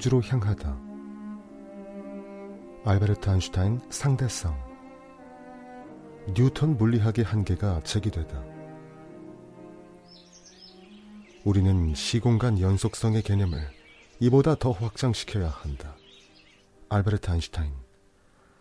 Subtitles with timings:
[0.00, 0.80] 우주로 향하다.
[2.86, 4.58] 알베르트 아인슈타인 상대성.
[6.34, 8.42] 뉴턴 물리학의 한계가 제기되다.
[11.44, 13.60] 우리는 시공간 연속성의 개념을
[14.20, 15.94] 이보다 더 확장시켜야 한다.
[16.88, 17.70] 알베르트 아인슈타인.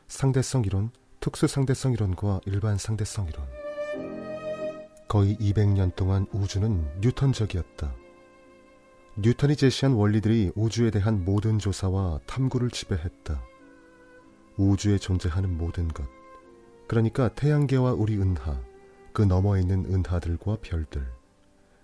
[0.10, 3.48] 상대성 이론, 특수 상대성 이론과 일반 상대성 이론.
[5.08, 8.09] 거의 200년 동안 우주는 뉴턴적이었다.
[9.22, 13.44] 뉴턴이 제시한 원리들이 우주에 대한 모든 조사와 탐구를 지배했다.
[14.56, 16.08] 우주에 존재하는 모든 것.
[16.88, 18.62] 그러니까 태양계와 우리 은하,
[19.12, 21.06] 그 너머에 있는 은하들과 별들,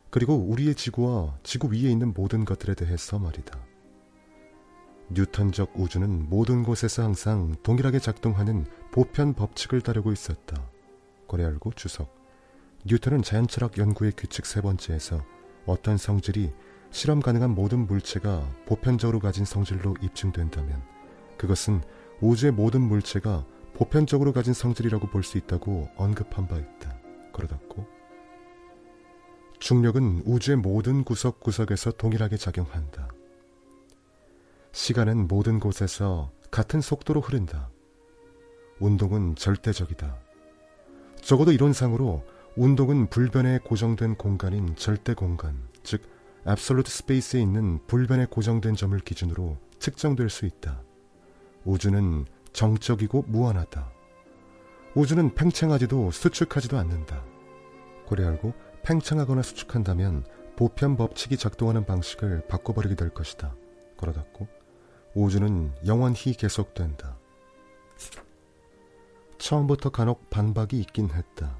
[0.10, 3.60] 그리고 우리의 지구와 지구 위에 있는 모든 것들에 대해서 말이다.
[5.10, 10.64] 뉴턴적 우주는 모든 곳에서 항상 동일하게 작동하는 보편 법칙을 따르고 있었다.
[11.28, 12.16] 고레알고 주석.
[12.86, 15.22] 뉴턴은 자연철학 연구의 규칙 세 번째에서
[15.66, 16.52] 어떤 성질이
[16.96, 20.82] 실험 가능한 모든 물체가 보편적으로 가진 성질로 입증된다면
[21.38, 21.82] 그것은
[22.22, 26.98] 우주의 모든 물체가 보편적으로 가진 성질이라고 볼 수 있다고 언급한 바 있다.
[27.34, 27.86] 그러다고
[29.60, 33.10] 중력은 우주의 모든 구석구석에서 동일하게 작용한다.
[34.72, 37.72] 시간은 모든 곳에서 같은 속도로 흐른다.
[38.80, 40.18] 운동은 절대적이다.
[41.20, 42.24] 적어도 이론상으로
[42.56, 45.75] 운동은 불변에 고정된 공간인 절대 공간,
[46.46, 50.82] 즉 absolute 스페이스에 있는 불변에 고정된 점을 기준으로 측정될 수 있다.
[51.66, 53.92] 우주는 정적이고 무한하다.
[54.94, 57.24] 우주는 팽창하지도 수축하지도 않는다.
[58.06, 58.54] 고래 알고
[58.84, 60.26] 팽창하거나 수축한다면
[60.56, 63.56] 보편 법칙이 작동하는 방식을 바꿔버리게 될 것이다.
[63.98, 64.48] 걸어닫고
[65.16, 67.18] 우주는 영원히 계속된다.
[69.38, 71.58] 처음부터 간혹 반박이 있긴 했다.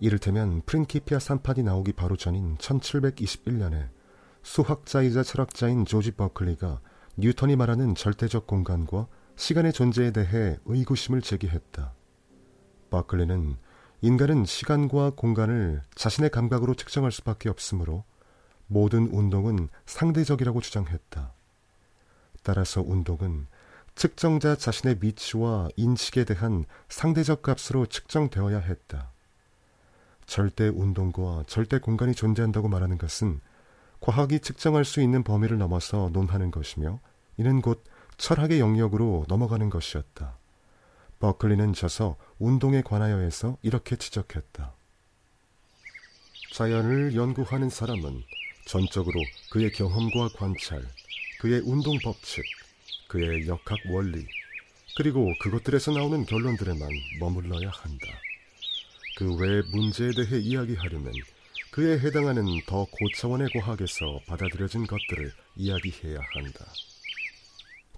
[0.00, 3.88] 이를테면 프린키피아 산판이 나오기 바로 전인 1721년에
[4.42, 6.80] 수학자이자 철학자인 조지 버클리가
[7.16, 9.06] 뉴턴이 말하는 절대적 공간과
[9.36, 11.94] 시간의 존재에 대해 의구심을 제기했다.
[12.90, 13.56] 버클리는
[14.02, 18.04] 인간은 시간과 공간을 자신의 감각으로 측정할 수밖에 없으므로
[18.66, 21.32] 모든 운동은 상대적이라고 주장했다.
[22.42, 23.46] 따라서 운동은
[23.94, 29.13] 측정자 자신의 위치와 인식에 대한 상대적 값으로 측정되어야 했다.
[30.26, 33.40] 절대 운동과 절대 공간이 존재한다고 말하는 것은
[34.00, 37.00] 과학이 측정할 수 있는 범위를 넘어서 논하는 것이며
[37.36, 37.82] 이는 곧
[38.16, 40.36] 철학의 영역으로 넘어가는 것이었다.
[41.20, 44.74] 버클리는 져서 운동에 관하여해서 이렇게 지적했다.
[46.52, 48.22] 자연을 연구하는 사람은
[48.66, 49.20] 전적으로
[49.50, 50.82] 그의 경험과 관찰,
[51.40, 52.44] 그의 운동 법칙,
[53.08, 54.26] 그의 역학 원리,
[54.96, 56.88] 그리고 그것들에서 나오는 결론들에만
[57.20, 58.06] 머물러야 한다.
[59.16, 61.12] 그 외 문제에 대해 이야기하려면
[61.70, 66.64] 그에 해당하는 더 고차원의 과학에서 받아들여진 것들을 이야기해야 한다.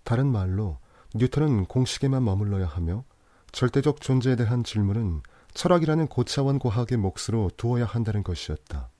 [0.05, 0.79] 다른 말로
[1.15, 3.05] 뉴턴은 공식에만 머물러야 하며
[3.53, 5.23] 절대적 존재에 대한 질문은
[5.55, 8.91] 철학이라는 고차원 과학의 몫으로 두어야 한다는 것이었다.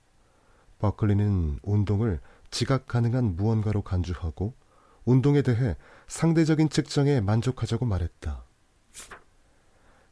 [0.79, 2.19] 버클리는 운동을
[2.49, 4.55] 지각 가능한 무언가로 간주하고
[5.05, 5.75] 운동에 대해
[6.07, 8.46] 상대적인 측정에 만족하자고 말했다.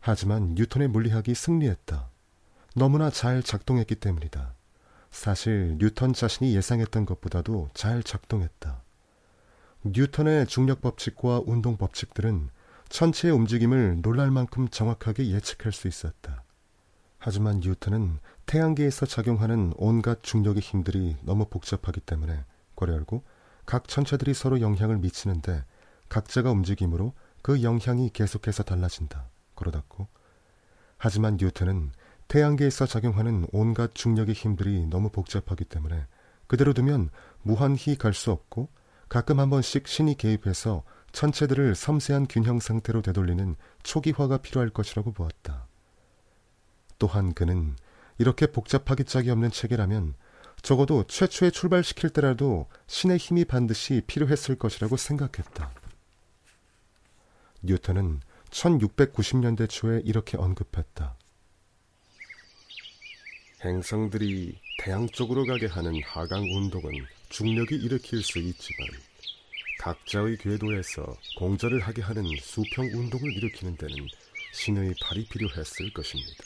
[0.07, 2.11] 하지만 뉴턴의 물리학이 승리했다.
[2.75, 4.53] 너무나 잘 작동했기 때문이다.
[5.09, 8.83] 사실 뉴턴 자신이 예상했던 것보다도 잘 작동했다.
[9.83, 12.49] 뉴턴의 중력 법칙과 운동 법칙들은
[12.88, 16.44] 천체의 움직임을 놀랄 만큼 정확하게 예측할 수 있었다.
[17.17, 22.45] 하지만 뉴턴은 태양계에서 작용하는 온갖 중력의 힘들이 너무 복잡하기 때문에
[22.80, 23.24] 열고
[23.65, 25.65] 각 천체들이 서로 영향을 미치는데
[26.09, 29.30] 각자가 움직임으로 그 영향이 계속해서 달라진다.
[29.56, 30.07] 걸어닫고
[30.98, 31.92] 하지만 뉴턴은
[32.28, 36.06] 태양계에서 작용하는 온갖 중력의 힘들이 너무 복잡하기 때문에
[36.48, 37.10] 그대로 두면
[37.42, 38.69] 무한히 갈 수 없고
[39.10, 45.68] 가끔 한 번씩 신이 개입해서 천체들을 섬세한 균형 상태로 되돌리는 초기화가 필요할 것이라고 보았다.
[46.98, 47.75] 또한 그는
[48.18, 50.16] 이렇게 복잡하기 짝이 없는 체계라면
[50.62, 55.72] 적어도 최초에 출발시킬 때라도 신의 힘이 반드시 필요했을 것이라고 생각했다.
[57.62, 58.22] 뉴턴은
[58.56, 61.18] 1690년대 초에 이렇게 언급했다.
[63.63, 66.92] 행성들이 태양 쪽으로 가게 하는 하강 운동은
[67.30, 68.88] 중력이 일으킬 수 있지만
[69.80, 73.96] 각자의 궤도에서 공전을 하게 하는 수평 운동을 일으키는 데는
[74.54, 76.44] 신의 팔이 필요했을 것입니다.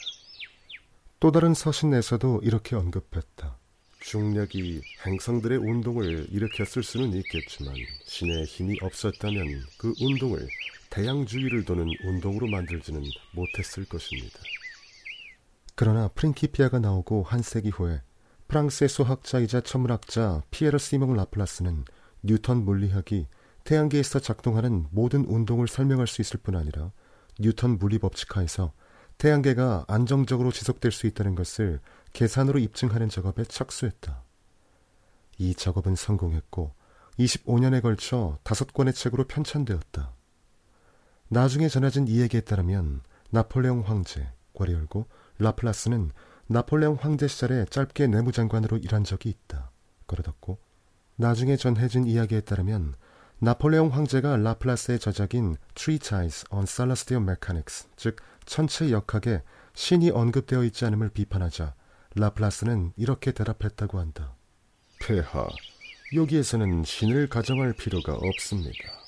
[1.20, 3.56] 또 다른 서신에서도 이렇게 언급했다.
[4.00, 7.74] 중력이 행성들의 운동을 일으켰을 수는 있겠지만
[8.06, 10.48] 신의 힘이 없었다면 그 운동을
[10.90, 13.02] 태양 주위를 도는 운동으로 만들지는
[13.34, 14.38] 못했을 것입니다.
[15.76, 18.02] 그러나 프린키피아가 나오고 한 세기 후에
[18.48, 21.84] 프랑스의 수학자이자 천문학자 피에르 시몽 라플라스는
[22.22, 23.28] 뉴턴 물리학이
[23.64, 26.90] 태양계에서 작동하는 모든 운동을 설명할 수 있을 뿐 아니라
[27.38, 28.72] 뉴턴 물리 법칙 하에서
[29.18, 31.80] 태양계가 안정적으로 지속될 수 있다는 것을
[32.12, 34.24] 계산으로 입증하는 작업에 착수했다.
[35.38, 36.74] 이 작업은 성공했고
[37.18, 40.19] 25년에 걸쳐 다섯 권의 책으로 편찬되었다.
[41.32, 45.06] 나중에 전해진 이 얘기에 따르면 나폴레옹 황제, 괄이 열고
[45.38, 46.10] 라플라스는
[46.48, 49.70] 나폴레옹 황제 시절에 짧게 내무장관으로 일한 적이 있다.
[50.08, 50.58] 걸어뒀고
[51.14, 52.96] 나중에 전해진 이야기에 따르면
[53.38, 59.42] 나폴레옹 황제가 라플라스의 저작인 Treatise on Celestial Mechanics, 즉 천체 역학에
[59.74, 61.74] 신이 언급되어 있지 않음을 비판하자
[62.16, 64.34] 라플라스는 이렇게 대답했다고 한다.
[65.00, 65.46] 폐하,
[66.12, 69.00] 여기에서는 신을 가정할 필요가 없습니다.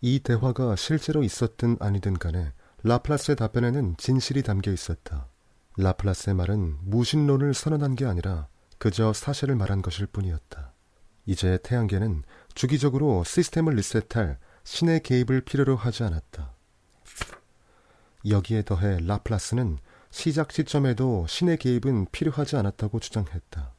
[0.00, 2.52] 이 대화가 실제로 있었든 아니든 간에
[2.84, 5.26] 라플라스의 답변에는 진실이 담겨 있었다.
[5.76, 8.48] 라플라스의 말은 무신론을 선언한 게 아니라
[8.78, 10.72] 그저 사실을 말한 것일 뿐이었다.
[11.26, 12.22] 이제 태양계는
[12.54, 16.52] 주기적으로 시스템을 리셋할 신의 개입을 필요로 하지 않았다.
[18.28, 19.78] 여기에 더해 라플라스는
[20.10, 23.72] 시작 시점에도 신의 개입은 필요하지 않았다고 주장했다.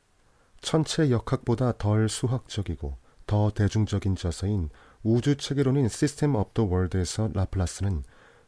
[0.61, 4.69] 천체 역학보다 덜 수학적이고 더 대중적인 저서인
[5.01, 8.03] 우주 체계론인 System of the World에서 라플라스는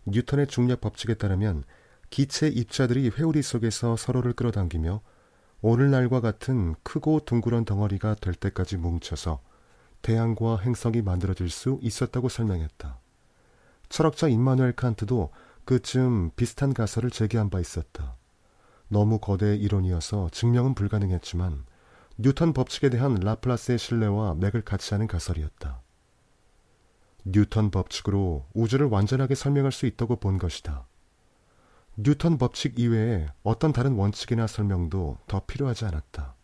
[0.06, 1.64] 뉴턴의 중력 법칙에 따르면
[2.10, 5.02] 기체 입자들이 회오리 속에서 서로를 끌어당기며
[5.62, 9.40] 오늘날과 같은 크고 둥그런 덩어리가 될 때까지 뭉쳐서
[10.02, 13.00] 태양과 행성이 만들어질 수 있었다고 설명했다.
[13.88, 15.30] 철학자 임마누엘 칸트도
[15.64, 18.16] 그쯤 비슷한 가설을 제기한 바 있었다.
[18.90, 21.64] 너무 거대 이론이어서 증명은 불가능했지만
[22.18, 25.82] 뉴턴 법칙에 대한 라플라스의 신뢰와 맥을 같이 하는 가설이었다.
[27.24, 30.88] 뉴턴 법칙으로 우주를 완전하게 설명할 수 있다고 본 것이다.
[31.98, 36.36] 뉴턴 법칙 이외에 어떤 다른 원칙이나 설명도 더 필요하지 않았다.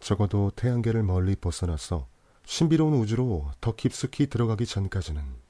[0.00, 2.08] 적어도 태양계를 멀리 벗어나서
[2.46, 5.43] 신비로운 우주로 더 깊숙이 들어가기 전까지는.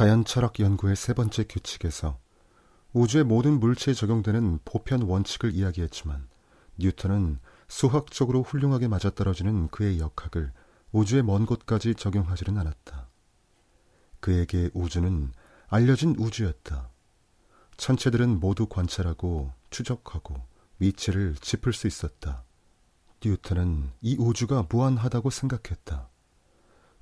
[0.00, 2.18] 자연 철학 연구의 세 번째 규칙에서
[2.94, 6.26] 우주의 모든 물체에 적용되는 보편 원칙을 이야기했지만
[6.78, 7.38] 뉴턴은
[7.68, 10.54] 수학적으로 훌륭하게 맞아떨어지는 그의 역학을
[10.92, 13.10] 우주의 먼 곳까지 적용하지는 않았다.
[14.20, 15.32] 그에게 우주는
[15.68, 16.88] 알려진 우주였다.
[17.76, 20.34] 천체들은 모두 관찰하고 추적하고
[20.78, 22.44] 위치를 짚을 수 있었다.
[23.22, 26.08] 뉴턴은 이 우주가 무한하다고 생각했다.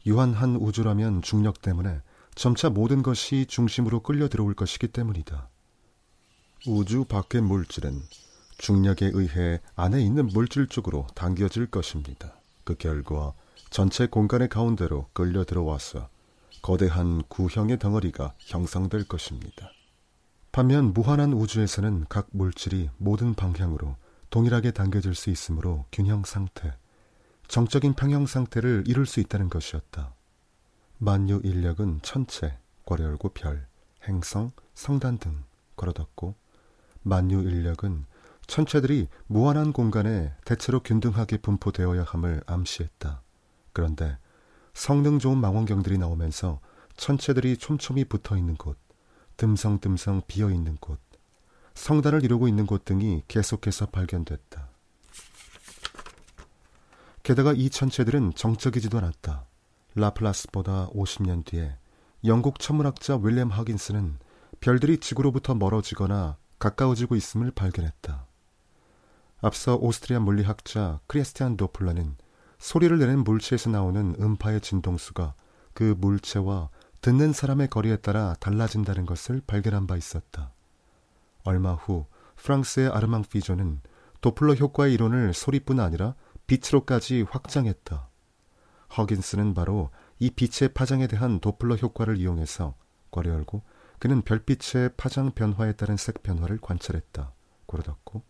[0.05, 2.03] 유한한 우주라면 중력 때문에
[2.38, 5.49] 점차 모든 것이 중심으로 끌려 들어올 것이기 때문이다.
[6.69, 8.00] 우주 밖의 물질은
[8.58, 12.35] 중력에 의해 안에 있는 물질 쪽으로 당겨질 것입니다.
[12.62, 13.32] 그 결과
[13.71, 16.09] 전체 공간의 가운데로 끌려 들어와서
[16.62, 19.73] 거대한 구형의 덩어리가 형성될 것입니다.
[20.52, 23.97] 반면 무한한 우주에서는 각 물질이 모든 방향으로
[24.30, 26.73] 동일하게 당겨질 수 있으므로 균형 상태,
[27.49, 30.14] 정적인 평형 상태를 이룰 수 있다는 것이었다.
[31.00, 33.69] 만유 인력은 천체, 괄호 열고 별,
[34.09, 35.45] 행성, 성단 등
[35.76, 36.35] 걸어뒀고
[37.02, 38.05] 만유 인력은
[38.49, 43.23] 천체들이 무한한 공간에 대체로 균등하게 분포되어야 함을 암시했다.
[43.73, 44.19] 그런데
[44.75, 46.61] 성능 좋은 망원경들이 나오면서
[46.97, 48.76] 천체들이 촘촘히 붙어 있는 곳,
[49.37, 50.99] 듬성듬성 비어 있는 곳,
[51.75, 54.69] 성단을 이루고 있는 곳 등이 계속해서 발견됐다.
[57.23, 59.48] 게다가 이 천체들은 정적이지도 않았다.
[59.99, 61.76] 라플라스보다 50년 뒤에
[62.25, 64.19] 영국 천문학자 윌리엄 하긴스는
[64.61, 68.26] 별들이 지구로부터 멀어지거나 가까워지고 있음을 발견했다.
[69.40, 72.17] 앞서 오스트리아 물리학자 크리스티안 도플러는
[72.59, 75.35] 소리를 내는 물체에서 나오는 음파의 진동수가
[75.75, 80.52] 그 물체와 듣는 사람의 거리에 따라 달라진다는 것을 발견한 바 있었다.
[81.45, 83.81] 얼마 후 프랑스의 아르망 피조는
[84.21, 86.14] 도플러 효과의 이론을 소리뿐 아니라
[86.49, 88.09] 빛으로까지 확장했다.
[88.97, 92.75] 허긴스는 바로 이 빛의 파장에 대한 도플러 효과를 이용해서
[93.11, 93.62] 괄호 열고
[93.99, 97.33] 그는 별빛의 파장 변화에 따른 색 변화를 관찰했다.
[97.66, 98.23] 고로 닫고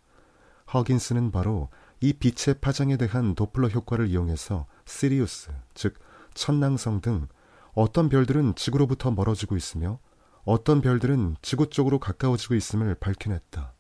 [0.73, 1.69] 허긴스는 바로
[2.01, 5.99] 이 빛의 파장에 대한 도플러 효과를 이용해서 시리우스, 즉
[6.35, 7.29] 천낭성 등
[7.73, 9.99] 어떤 별들은 지구로부터 멀어지고 있으며
[10.45, 13.75] 어떤 별들은 지구 쪽으로 가까워지고 있음을 밝혀냈다.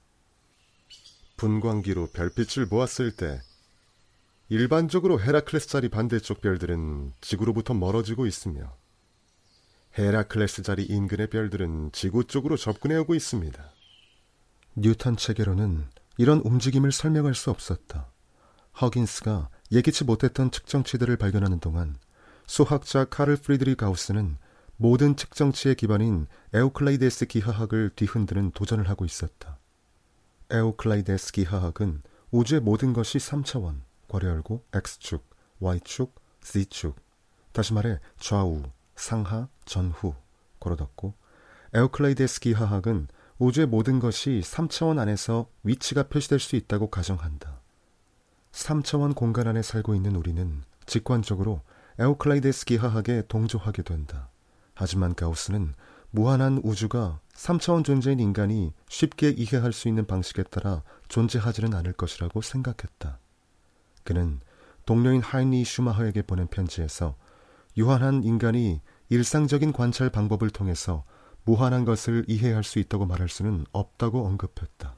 [1.36, 3.40] 분광기로 별빛을 모았을 때
[4.50, 8.74] 일반적으로 헤라클레스 자리 반대쪽 별들은 지구로부터 멀어지고 있으며
[9.98, 13.62] 헤라클레스 자리 인근의 별들은 지구 쪽으로 접근해 오고 있습니다.
[14.76, 15.86] 뉴턴 체계로는
[16.16, 18.10] 이런 움직임을 설명할 수 없었다.
[18.80, 21.96] 허긴스가 예기치 못했던 측정치들을 발견하는 동안
[22.46, 24.38] 수학자 카를 프리드리 가우스는
[24.76, 29.58] 모든 측정치의 기반인 에우클라이데스 기하학을 뒤흔드는 도전을 하고 있었다.
[30.50, 35.24] 에우클라이데스 기하학은 우주의 모든 것이 3차원, 괄호 열고 X축,
[35.60, 36.96] Y축, Z축,
[37.52, 38.62] 다시 말해 좌우,
[38.96, 40.14] 상하, 전후,
[40.60, 41.14] 괄호 닫고
[41.74, 47.60] 에우클라이데스 기하학은 우주의 모든 것이 3차원 안에서 위치가 표시될 수 있다고 가정한다.
[48.52, 51.60] 3차원 공간 안에 살고 있는 우리는 직관적으로
[51.98, 54.30] 에우클라이데스 기하학에 동조하게 된다.
[54.74, 55.74] 하지만 가우스는
[56.10, 63.18] 무한한 우주가 3차원 존재인 인간이 쉽게 이해할 수 있는 방식에 따라 존재하지는 않을 것이라고 생각했다.
[64.08, 64.40] 그는
[64.86, 67.14] 동료인 하인리히 슈마허에게 보낸 편지에서
[67.76, 71.04] 유한한 인간이 일상적인 관찰 방법을 통해서
[71.44, 74.96] 무한한 것을 이해할 수 있다고 말할 수는 없다고 언급했다.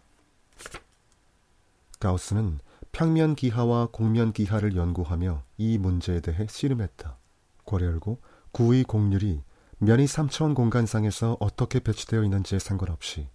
[1.98, 2.60] 가우스는
[2.92, 7.18] 평면 기하와 곡면 기하를 연구하며 이 문제에 대해 씨름했다.
[7.66, 8.20] 괄호 열고
[8.52, 9.42] 구의 곡률이
[9.78, 13.26] 면이 3차원 공간상에서 어떻게 배치되어 있는지에 상관없이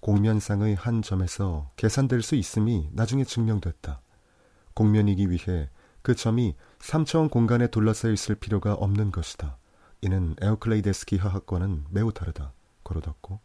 [0.00, 4.02] 곡면상의 한 점에서 계산될 수 있음이 나중에 증명됐다.
[4.80, 5.68] 곡면이기 위해
[6.00, 9.58] 그 점이 3차원 공간에 둘러싸여 있을 필요가 없는 것이다.
[10.00, 12.54] 이는 에우클라이데스 기하학과는 매우 다르다.
[12.82, 13.40] 괄호 닫고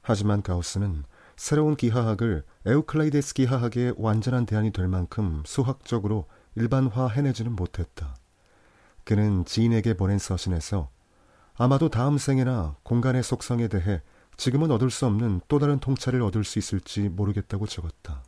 [0.00, 1.02] 하지만 가우스는
[1.36, 8.14] 새로운 기하학을 에우클라이데스 기하학의 완전한 대안이 될 만큼 수학적으로 일반화해내지는 못했다.
[9.02, 10.88] 그는 지인에게 보낸 서신에서
[11.56, 14.02] 아마도 다음 생에나 공간의 속성에 대해
[14.36, 18.22] 지금은 얻을 수 없는 또 다른 통찰을 얻을 수 있을지 모르겠다고 적었다.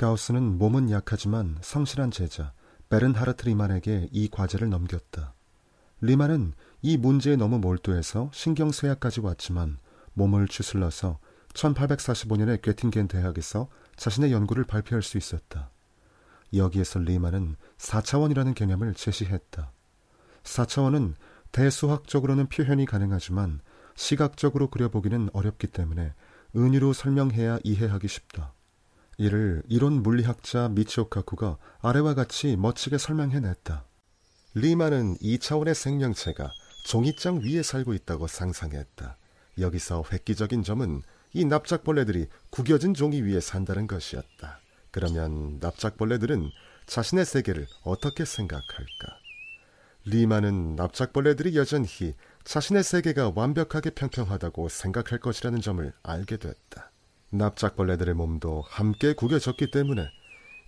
[0.00, 2.54] 가우스는 몸은 약하지만 성실한 제자
[2.88, 5.34] 베른하르트 리만에게 이 과제를 넘겼다.
[6.00, 9.76] 리만은 이 문제에 너무 몰두해서 신경쇠약까지 왔지만
[10.14, 11.18] 몸을 추슬러서
[11.52, 15.68] 1845년에 괴팅겐 대학에서 자신의 연구를 발표할 수 있었다.
[16.54, 19.70] 여기에서 리만은 4차원이라는 개념을 제시했다.
[20.44, 21.12] 4차원은
[21.52, 23.60] 대수학적으로는 표현이 가능하지만
[23.96, 26.14] 시각적으로 그려보기는 어렵기 때문에
[26.56, 28.54] 은유로 설명해야 이해하기 쉽다.
[29.20, 33.84] 이를 이론 물리학자 미치오 카쿠가 아래와 같이 멋지게 설명해냈다.
[34.54, 36.50] 리만은 2차원의 생명체가
[36.86, 39.18] 종이장 위에 살고 있다고 상상했다.
[39.58, 41.02] 여기서 획기적인 점은
[41.34, 44.58] 이 납작벌레들이 구겨진 종이 위에 산다는 것이었다.
[44.90, 46.48] 그러면 납작벌레들은
[46.86, 49.18] 자신의 세계를 어떻게 생각할까?
[50.06, 56.89] 리만은 납작벌레들이 여전히 자신의 세계가 완벽하게 평평하다고 생각할 것이라는 점을 알게 됐다.
[57.30, 60.08] 납작벌레들의 몸도 함께 구겨졌기 때문에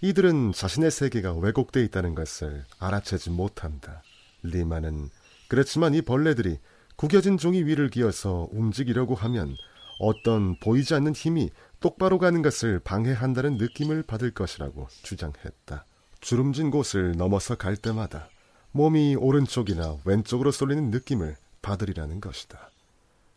[0.01, 4.03] 이들은 자신의 세계가 왜곡돼 있다는 것을 알아채지 못한다.
[4.43, 5.11] 리만은
[5.49, 6.59] 그렇지만 이 벌레들이
[6.97, 9.55] 구겨진 종이 위를 기어서 움직이려고 하면
[10.01, 11.51] 어떤 보이지 않는 힘이
[11.81, 15.85] 똑바로 가는 것을 방해한다는 느낌을 받을 것이라고 주장했다.
[16.21, 18.29] 주름진 곳을 넘어서 갈 때마다
[18.73, 22.71] 몸이 오른쪽이나 왼쪽으로 쏠리는 느낌을 받으리라는 것이다.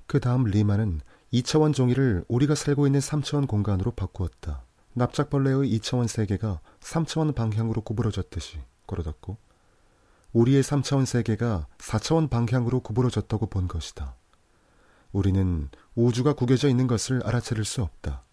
[0.08, 1.01] 그 다음 리만은
[1.36, 4.63] 2차원 종이를 우리가 살고 있는 3차원 공간으로 바꾸었다.
[4.94, 9.38] 납작벌레의 2차원 세계가 3차원 방향으로 구부러졌듯이 걸어뒀고
[10.32, 14.15] 우리의 3차원 세계가 4차원 방향으로 구부러졌다고 본 것이다.
[15.12, 18.24] 우리는 우주가 구겨져 있는 것을 알아차릴 수 없다.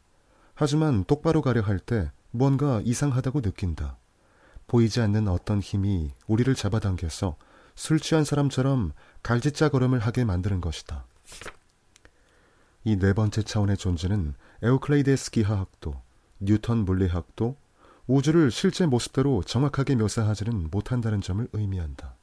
[0.55, 3.97] 하지만 똑바로 가려 할 때 뭔가 이상하다고 느낀다.
[4.69, 7.37] 보이지 않는 어떤 힘이 우리를 잡아당겨서
[7.75, 8.93] 술 취한 사람처럼
[9.23, 11.05] 갈짓자 걸음을 하게 만드는 것이다.
[12.85, 15.95] 이 네 번째 차원의 존재는 에우클라이데스 기하학도
[16.41, 17.57] 뉴턴 물리학도
[18.09, 22.17] 우주를 실제 모습대로 정확하게 묘사하지는 못한다는 점을 의미한다.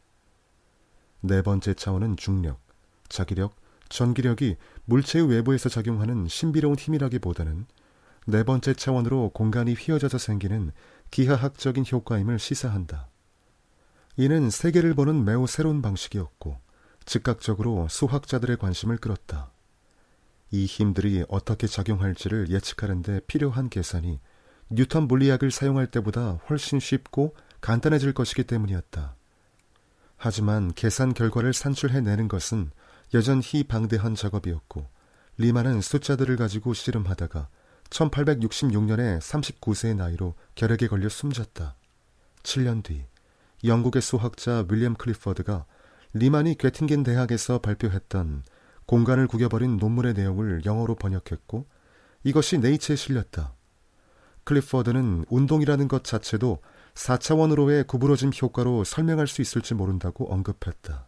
[1.21, 2.59] 네 번째 차원은 중력,
[3.07, 3.55] 자기력,
[3.87, 7.65] 전기력이 물체의 외부에서 작용하는 신비로운 힘이라기보다는
[8.27, 10.71] 네 번째 차원으로 공간이 휘어져서 생기는
[11.09, 13.07] 기하학적인 효과임을 시사한다.
[14.17, 16.59] 이는 세계를 보는 매우 새로운 방식이었고
[17.05, 19.51] 즉각적으로 수학자들의 관심을 끌었다.
[20.51, 24.19] 이 힘들이 어떻게 작용할지를 예측하는데 필요한 계산이
[24.71, 29.15] 뉴턴 물리학을 사용할 때보다 훨씬 쉽고 간단해질 것이기 때문이었다.
[30.17, 32.71] 하지만 계산 결과를 산출해내는 것은
[33.13, 34.87] 여전히 방대한 작업이었고
[35.37, 37.47] 리만은 숫자들을 가지고 씨름하다가
[37.89, 41.75] 1866년에 39세의 나이로 결핵에 걸려 숨졌다.
[42.43, 43.05] 7년 뒤
[43.63, 45.65] 영국의 수학자 윌리엄 클리퍼드가
[46.13, 48.43] 리만이 괴팅겐 대학에서 발표했던
[48.89, 51.67] 공간을 구겨버린 논문의 내용을 영어로 번역했고
[52.23, 53.53] 이것이 네이처에 실렸다.
[54.45, 56.57] 클리퍼드는 운동이라는 것 자체도
[56.95, 61.07] 4차원으로의 구부러짐 효과로 설명할 수 있을지 모른다고 언급했다.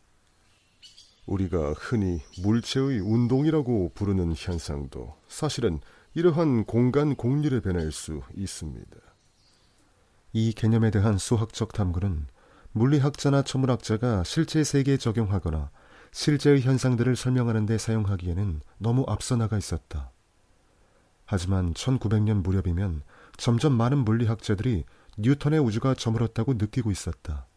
[1.26, 5.80] 우리가 흔히 물체의 운동이라고 부르는 현상도 사실은
[6.14, 8.96] 이러한 공간 공률의 변화일 수 있습니다.
[10.34, 12.28] 이 개념에 대한 수학적 탐구는
[12.74, 15.72] 물리학자나 천문학자가 실제 세계에 적용하거나
[16.12, 20.12] 실제의 현상들을 설명하는 데 사용하기에는 너무 앞서 나가 있었다.
[21.26, 23.04] 하지만 1900년 무렵이면
[23.38, 24.84] 점점 많은 물리학자들이
[25.18, 27.48] 뉴턴의 우주가 저물었다고 느끼고 있었다.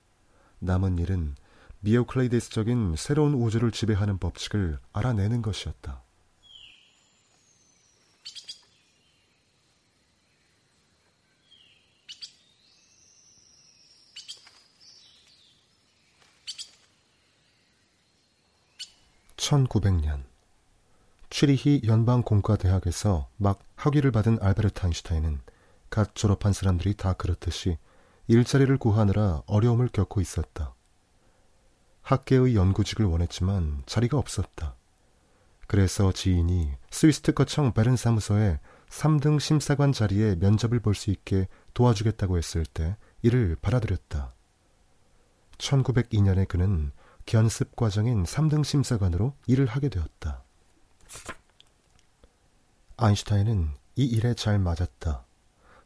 [0.60, 1.34] 남은 일은
[1.80, 6.03] 미오클레이데스적인 새로운 우주를 지배하는 법칙을 알아내는 것이었다.
[19.44, 20.24] (1900년)
[21.28, 25.40] 취리히 연방 공과대학에서 막 학위를 받은 알베르트 아인슈타인은
[25.90, 27.76] 갓 졸업한 사람들이 다 그렇듯이
[28.26, 30.74] 일자리를 구하느라 어려움을 겪고 있었다.
[32.00, 34.76] 학계의 연구직을 원했지만 자리가 없었다.
[35.66, 42.64] 그래서 지인이 스위스 특허청 베른 사무소에 3등 심사관 자리에 면접을 볼 수 있게 도와주겠다고 했을
[42.64, 44.32] 때 이를 받아들였다.
[45.58, 46.92] 1902년에 그는
[47.26, 50.42] 견습 과정인 3등 심사관으로 일을 하게 되었다.
[52.96, 55.24] 아인슈타인은 이 일에 잘 맞았다.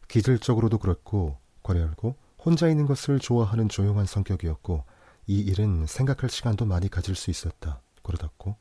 [0.08, 4.84] 기질적으로도 그렇고 거래열고 혼자 있는 것을 좋아하는 조용한 성격이었고
[5.26, 7.80] 이 일은 생각할 시간도 많이 가질 수 있었다.
[8.02, 8.56] 그러다고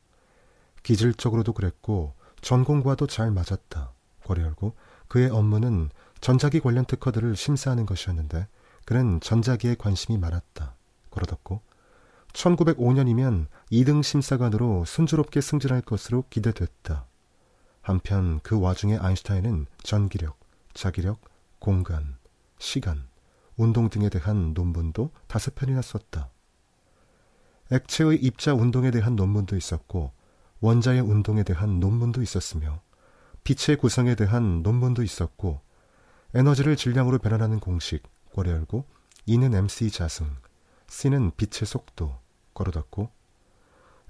[0.82, 3.92] 기질적으로도 그랬고 전공과도 잘 맞았다.
[4.24, 4.74] 거래열고
[5.08, 8.46] 그의 업무는 전자기 관련 특허들을 심사하는 것이었는데
[8.84, 10.74] 그는 전자기에 관심이 많았다.
[11.10, 11.62] 그러다고
[12.38, 17.06] 1905년이면 2등 심사관으로 순조롭게 승진할 것으로 기대됐다.
[17.82, 20.38] 한편 그 와중에 아인슈타인은 전기력,
[20.72, 21.20] 자기력,
[21.58, 22.16] 공간,
[22.58, 23.08] 시간,
[23.56, 26.30] 운동 등에 대한 논문도 다섯 편이나 썼다.
[27.72, 30.12] 액체의 입자 운동에 대한 논문도 있었고
[30.60, 32.80] 원자의 운동에 대한 논문도 있었으며
[33.42, 35.60] 빛의 구성에 대한 논문도 있었고
[36.34, 38.84] 에너지를 질량으로 변환하는 공식 괄호 열고
[39.26, 40.36] E는 mc 자승,
[40.88, 42.16] C는 빛의 속도
[42.58, 43.10] 괄호 닫고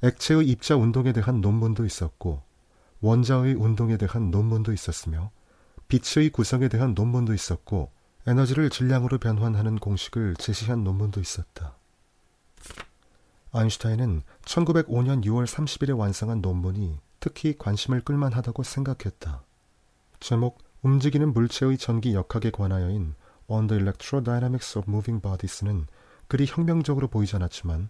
[0.03, 2.43] 액체의 입자 운동에 대한 논문도 있었고
[3.01, 5.31] 원자의 운동에 대한 논문도 있었으며
[5.89, 7.93] 빛의 구성에 대한 논문도 있었고
[8.27, 11.77] 에너지를 질량으로 변환하는 공식을 제시한 논문도 있었다.
[13.53, 19.43] 아인슈타인은 1905년 6월 30일에 완성한 논문이 특히 관심을 끌만하다고 생각했다.
[20.21, 23.15] 제목 움직이는 물체의 전기 역학에 관하여인
[23.47, 25.87] On the Electrodynamics of Moving Bodies는
[26.27, 27.89] 그리 혁명적으로 보이지 않았지만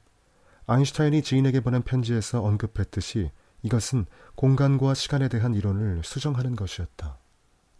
[0.70, 3.30] 아인슈타인이 지인에게 보낸 편지에서 언급했듯이
[3.62, 4.04] 이것은
[4.34, 7.16] 공간과 시간에 대한 이론을 수정하는 것이었다.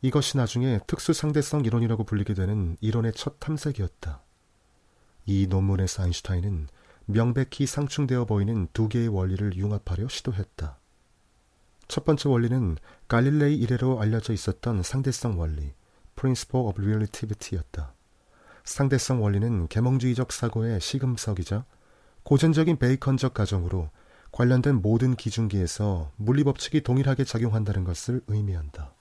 [0.01, 4.23] 이것이 나중에 특수상대성 이론이라고 불리게 되는 이론의 첫 탐색이었다.
[5.27, 6.69] 이 논문에서 아인슈타인은
[7.05, 10.79] 명백히 상충되어 보이는 두 개의 원리를 융합하려 시도했다.
[11.89, 15.75] 첫 번째 원리는 갈릴레이 이래로 알려져 있었던 상대성 원리,
[16.17, 17.93] Principle of Relativity였다.
[18.65, 21.67] 상대성 원리는 계몽주의적 사고의 시금석이자
[22.29, 23.89] 고전적인 베이컨적 가정으로
[24.33, 28.93] 관련된 모든 기준기에서 물리법칙이 동일하게 작용한다는 것을 의미한다.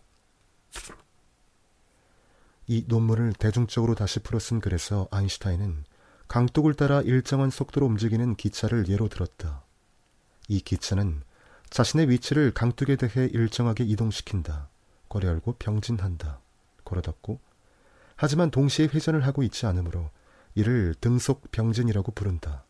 [2.67, 5.83] 이 논문을 대중적으로 다시 풀어 쓴 글에서 아인슈타인은
[6.29, 9.61] 강둑을 따라 일정한 속도로 움직이는 기차를 예로 들었다.
[10.47, 11.21] 이 기차는
[11.69, 14.69] 자신의 위치를 강둑에 대해 일정하게 이동시킨다.
[15.09, 16.39] 거래 열고 병진한다.
[16.85, 17.41] 걸어 닫고
[18.15, 20.11] 하지만 동시에 회전을 하고 있지 않으므로
[20.55, 22.63] 이를 등속 병진이라고 부른다.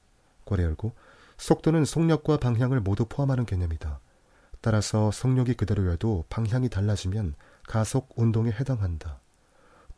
[0.48, 0.94] 거래 열고
[1.38, 4.00] 속도는 속력과 방향을 모두 포함하는 개념이다.
[4.62, 7.36] 따라서 속력이 그대로여도 방향이 달라지면
[7.68, 9.20] 가속 운동에 해당한다.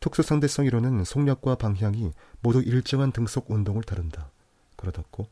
[0.00, 4.30] 특수 상대성 이론은 속력과 방향이 모두 일정한 등속 운동을 다룬다.
[4.76, 5.28] 그러다고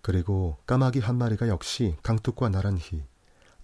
[0.00, 2.80] 그리고 까마귀 한 마리가 역시 강둑과 나란히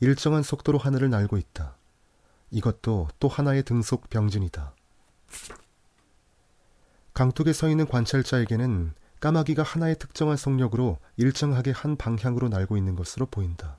[0.00, 1.76] 일정한 속도로 하늘을 날고 있다.
[2.50, 4.74] 이것도 또 하나의 등속 병진이다.
[7.12, 13.78] 강둑에 서 있는 관찰자에게는 까마귀가 하나의 특정한 속력으로 일정하게 한 방향으로 날고 있는 것으로 보인다.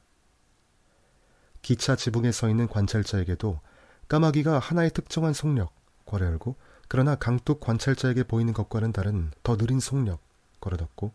[1.62, 3.60] 기차 지붕에 서 있는 관찰자에게도
[4.08, 5.74] 까마귀가 하나의 특정한 속력,
[6.06, 6.56] 괄호 열고
[6.88, 10.20] 그러나 강둑 관찰자에게 보이는 것과는 다른 더 느린 속력,
[10.60, 11.14] 닫고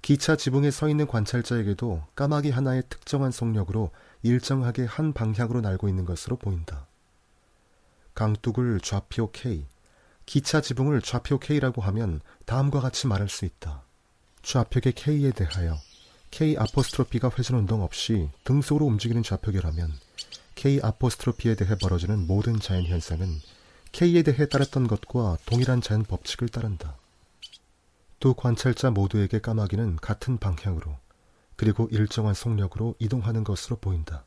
[0.00, 3.90] 기차 지붕에 서 있는 관찰자에게도 까마귀 하나의 특정한 속력으로
[4.22, 6.86] 일정하게 한 방향으로 날고 있는 것으로 보인다.
[8.14, 9.66] 강둑을 좌표 K,
[10.26, 13.82] 기차 지붕을 좌표 K라고 하면 다음과 같이 말할 수 있다.
[14.42, 15.78] 좌표계 K에 대하여
[16.30, 19.92] K 아포스트로피가 회전 운동 없이 등속으로 움직이는 좌표계라면
[20.56, 23.28] K 아포스트로피에 대해 벌어지는 모든 자연 현상은
[23.92, 26.96] K에 대해 따랐던 것과 동일한 자연 법칙을 따른다.
[28.18, 30.98] 두 관찰자 모두에게 까마귀는 같은 방향으로
[31.54, 34.24] 그리고 일정한 속력으로 이동하는 것으로 보인다.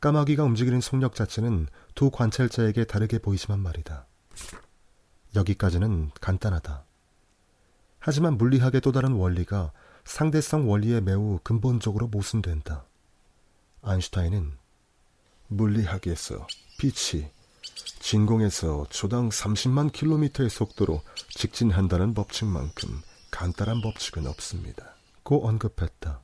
[0.00, 4.06] 까마귀가 움직이는 속력 자체는 두 관찰자에게 다르게 보이지만 말이다.
[5.34, 6.84] 여기까지는 간단하다.
[8.00, 9.72] 하지만 물리학의 또 다른 원리가
[10.04, 12.84] 상대성 원리에 매우 근본적으로 모순된다.
[13.82, 14.56] 아인슈타인은
[15.48, 16.46] 물리학에서
[16.78, 17.30] 빛이
[18.00, 24.94] 진공에서 초당 30만 킬로미터의 속도로 직진한다는 법칙만큼 간단한 법칙은 없습니다.
[25.22, 26.22] 고 언급했다.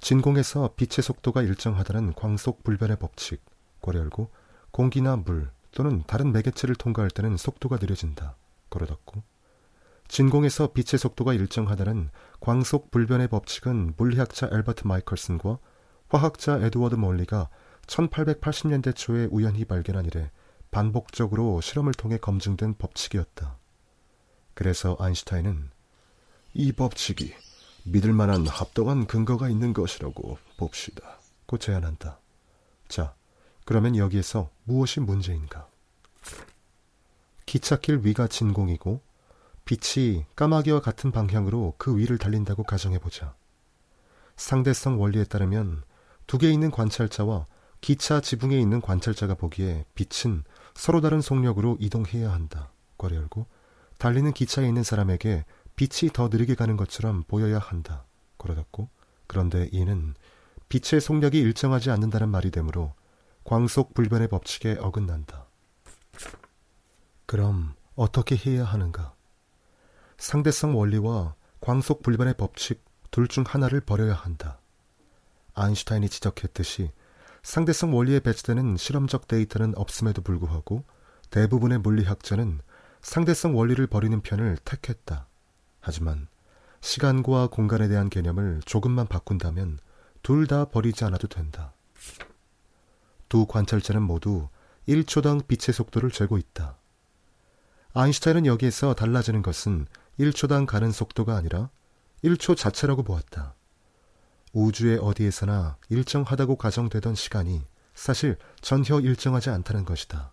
[0.00, 3.42] 진공에서 빛의 속도가 일정하다는 광속 불변의 법칙,
[3.80, 4.30] 고열고
[4.70, 8.36] 공기나 물 또는 다른 매개체를 통과할 때는 속도가 느려진다.
[8.68, 9.22] 고려뒀고
[10.08, 15.58] 진공에서 빛의 속도가 일정하다는 광속 불변의 법칙은 물리학자 엘버트 마이컬슨과
[16.08, 17.48] 화학자 에드워드 몰리가
[17.86, 20.30] 1880년대 초에 우연히 발견한 이래
[20.70, 23.58] 반복적으로 실험을 통해 검증된 법칙이었다.
[24.54, 25.70] 그래서 아인슈타인은
[26.54, 27.32] 이 법칙이
[27.84, 31.20] 믿을 만한 합당한 근거가 있는 것이라고 봅시다.
[31.46, 32.20] 고 제안한다.
[32.88, 33.14] 자,
[33.70, 35.68] 그러면 여기에서 무엇이 문제인가?
[37.46, 39.00] 기찻길 위가 진공이고
[39.64, 43.36] 빛이 까마귀와 같은 방향으로 그 위를 달린다고 가정해보자.
[44.36, 45.84] 상대성 원리에 따르면
[46.26, 47.46] 두 개 있는 관찰자와
[47.80, 50.42] 기차 지붕에 있는 관찰자가 보기에 빛은
[50.74, 52.72] 서로 다른 속력으로 이동해야 한다.
[52.98, 53.46] 괄호 열고
[53.98, 55.44] 달리는 기차에 있는 사람에게
[55.76, 58.04] 빛이 더 느리게 가는 것처럼 보여야 한다.
[58.36, 58.88] 괄호 닫고
[59.28, 60.16] 그런데 이는
[60.68, 62.94] 빛의 속력이 일정하지 않는다는 말이 되므로
[63.50, 65.48] 광속 불변의 법칙에 어긋난다.
[67.26, 69.12] 그럼 어떻게 해야 하는가?
[70.18, 74.60] 상대성 원리와 광속 불변의 법칙 둘 중 하나를 버려야 한다.
[75.54, 76.92] 아인슈타인이 지적했듯이
[77.42, 80.84] 상대성 원리에 배치되는 실험적 데이터는 없음에도 불구하고
[81.30, 82.60] 대부분의 물리학자는
[83.02, 85.26] 상대성 원리를 버리는 편을 택했다.
[85.80, 86.28] 하지만
[86.82, 89.80] 시간과 공간에 대한 개념을 조금만 바꾼다면
[90.22, 91.74] 둘 다 버리지 않아도 된다.
[93.30, 94.48] 두 관찰자는 모두
[94.88, 96.76] 1초당 빛의 속도를 재고 있다.
[97.94, 99.86] 아인슈타인은 여기에서 달라지는 것은
[100.18, 101.70] 1초당 가는 속도가 아니라
[102.24, 103.54] 1초 자체라고 보았다.
[104.52, 107.62] 우주의 어디에서나 일정하다고 가정되던 시간이
[107.94, 110.32] 사실 전혀 일정하지 않다는 것이다.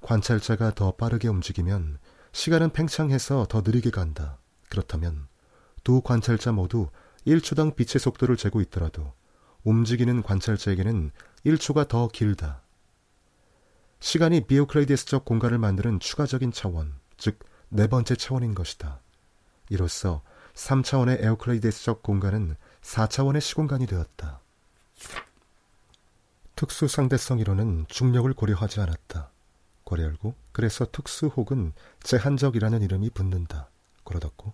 [0.00, 1.98] 관찰자가 더 빠르게 움직이면
[2.32, 4.38] 시간은 팽창해서 더 느리게 간다.
[4.70, 5.28] 그렇다면
[5.84, 6.90] 두 관찰자 모두
[7.28, 9.14] 1초당 빛의 속도를 재고 있더라도
[9.66, 11.10] 움직이는 관찰자에게는
[11.44, 12.62] 1초가 더 길다.
[14.00, 19.00] 시간이 비오클레이데스적 공간을 만드는 추가적인 차원, 즉 네 번째 차원인 것이다.
[19.70, 20.22] 이로써
[20.54, 24.40] 3차원의 에어클레이데스적 공간은 4차원의 시공간이 되었다.
[26.54, 29.30] 특수 상대성 이론은 중력을 고려하지 않았다.
[29.84, 33.68] 고려 열고 그래서 특수 혹은 제한적이라는 이름이 붙는다.
[34.04, 34.52] 걸어뒀고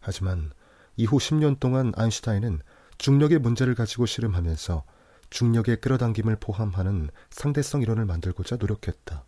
[0.00, 0.52] 하지만
[0.96, 2.60] 이후 10년 동안 아인슈타인은
[3.02, 4.84] 중력의 문제를 가지고 실험하면서
[5.28, 9.24] 중력의 끌어당김을 포함하는 상대성 이론을 만들고자 노력했다.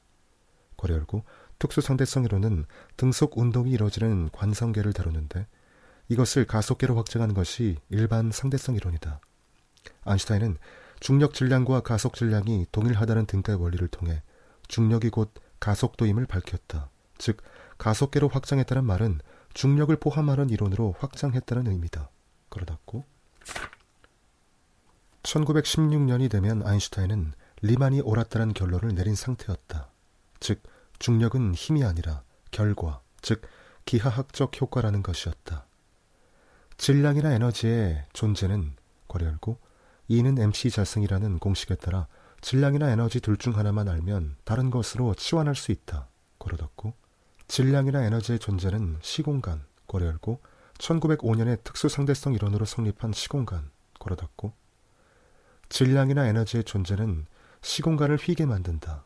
[0.76, 1.24] 고려 열고
[1.58, 5.48] 특수 상대성 이론은 등속 운동이 이루어지는 관성계를 다루는데
[6.06, 9.18] 이것을 가속계로 확장한 것이 일반 상대성 이론이다.
[10.04, 10.56] 아인슈타인은
[11.00, 14.22] 중력 질량과 가속 질량이 동일하다는 등가의 원리를 통해
[14.68, 16.90] 중력이 곧 가속도임을 밝혔다.
[17.18, 17.42] 즉,
[17.78, 19.18] 가속계로 확장했다는 말은
[19.52, 22.10] 중력을 포함하는 이론으로 확장했다는 의미다.
[22.50, 23.04] 그러다고
[25.22, 29.88] 1916년이 되면 아인슈타인은 리만이 옳았다는 결론을 내린 상태였다.
[30.40, 30.62] 즉,
[30.98, 33.42] 중력은 힘이 아니라 결과, 즉,
[33.86, 35.66] 기하학적 효과라는 것이었다.
[36.76, 38.74] 질량이나 에너지의 존재는
[39.08, 39.58] 괄호 열고
[40.08, 42.06] E는 MC 자승이라는 공식에 따라
[42.40, 46.08] 질량이나 에너지 둘 중 하나만 알면 다른 것으로 치환할 수 있다.
[46.38, 46.92] 닫고
[47.48, 50.40] 질량이나 에너지의 존재는 시공간 괄호 열고
[50.84, 54.52] 1905년에 특수상대성 이론으로 성립한 시공간 괄호 닫고
[55.70, 57.26] 질량이나 에너지의 존재는
[57.62, 59.04] 시공간을 휘게 만든다.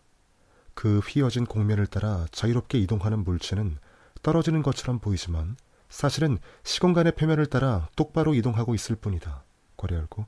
[0.74, 3.78] 그 휘어진 공면을 따라 자유롭게 이동하는 물체는
[4.22, 5.56] 떨어지는 것처럼 보이지만
[5.88, 9.44] 사실은 시공간의 표면을 따라 똑바로 이동하고 있을 뿐이다.
[9.90, 10.26] 열고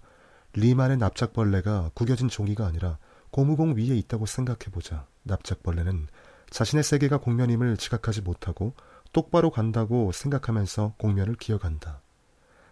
[0.52, 2.98] 리만의 납작벌레가 구겨진 종이가 아니라
[3.32, 5.06] 고무공 위에 있다고 생각해보자.
[5.24, 6.06] 납작벌레는
[6.50, 8.74] 자신의 세계가 공면임을 지각하지 못하고
[9.12, 12.00] 똑바로 간다고 생각하면서 공면을 기어간다.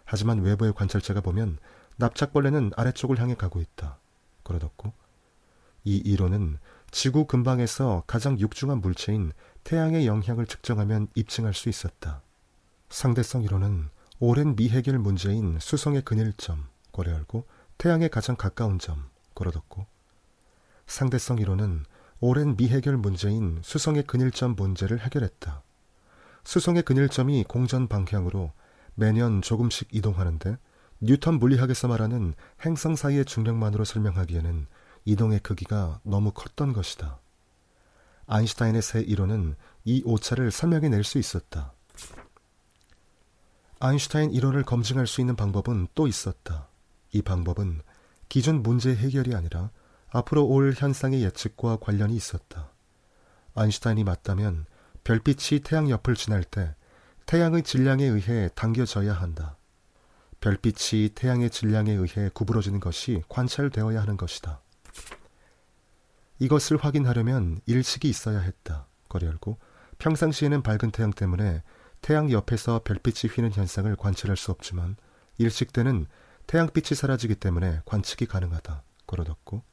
[0.05, 1.57] 하지만 외부의 관찰자가 보면
[1.97, 3.97] 납작벌레는 아래쪽을 향해 가고 있다.
[4.43, 4.93] 그러뒀고
[5.83, 6.57] 이 이론은
[6.91, 9.31] 지구 근방에서 가장 육중한 물체인
[9.63, 12.21] 태양의 영향을 측정하면 입증할 수 있었다.
[12.89, 17.45] 상대성 이론은 오랜 미해결 문제인 수성의 근일점, 고려 열고
[17.77, 19.85] 태양에 가장 가까운 점, 걸어뒀고
[20.87, 21.85] 상대성 이론은
[22.19, 25.61] 오랜 미해결 문제인 수성의 근일점 문제를 해결했다.
[26.43, 28.51] 수성의 근일점이 공전 방향으로
[28.95, 30.57] 매년 조금씩 이동하는데
[31.01, 32.33] 뉴턴 물리학에서 말하는
[32.65, 34.67] 행성 사이의 중력만으로 설명하기에는
[35.05, 37.19] 이동의 크기가 너무 컸던 것이다.
[38.27, 41.73] 아인슈타인의 새 이론은 이 오차를 설명해 낼 수 있었다.
[43.79, 46.67] 아인슈타인 이론을 검증할 수 있는 방법은 또 있었다.
[47.11, 47.81] 이 방법은
[48.27, 49.71] 기존 문제 해결이 아니라
[50.09, 52.69] 앞으로 올 현상의 예측과 관련이 있었다.
[53.55, 54.65] 아인슈타인이 맞다면
[55.09, 56.75] 별빛이 태양 옆을 지날 때
[57.25, 59.57] 태양의 질량에 의해 당겨져야 한다.
[60.39, 64.61] 별빛이 태양의 질량에 의해 구부러지는 것이 관찰되어야 하는 것이다.
[66.37, 68.85] 이것을 확인하려면 일식이 있어야 했다.
[69.07, 69.57] 거리 열고
[69.97, 71.63] 평상시에는 밝은 태양 때문에
[72.01, 74.95] 태양 옆에서 별빛이 휘는 현상을 관찰할 수 없지만
[75.39, 76.05] 일식 때는
[76.45, 78.83] 태양빛이 사라지기 때문에 관측이 가능하다.
[79.07, 79.63] 걸어 닫고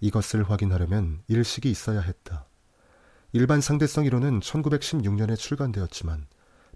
[0.00, 2.47] 이것을 확인하려면 일식이 있어야 했다.
[3.32, 6.26] 일반 상대성 이론은 1916년에 출간되었지만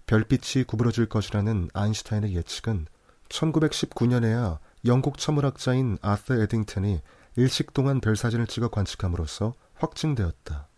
[0.05, 2.87] 별빛이 구부러질 것이라는 아인슈타인의 예측은
[3.31, 7.01] 1919년에야 영국 천문학자인 아서 에딩턴이
[7.37, 10.69] 일식 동안 별 사진을 찍어 관측함으로써 확증되었다.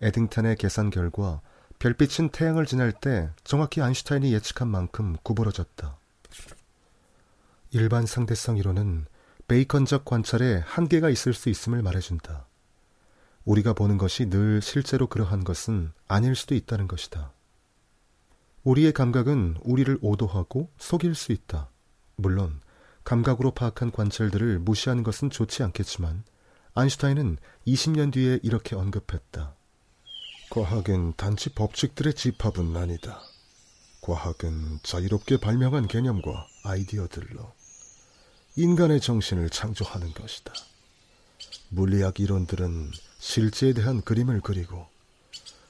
[0.00, 1.42] 에딩턴의 계산 결과
[1.78, 5.96] 별빛은 태양을 지날 때 정확히 아인슈타인이 예측한 만큼 구부러졌다.
[7.70, 9.06] 일반 상대성 이론은
[9.46, 12.47] 베이컨적 관찰에 한계가 있을 수 있음을 말해준다.
[13.48, 17.32] 우리가 보는 것이 늘 실제로 그러한 것은 아닐 수도 있다는 것이다.
[18.62, 21.70] 우리의 감각은 우리를 오도하고 속일 수 있다.
[22.16, 22.60] 물론
[23.04, 26.24] 감각으로 파악한 관찰들을 무시하는 것은 좋지 않겠지만
[26.74, 29.54] 아인슈타인은 20년 뒤에 이렇게 언급했다.
[30.50, 33.22] 과학은 단지 법칙들의 집합은 아니다.
[34.02, 37.50] 과학은 자유롭게 발명한 개념과 아이디어들로
[38.56, 40.52] 인간의 정신을 창조하는 것이다.
[41.70, 44.86] 물리학 이론들은 실제에 대한 그림을 그리고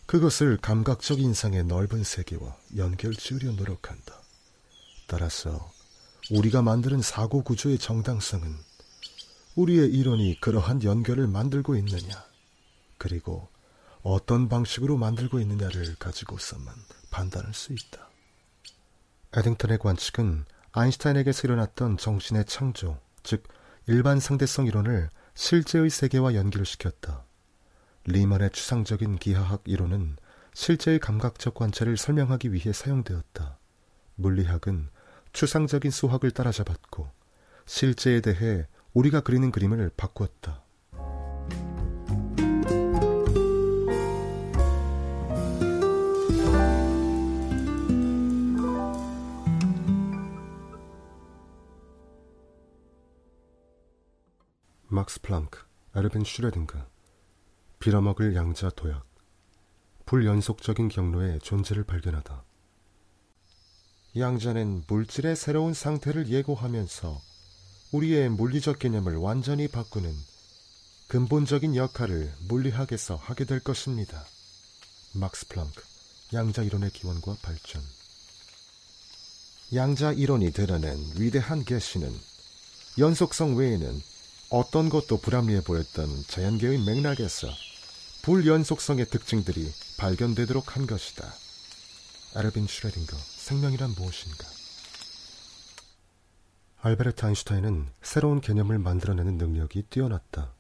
[0.07, 4.15] 그것을 감각적 인상의 넓은 세계와 연결 지으려 노력한다.
[5.07, 5.73] 따라서
[6.31, 8.55] 우리가 만드는 사고 구조의 정당성은
[9.57, 12.25] 우리의 이론이 그러한 연결을 만들고 있느냐,
[12.97, 13.49] 그리고
[14.03, 16.75] 어떤 방식으로 만들고 있느냐를 가지고서만
[17.11, 18.09] 판단할 수 있다.
[19.35, 23.43] 에딩턴의 관측은 아인슈타인에게서 일어났던 정신의 창조, 즉
[23.87, 27.28] 일반 상대성 이론을 실제의 세계와 연결시켰다.
[28.09, 30.16] 리만의 추상적인 기하학 이론은
[30.55, 33.59] 실제의 감각적 관찰을 설명하기 위해 사용되었다.
[34.14, 34.88] 물리학은
[35.35, 37.11] 추상적인 수학을 따라잡았고
[37.66, 40.64] 실제에 대해 우리가 그리는 그림을 바꾸었다.
[54.87, 56.88] 막스 플랑크, 에르빈 슈뢰딩거
[57.79, 59.07] 빌어먹을 양자 도약
[60.05, 62.43] 불연속적인 경로의 존재를 발견하다.
[64.17, 67.21] 양자는 물질의 새로운 상태를 예고하면서
[67.93, 70.12] 우리의 물리적 개념을 완전히 바꾸는
[71.09, 74.25] 근본적인 역할을 물리학에서 하게 될 것입니다.
[75.14, 75.83] 막스 플랑크,
[76.33, 77.83] 양자 이론의 기원과 발전.
[79.75, 82.11] 양자 이론이 드러낸 위대한 계시는
[82.99, 84.03] 연속성 외에는
[84.51, 87.49] 어떤 것도 불합리해 보였던 자연계의 맥락에서
[88.29, 91.27] 불연속성의 특징들이 발견되도록 한 것이다.
[92.35, 94.45] 아르빈 슈레딩거, 생명이란 무엇인가?
[96.83, 100.53] 알베르트 아인슈타인은 새로운 개념을 만들어내는 능력이 뛰어났다.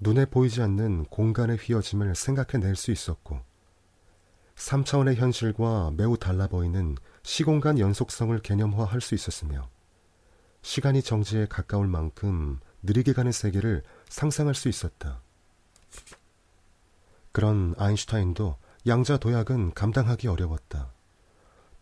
[0.00, 3.38] 눈에 보이지 않는 공간의 휘어짐을 생각해낼 수 있었고,
[4.54, 9.68] 3차원의 현실과 매우 달라 보이는 시공간 연속성을 개념화할 수 있었으며,
[10.62, 15.20] 시간이 정지에 가까울 만큼 느리게 가는 세계를 상상할 수 있었다.
[17.36, 20.90] 그런 아인슈타인도 양자 도약은 감당하기 어려웠다.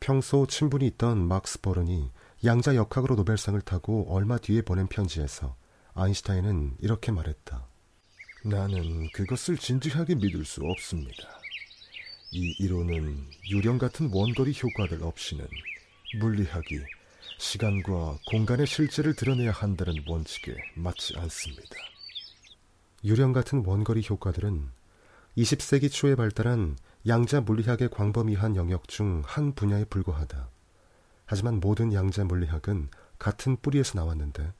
[0.00, 2.10] 평소 친분이 있던 막스 보른이
[2.44, 5.54] 양자 역학으로 노벨상을 타고 얼마 뒤에 보낸 편지에서
[5.94, 7.68] 아인슈타인은 이렇게 말했다.
[8.42, 11.22] 나는 그것을 진지하게 믿을 수 없습니다.
[12.32, 15.46] 이 이론은 유령 같은 원거리 효과들 없이는
[16.18, 16.80] 물리학이
[17.38, 21.76] 시간과 공간의 실제를 드러내야 한다는 원칙에 맞지 않습니다.
[23.04, 24.73] 유령 같은 원거리 효과들은
[25.36, 30.48] 20세기 초에 발달한 양자 물리학의 광범위한 영역 중 한 분야에 불과하다.
[31.26, 34.52] 하지만 모든 양자 물리학은 같은 뿌리에서 나왔는데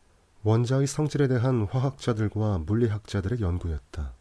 [0.42, 4.12] 원자의 성질에 대한 화학자들과 물리학자들의 연구였다.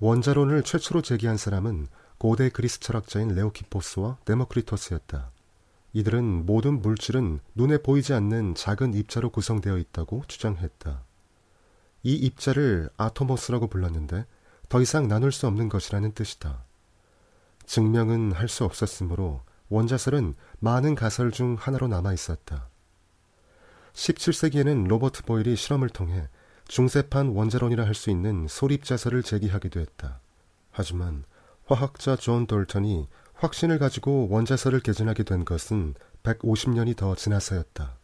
[0.00, 1.86] 원자론을 최초로 제기한 사람은
[2.18, 5.30] 고대 그리스 철학자인 레오키포스와 데모크리토스였다.
[5.92, 11.02] 이들은 모든 물질은 눈에 보이지 않는 작은 입자로 구성되어 있다고 주장했다.
[12.02, 14.26] 이 입자를 아토모스라고 불렀는데
[14.68, 16.64] 더 이상 나눌 수 없는 것이라는 뜻이다.
[17.66, 22.68] 증명은 할 수 없었으므로 원자설은 많은 가설 중 하나로 남아 있었다.
[23.94, 26.28] 17세기에는 로버트 보일이 실험을 통해
[26.68, 30.20] 중세판 원자론이라 할 수 있는 소립자설을 제기하기도 했다.
[30.70, 31.24] 하지만
[31.66, 37.96] 화학자 존 돌턴이 확신을 가지고 원자설을 개진하게 된 것은 150년이 더 지나서였다.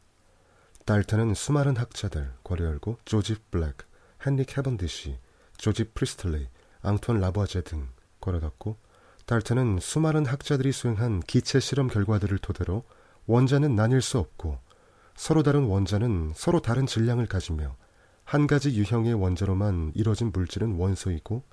[0.84, 3.76] 달튼은 수많은 학자들, 열고 조지프 블랙,
[4.26, 5.16] 헨리 캐번디시,
[5.62, 6.48] 조지프 프리스틀리,
[6.80, 7.86] 앙투안 라부아지에 등
[8.18, 8.78] 닫고
[9.26, 12.82] 달튼은 수많은 학자들이 수행한 기체 실험 결과들을 토대로
[13.26, 14.58] 원자는 나뉠 수 없고
[15.14, 17.76] 서로 다른 원자는 서로 다른 질량을 가지며
[18.24, 21.44] 한 가지 유형의 원자로만 이뤄진 물질은 원소이고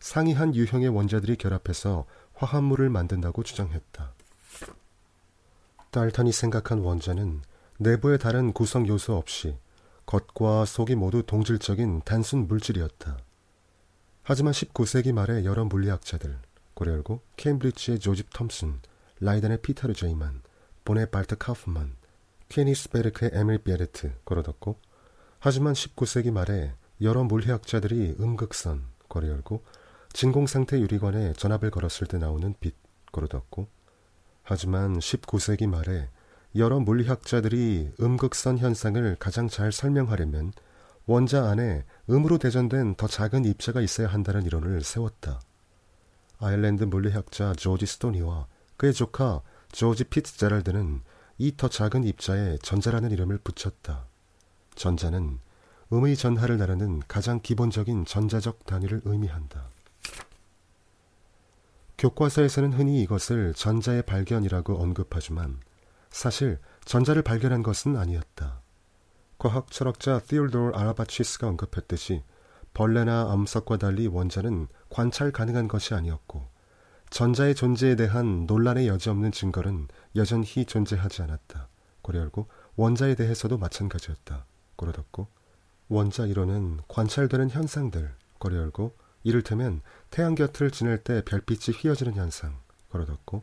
[0.00, 4.14] 상이한 유형의 원자들이 결합해서 화합물을 만든다고 주장했다.
[5.90, 7.42] 달턴이 생각한 원자는
[7.76, 9.58] 내부의 다른 구성 요소 없이
[10.06, 13.18] 겉과 속이 모두 동질적인 단순 물질이었다.
[14.22, 16.38] 하지만 19세기 말에 여러 물리학자들,
[16.74, 18.80] 고려 열고 케임브리지의 조집 톰슨,
[19.20, 20.42] 라이덴의 피터르 제이만,
[20.84, 21.96] 본의 발터 카우프만,
[22.48, 24.78] 쾨니히스베르크의 에밀 비헤르트 괄호 닫고
[25.38, 29.64] 하지만 19세기 말에 여러 물리학자들이 음극선 괄호 열고
[30.12, 32.76] 진공상태 유리관에 전압을 걸었을 때 나오는 빛
[33.10, 33.68] 괄호 닫고
[34.44, 36.10] 하지만 19세기 말에
[36.54, 40.52] 여러 물리학자들이 음극선 현상을 가장 잘 설명하려면
[41.06, 45.40] 원자 안에 음으로 대전된 더 작은 입자가 있어야 한다는 이론을 세웠다.
[46.38, 51.02] 아일랜드 물리학자 조지 스토니와 그의 조카 조지 피트제랄드는
[51.38, 54.06] 이 더 작은 입자에 전자라는 이름을 붙였다.
[54.76, 55.40] 전자는
[55.92, 59.68] 음의 전하를 나르는 가장 기본적인 전자적 단위를 의미한다.
[61.98, 65.58] 교과서에서는 흔히 이것을 전자의 발견이라고 언급하지만
[66.10, 68.61] 사실 전자를 발견한 것은 아니었다.
[69.42, 72.22] 과학 철학자 티올도르 아라바치스가 언급했듯이
[72.74, 76.46] 벌레나 암석과 달리 원자는 관찰 가능한 것이 아니었고
[77.10, 81.66] 전자의 존재에 대한 논란의 여지 없는 증거는 여전히 존재하지 않았다.
[82.02, 84.46] 고려 열고 원자에 대해서도 마찬가지였다.
[84.76, 85.26] 고려 닫고
[85.88, 93.06] 원자 이론은 관찰되는 현상들 고려 열고 이를테면 태양 곁을 지낼 때 별빛이 휘어지는 현상 고려
[93.06, 93.42] 닫고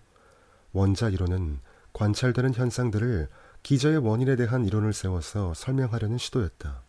[0.72, 1.60] 원자 이론은
[1.92, 3.28] 관찰되는 현상들을
[3.64, 6.84] 기저의 원인에 대한 이론을 세워서 설명하려는 시도였다.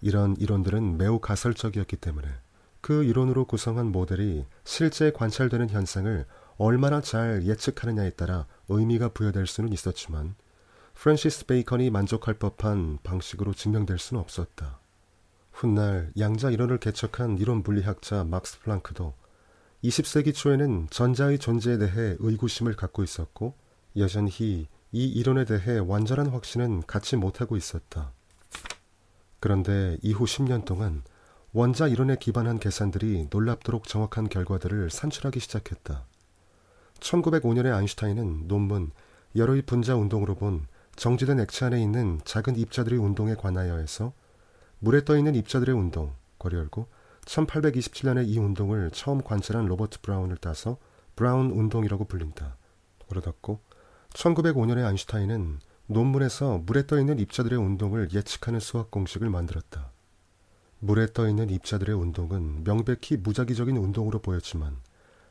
[0.00, 2.28] 이런 이론들은 매우 가설적이었기 때문에
[2.80, 10.34] 그 이론으로 구성한 모델이 실제 관찰되는 현상을 얼마나 잘 예측하느냐에 따라 의미가 부여될 수는 있었지만
[10.94, 14.78] 프랜시스 베이컨이 만족할 법한 방식으로 증명될 수는 없었다.
[15.52, 19.14] 훗날 양자 이론을 개척한 이론 물리학자 막스 플랑크도
[19.82, 23.54] 20세기 초에는 전자의 존재에 대해 의구심을 갖고 있었고
[23.96, 28.12] 여전히 이 이론에 대해 완전한 확신은 갖지 못하고 있었다.
[29.40, 31.02] 그런데 이후 10년 동안
[31.52, 36.04] 원자 이론에 기반한 계산들이 놀랍도록 정확한 결과들을 산출하기 시작했다.
[37.00, 38.92] 1905년에 아인슈타인은 논문
[39.34, 44.12] 열의 분자 운동으로 본 정지된 액체 안에 있는 작은 입자들의 운동에 관하여에서
[44.78, 46.86] 물에 떠 있는 입자들의 운동, 괄호 열고
[47.24, 50.76] 1827년에 이 운동을 처음 관찰한 로버트 브라운을 따서
[51.16, 52.56] 브라운 운동이라고 불린다.
[53.08, 53.73] 괄호 닫고
[54.14, 59.90] 1905년에 아인슈타인은 논문에서 물에 떠 있는 입자들의 운동을 예측하는 수학 공식을 만들었다.
[60.78, 64.76] 물에 떠 있는 입자들의 운동은 명백히 무작위적인 운동으로 보였지만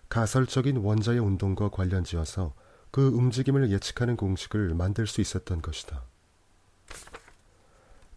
[0.10, 2.54] 가설적인 원자의 운동과 관련지어서
[2.92, 6.04] 그 움직임을 예측하는 공식을 만들 수 있었던 것이다.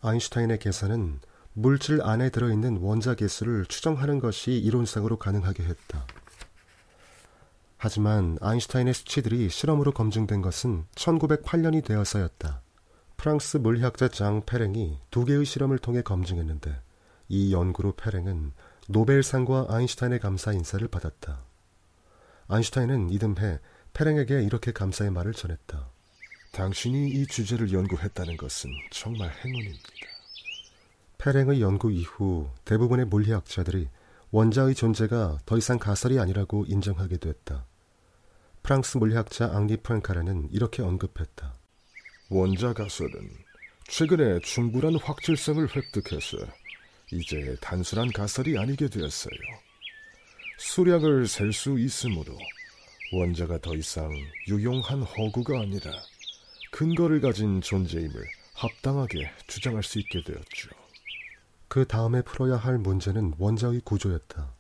[0.03, 1.21] 아인슈타인의 계산은
[1.55, 6.07] 물질 안에 들어있는 원자 개수를 추정하는 것이 이론상으로 가능하게 했다.
[7.79, 12.63] 하지만 아인슈타인의 수치들이 실험으로 검증된 것은 1908년이 되어서였다.
[13.17, 16.81] 프랑스 물리학자 장 페랭이 두 개의 실험을 통해 검증했는데
[17.29, 18.53] 이 연구로 페랭은
[18.89, 21.43] 노벨상과 아인슈타인의 감사 인사를 받았다.
[22.49, 23.59] 아인슈타인은 이듬해
[23.93, 25.89] 페랭에게 이렇게 감사의 말을 전했다.
[26.53, 29.89] 당신이 이 주제를 연구했다는 것은 정말 행운입니다.
[31.19, 33.89] 페랭의 연구 이후 대부분의 물리학자들이
[34.31, 37.67] 원자의 존재가 더 이상 가설이 아니라고 인정하게 됐다.
[38.63, 41.55] 프랑스 물리학자 앙리 프랑카라는 이렇게 언급했다.
[42.31, 43.31] 원자 가설은
[43.89, 46.39] 최근에 충분한 확실성을 획득해서
[47.13, 49.39] 이제 단순한 가설이 아니게 되었어요.
[50.59, 52.37] 수량을 셀 수 있으므로
[53.13, 54.11] 원자가 더 이상
[54.49, 55.93] 유용한 허구가 아니라
[56.73, 58.13] 근거를 가진 존재임을
[58.55, 60.71] 합당하게 주장할 수 있게 되었죠.
[61.69, 64.53] 그 다음에 풀어야 할 문제는 원자의 구조였다.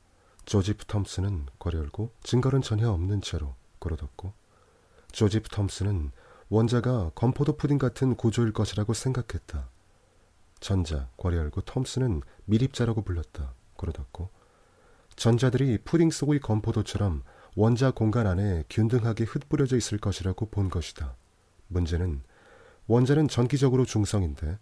[0.44, 4.32] 조지프 톰슨은 괄호 열고 증거는 전혀 없는 채로 괄호 닫고
[5.12, 6.11] 조지프 톰슨은
[6.48, 9.68] 원자가 건포도 푸딩 같은 구조일 것이라고 생각했다.
[10.61, 13.54] 전자, 괄호 열고 톰슨은 미립자라고 불렀다.
[13.76, 14.30] 괄호 닫고
[15.16, 17.22] 전자들이 푸딩 속의 건포도처럼
[17.54, 21.16] 원자 공간 안에 균등하게 흩뿌려져 있을 것이라고 본 것이다.
[21.68, 22.22] 문제는
[22.86, 24.59] 원자는 전기적으로 중성인데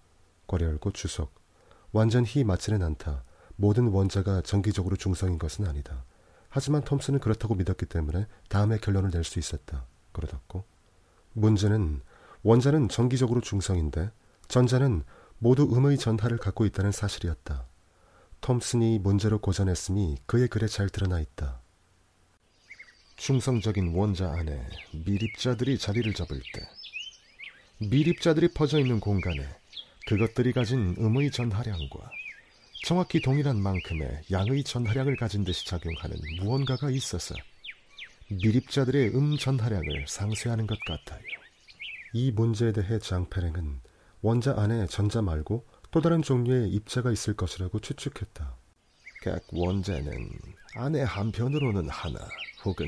[0.47, 1.44] 괄 열고 주석
[1.95, 3.23] 완전히 맞지는 않다.
[3.55, 6.05] 모든 원자가 정기적으로 중성인 것은 아니다.
[6.49, 9.87] 하지만 톰슨은 그렇다고 믿었기 때문에 다음에 결론을 낼 수 있었다.
[10.11, 10.65] 그러었고
[11.35, 12.01] 문제는
[12.43, 14.11] 원자는 정기적으로 중성인데
[14.49, 15.05] 전자는
[15.39, 17.65] 모두 음의 전하를 갖고 있다는 사실이었다.
[18.41, 21.61] 톰슨이 문제로 고전했으니 그의 글에 잘 드러나 있다.
[23.17, 24.67] 충성적인 원자 안에
[25.07, 26.69] 미립자들이 자리를 잡을 때
[27.87, 29.47] 미립자들이 퍼져 있는 공간에
[30.07, 32.11] 그것들이 가진 음의 전하량과
[32.85, 37.35] 정확히 동일한 만큼의 양의 전하량을 가진 듯이 작용하는 무언가가 있어서
[38.29, 41.23] 미립자들의 음 전하량을 상쇄하는 것 같아요.
[42.13, 43.81] 이 문제에 대해 장페랭은
[44.21, 48.57] 원자 안에 전자 말고 또 다른 종류의 입자가 있을 것이라고 추측했다.
[49.23, 50.31] 각 원자는
[50.77, 52.19] 안에 한편으로는 하나
[52.65, 52.87] 혹은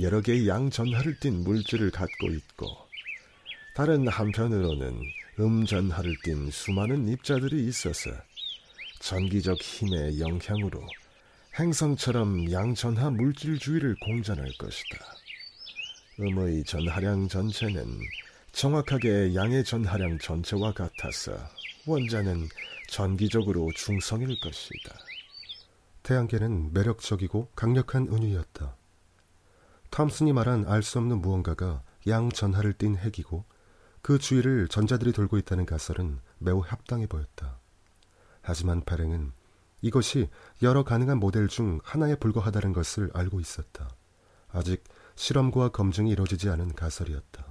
[0.00, 2.66] 여러 개의 양 전하를 띤 물질을 갖고 있고
[3.76, 5.00] 다른 한편으로는
[5.38, 8.10] 음전하를 띤 수많은 입자들이 있어서
[8.98, 10.84] 전기적 힘의 영향으로
[11.58, 14.98] 행성처럼 양전하 물질 주위를 공전할 것이다.
[16.20, 18.00] 음의 전하량 전체는
[18.50, 21.32] 정확하게 양의 전하량 전체와 같아서
[21.86, 22.48] 원자는
[22.88, 24.98] 전기적으로 중성일 것이다.
[26.02, 28.74] 태양계는 매력적이고 강력한 은유였다.
[29.90, 33.44] 탐슨이 말한 알 수 없는 무언가가 양 전하를 띤 핵이고
[34.02, 37.58] 그 주위를 전자들이 돌고 있다는 가설은 매우 합당해 보였다.
[38.42, 39.32] 하지만 발행은
[39.80, 40.28] 이것이
[40.62, 43.88] 여러 가능한 모델 중 하나에 불과하다는 것을 알고 있었다.
[44.48, 44.82] 아직
[45.14, 47.44] 실험과 검증이 이루어지지 않은 가설이었다.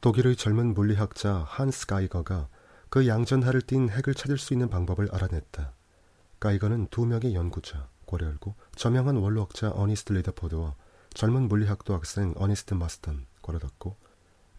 [0.00, 2.48] 독일의 젊은 물리학자 한스 가이거가
[2.88, 5.72] 그 양전하를 띤 핵을 찾을 수 있는 방법을 알아냈다.
[6.38, 10.74] 가이거는 두 명의 연구자, 괄호 열고 저명한 원로학자 어니스트 러더퍼드와
[11.14, 13.96] 젊은 물리학도 학생 어니스트 마스든, 괄호 닫고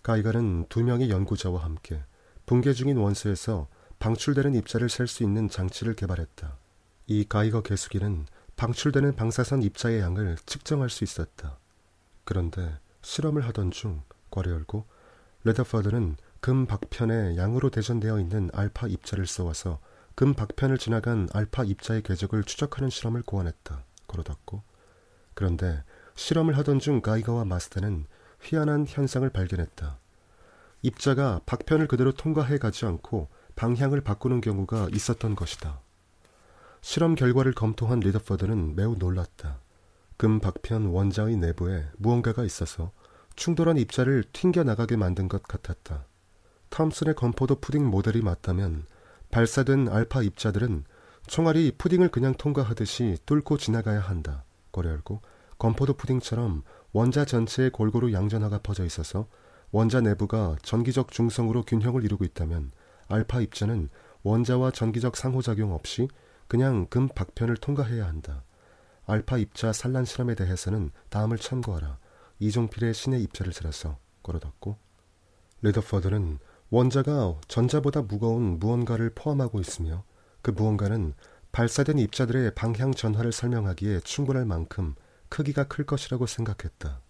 [0.07, 2.01] 가이거는 두 명의 연구자와 함께
[2.45, 3.67] 붕괴 중인 원소에서
[3.99, 6.57] 방출되는 입자를 셀 수 있는 장치를 개발했다.
[7.07, 11.59] 이 가이거 개수기는 방출되는 방사선 입자의 양을 측정할 수 있었다.
[12.23, 14.01] 그런데 실험을 하던 중
[14.31, 14.85] 괄호 열고
[15.43, 19.81] 레더퍼드는 금 박편에 양으로 대전되어 있는 알파 입자를 써와서
[20.15, 23.83] 금 박편을 지나간 알파 입자의 궤적을 추적하는 실험을 고안했다.
[24.07, 24.63] 걸어 닫고
[25.33, 25.83] 그런데
[26.15, 28.05] 실험을 하던 중 가이거와 마스터는
[28.41, 29.99] 희한한 현상을 발견했다.
[30.81, 35.79] 입자가 박편을 그대로 통과해 가지 않고 방향을 바꾸는 경우가 있었던 것이다.
[36.81, 39.59] 실험 결과를 검토한 리더퍼드는 매우 놀랐다.
[40.17, 42.91] 금 박편 원자의 내부에 무언가가 있어서
[43.35, 46.05] 충돌한 입자를 튕겨나가게 만든 것 같았다.
[46.69, 48.85] 탐슨의 건포도 푸딩 모델이 맞다면
[49.31, 50.85] 발사된 알파 입자들은
[51.27, 54.43] 총알이 푸딩을 그냥 통과하듯이 뚫고 지나가야 한다.
[54.77, 55.21] 열고
[55.57, 56.61] 건포도 푸딩처럼
[56.97, 59.27] 원자 전체에 골고루 양전하가 퍼져 있어서
[59.69, 62.71] 원자 내부가 전기적 중성으로 균형을 이루고 있다면
[63.07, 63.89] 알파 입자는
[64.23, 66.07] 원자와 전기적 상호작용 없이
[66.47, 68.43] 그냥 금 박편을 통과해야 한다.
[69.05, 71.99] 알파 입자 산란 실험에 대해서는 다음을 참고하라.
[72.39, 74.75] 이종필의 신의 입자를 들어서 걸어뒀고
[75.61, 76.39] 레더퍼드는
[76.71, 80.03] 원자가 전자보다 무거운 무언가를 포함하고 있으며
[80.41, 81.13] 그 무언가는
[81.51, 84.95] 발사된 입자들의 방향 전화를 설명하기에 충분할 만큼
[85.29, 87.01] 크기가 클 것이라고 생각했다.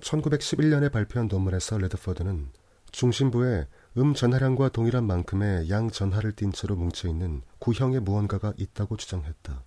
[0.00, 2.50] 1911년에 발표한 논문에서 레더퍼드는
[2.92, 3.66] 중심부에
[3.98, 9.64] 음 전하량과 동일한 만큼의 양 전하를 띤 채로 뭉쳐있는 구형의 무언가가 있다고 주장했다.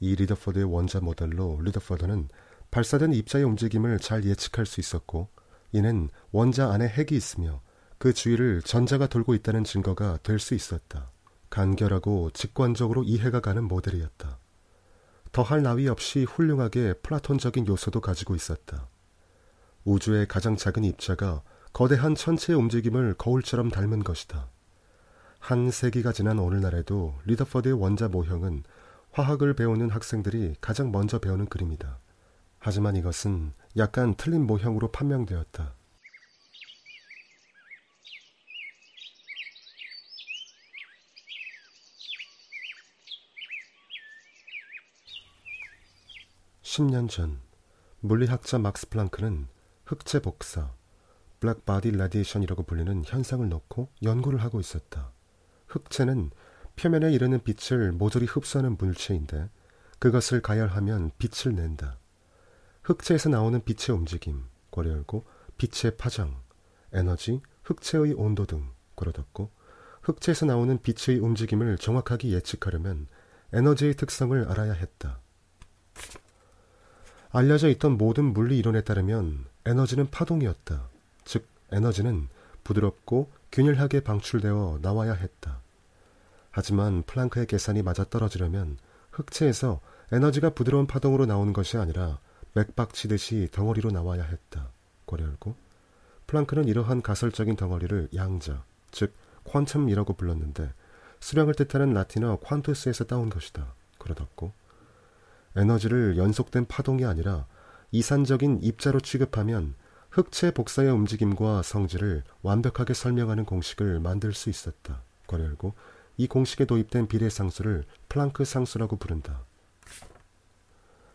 [0.00, 2.28] 이 리더퍼드의 원자 모델로 리더퍼드는
[2.70, 5.28] 발사된 입자의 움직임을 잘 예측할 수 있었고
[5.72, 7.62] 이는 원자 안에 핵이 있으며
[7.98, 11.10] 그 주위를 전자가 돌고 있다는 증거가 될 수 있었다.
[11.50, 14.38] 간결하고 직관적으로 이해가 가는 모델이었다.
[15.36, 18.88] 더할 나위 없이 훌륭하게 플라톤적인 요소도 가지고 있었다.
[19.84, 21.42] 우주의 가장 작은 입자가
[21.74, 24.48] 거대한 천체의 움직임을 거울처럼 닮은 것이다.
[25.38, 28.62] 한 세기가 지난 오늘날에도 리더퍼드의 원자 모형은
[29.12, 31.98] 화학을 배우는 학생들이 가장 먼저 배우는 그림이다.
[32.58, 35.74] 하지만 이것은 약간 틀린 모형으로 판명되었다.
[46.66, 47.38] (10년) 전
[48.00, 49.46] 물리학자 막스 플랑크는
[49.86, 50.74] 흑체 복사
[51.38, 55.12] black body radiation이라고 불리는 현상을 놓고 연구를 하고 있었다.
[55.68, 56.32] 흑체는
[56.74, 59.48] 표면에 이르는 빛을 모조리 흡수하는 물체인데
[60.00, 61.98] 그것을 가열하면 빛을 낸다.
[62.82, 65.24] 흑체에서 나오는 빛의 움직임, 괄호 열고
[65.58, 66.42] 빛의 파장,
[66.92, 69.52] 에너지, 흑체의 온도 등 괄호 닫고
[70.02, 73.06] 흑체에서 나오는 빛의 움직임을 정확하게 예측하려면
[73.52, 75.20] 에너지의 특성을 알아야 했다.
[77.30, 80.88] 알려져 있던 모든 물리 이론에 따르면 에너지는 파동이었다.
[81.24, 82.28] 즉, 에너지는
[82.64, 85.60] 부드럽고 균일하게 방출되어 나와야 했다.
[86.50, 88.78] 하지만 플랑크의 계산이 맞아떨어지려면
[89.12, 89.80] 흑체에서
[90.12, 92.18] 에너지가 부드러운 파동으로 나오는 것이 아니라
[92.54, 94.70] 맥박 치듯이 덩어리로 나와야 했다.
[95.06, 95.54] 괄호 열고
[96.26, 99.12] 플랑크는 이러한 가설적인 덩어리를 양자, 즉
[99.44, 100.72] 퀀텀이라고 불렀는데
[101.20, 103.74] 수량을 뜻하는 라틴어 퀀투스에서 따온 것이다.
[103.98, 104.52] 그러었고
[105.56, 107.46] 에너지를 연속된 파동이 아니라
[107.90, 109.74] 이산적인 입자로 취급하면
[110.10, 115.02] 흑체 복사의 움직임과 성질을 완벽하게 설명하는 공식을 만들 수 있었다.
[115.26, 115.74] 괄호 열고
[116.16, 119.44] 이 공식에 도입된 비례 상수를 플랑크 상수라고 부른다.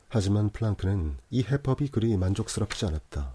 [0.09, 3.33] 하지만 플랑크는 이 해법이 그리 만족스럽지 않았다.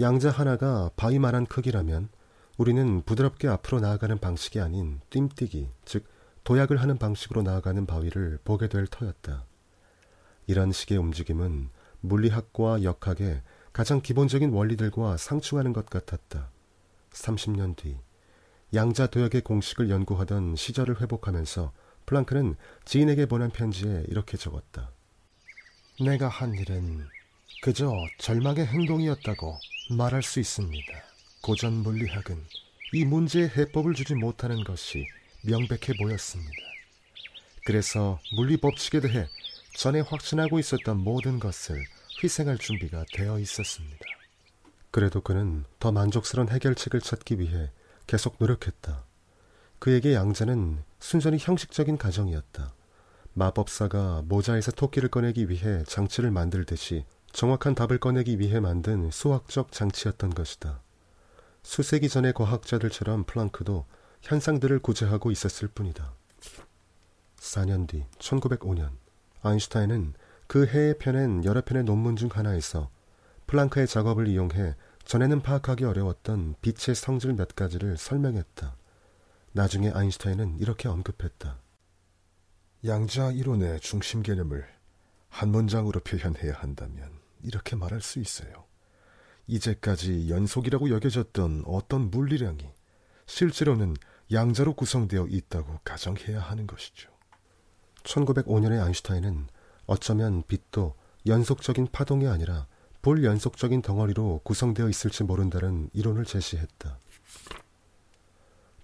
[0.00, 2.08] 양자 하나가 바위만한 크기라면
[2.56, 6.04] 우리는 부드럽게 앞으로 나아가는 방식이 아닌 뜀뛰기, 즉
[6.44, 9.47] 도약을 하는 방식으로 나아가는 바위를 보게 될 터였다.
[10.48, 11.68] 이런 식의 움직임은
[12.00, 13.42] 물리학과 역학의
[13.72, 16.50] 가장 기본적인 원리들과 상충하는 것 같았다.
[17.12, 17.98] 30년 뒤
[18.74, 21.72] 양자 도약의 공식을 연구하던 시절을 회복하면서
[22.06, 24.90] 플랑크는 지인에게 보낸 편지에 이렇게 적었다.
[26.00, 27.06] 내가 한 일은
[27.62, 29.58] 그저 절망의 행동이었다고
[29.90, 30.92] 말할 수 있습니다.
[31.42, 32.42] 고전 물리학은
[32.94, 35.06] 이 문제의 해법을 주지 못하는 것이
[35.44, 36.52] 명백해 보였습니다.
[37.66, 39.26] 그래서 물리 법칙에 대해
[39.78, 41.84] 전에 확신하고 있었던 모든 것을
[42.20, 43.96] 희생할 준비가 되어 있었습니다.
[44.90, 47.70] 그래도 그는 더 만족스러운 해결책을 찾기 위해
[48.08, 49.04] 계속 노력했다.
[49.78, 52.74] 그에게 양자는 순전히 형식적인 가정이었다.
[53.34, 60.82] 마법사가 모자에서 토끼를 꺼내기 위해 장치를 만들듯이 정확한 답을 꺼내기 위해 만든 수학적 장치였던 것이다.
[61.62, 63.86] 수세기 전의 과학자들처럼 플랑크도
[64.22, 66.14] 현상들을 구제하고 있었을 뿐이다.
[67.36, 68.90] 4년 뒤 1905년
[69.42, 70.14] 아인슈타인은
[70.46, 72.90] 그 해에 펴낸 여러 편의 논문 중 하나에서
[73.46, 74.74] 플랑크의 작업을 이용해
[75.04, 78.76] 전에는 파악하기 어려웠던 빛의 성질 몇 가지를 설명했다.
[79.52, 81.58] 나중에 아인슈타인은 이렇게 언급했다.
[82.84, 84.66] 양자 이론의 중심 개념을
[85.28, 87.10] 한 문장으로 표현해야 한다면
[87.42, 88.66] 이렇게 말할 수 있어요.
[89.46, 92.70] 이제까지 연속이라고 여겨졌던 어떤 물리량이
[93.26, 93.96] 실제로는
[94.30, 97.17] 양자로 구성되어 있다고 가정해야 하는 것이죠.
[98.08, 99.48] 1905년에 아인슈타인은
[99.86, 100.94] 어쩌면 빛도
[101.26, 102.66] 연속적인 파동이 아니라
[103.02, 106.98] 불연속적인 덩어리로 구성되어 있을지 모른다는 이론을 제시했다.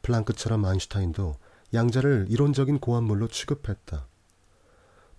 [0.03, 1.37] 플랑크처럼 아인슈타인도
[1.73, 4.07] 양자를 이론적인 고함물로 취급했다.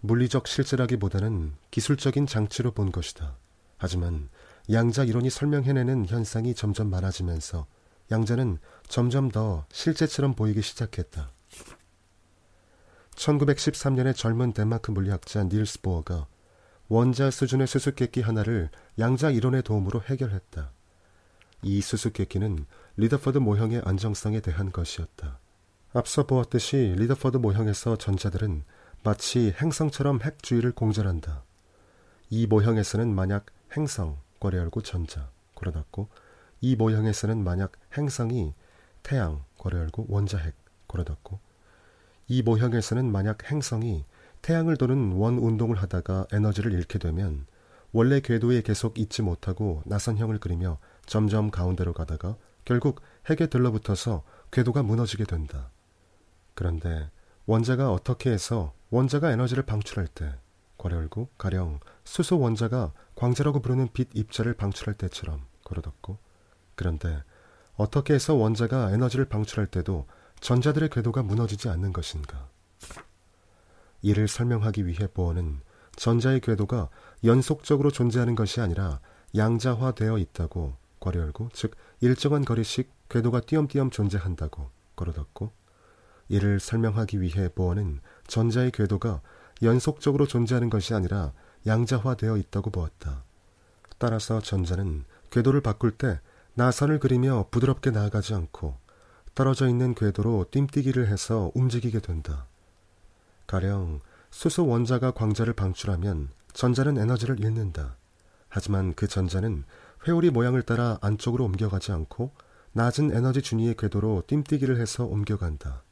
[0.01, 3.35] 물리적 실제라기보다는 기술적인 장치로 본 것이다.
[3.77, 4.29] 하지만
[4.71, 7.65] 양자 이론이 설명해내는 현상이 점점 많아지면서
[8.11, 11.34] 양자는 점점 더 실제처럼 보이기 시작했다.
[13.15, 16.27] 1913년에 젊은 덴마크 물리학자 닐스 보어가
[16.87, 20.71] 원자 수준의 수수께끼 하나를 양자 이론의 도움으로 해결했다.
[21.63, 22.65] 이 수수께끼는
[22.97, 25.39] 러더퍼드 모형의 안정성에 대한 것이었다.
[25.93, 28.63] 앞서 보았듯이 러더퍼드 모형에서 전자들은
[29.03, 31.43] 마치 행성처럼 핵 주위를 공전한다.
[32.29, 36.09] 이 모형에서는 만약 행성, 괄호 열고 전자, 괄호 닫고
[36.61, 38.53] 이 모형에서는 만약 행성이
[39.03, 40.55] 태양, 괄호 열고 원자핵,
[40.87, 41.39] 괄호 닫고
[42.27, 44.05] 이 모형에서는 만약 행성이
[44.41, 47.45] 태양을 도는 원 운동을 하다가 에너지를 잃게 되면
[47.91, 55.23] 원래 궤도에 계속 있지 못하고 나선형을 그리며 점점 가운데로 가다가 결국 핵에 들러붙어서 궤도가 무너지게
[55.23, 55.71] 된다.
[56.55, 57.09] 그런데
[57.45, 60.35] 원자가 어떻게 해서 원자가 에너지를 방출할 때,
[60.77, 66.17] 괄호 열고 가령 수소 원자가 광자라고 부르는 빛 입자를 방출할 때처럼 걸어 닫고
[66.75, 67.23] 그런데
[67.75, 70.05] 어떻게 해서 원자가 에너지를 방출할 때도
[70.45, 72.47] 전자들의 궤도가 무너지지 않는 것인가?
[74.03, 75.59] 이를 설명하기 위해 보어는
[75.95, 76.89] 전자의 궤도가
[77.23, 78.99] 연속적으로 존재하는 것이 아니라
[79.35, 85.51] 양자화되어 있다고 괄호 열고 즉 일정한 거리씩 궤도가 띄엄띄엄 존재한다고 걸어 닫고
[86.29, 89.21] 이를 설명하기 위해 보어는 전자의 궤도가
[89.63, 91.33] 연속적으로 존재하는 것이 아니라
[91.65, 93.23] 양자화되어 있다고 보았다.
[93.97, 96.19] 따라서 전자는 궤도를 바꿀 때
[96.53, 98.84] 나선을 그리며 부드럽게 나아가지 않고
[99.35, 102.45] 떨어져 있는 궤도로 뜀뛰기를 해서 움직이게 된다.
[103.47, 103.99] 가령
[104.31, 107.97] 수소 원자가 광자를 방출하면 전자는 에너지를 잃는다.
[108.47, 109.65] 하지만 그 전자는
[110.07, 112.31] 회오리 모양을 따라 안쪽으로 옮겨가지 않고
[112.71, 115.83] 낮은 에너지 준위의 궤도로 뜀뛰기를 해서 옮겨간다.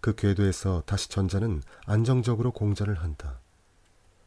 [0.00, 3.40] 그 궤도에서 다시 전자는 안정적으로 공전을 한다.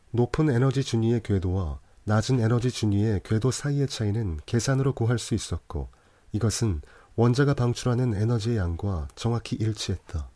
[0.09, 5.89] 높은 에너지 준위의 궤도와 낮은 에너지 준위의 궤도 사이의 차이는 계산으로 구할 수 있었고
[6.31, 6.81] 이것은
[7.15, 10.29] 원자가 방출하는 에너지의 양과 정확히 일치했다.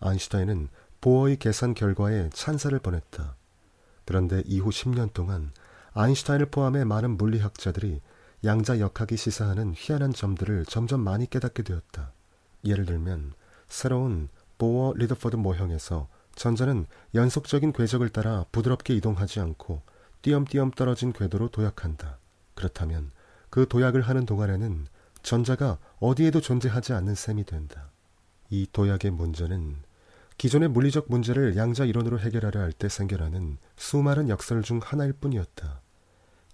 [0.00, 0.68] 아인슈타인은
[1.00, 3.34] 보어의 계산 결과에 찬사를 보냈다.
[4.04, 5.52] 그런데 이후 10년 동안
[5.94, 8.00] 아인슈타인을 포함해 많은 물리학자들이
[8.44, 12.12] 양자 역학이 시사하는 희한한 점들을 점점 많이 깨닫게 되었다.
[12.64, 13.32] 예를 들면
[13.68, 19.82] 새로운 보어 리더퍼드 모형에서 전자는 연속적인 궤적을 따라 부드럽게 이동하지 않고
[20.22, 22.18] 띄엄띄엄 떨어진 궤도로 도약한다.
[22.54, 23.10] 그렇다면
[23.48, 24.86] 그 도약을 하는 동안에는
[25.26, 27.90] 전자가 어디에도 존재하지 않는 셈이 된다.
[28.48, 29.74] 이 도약의 문제는
[30.38, 35.80] 기존의 물리적 문제를 양자 이론으로 해결하려 할 때 생겨나는 수많은 역설 중 하나일 뿐이었다.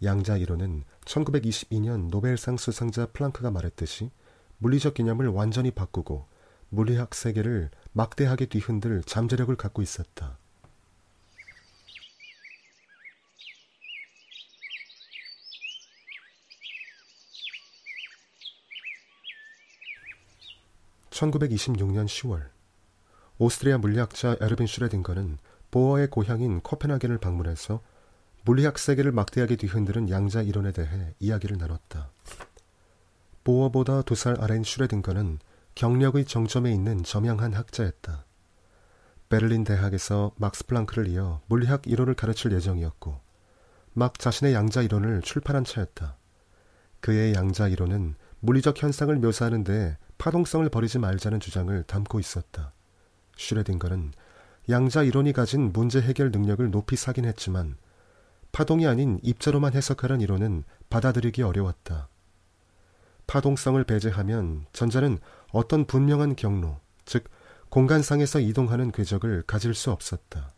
[0.03, 4.11] 양자 이론은 1922년 노벨상 수상자 플랑크가 말했듯이
[4.57, 6.27] 물리적 개념을 완전히 바꾸고
[6.70, 10.39] 물리학 세계를 막대하게 뒤흔들 잠재력을 갖고 있었다.
[21.12, 22.48] (1926년 10월)
[23.38, 25.38] 오스트리아 물리학자 에르빈 슈뢰딩거는
[25.70, 27.80] 보어의 고향인 코펜하겐을 방문해서
[28.44, 32.10] 물리학 세계를 막대하게 뒤흔드는 양자 이론에 대해 이야기를 나눴다.
[33.44, 35.38] 보어보다 두 살 아래인 슈뢰딩거는
[35.74, 38.24] 경력의 정점에 있는 저명한 학자였다.
[39.28, 43.20] 베를린 대학에서 막스 플랑크를 이어 물리학 이론을 가르칠 예정이었고
[43.94, 46.16] 막 자신의 양자 이론을 출판한 차였다.
[47.00, 52.73] 그의 양자 이론은 물리적 현상을 묘사하는 데 파동성을 버리지 말자는 주장을 담고 있었다.
[53.37, 54.12] 슈레딩거는
[54.70, 57.77] 양자 이론이 가진 문제 해결 능력을 높이 사긴 했지만
[58.53, 62.07] 파동이 아닌 입자로만 해석하는 이론은 받아들이기 어려웠다.
[63.27, 65.18] 파동성을 배제하면 전자는
[65.51, 67.25] 어떤 분명한 경로, 즉
[67.68, 70.53] 공간상에서 이동하는 궤적을 가질 수 없었다.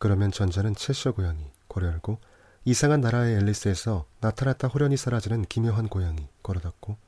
[0.00, 2.18] 그러면 전자는 채셔 고양이, 고려알고
[2.64, 7.05] 이상한 나라의 앨리스에서 나타났다 호련히 사라지는 기묘한 고양이, 걸어닫고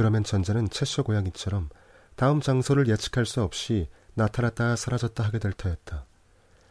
[0.00, 1.68] 그러면 전자는 채셔 고양이처럼
[2.16, 6.06] 다음 장소를 예측할 수 없이 나타났다 사라졌다 하게 될 터였다.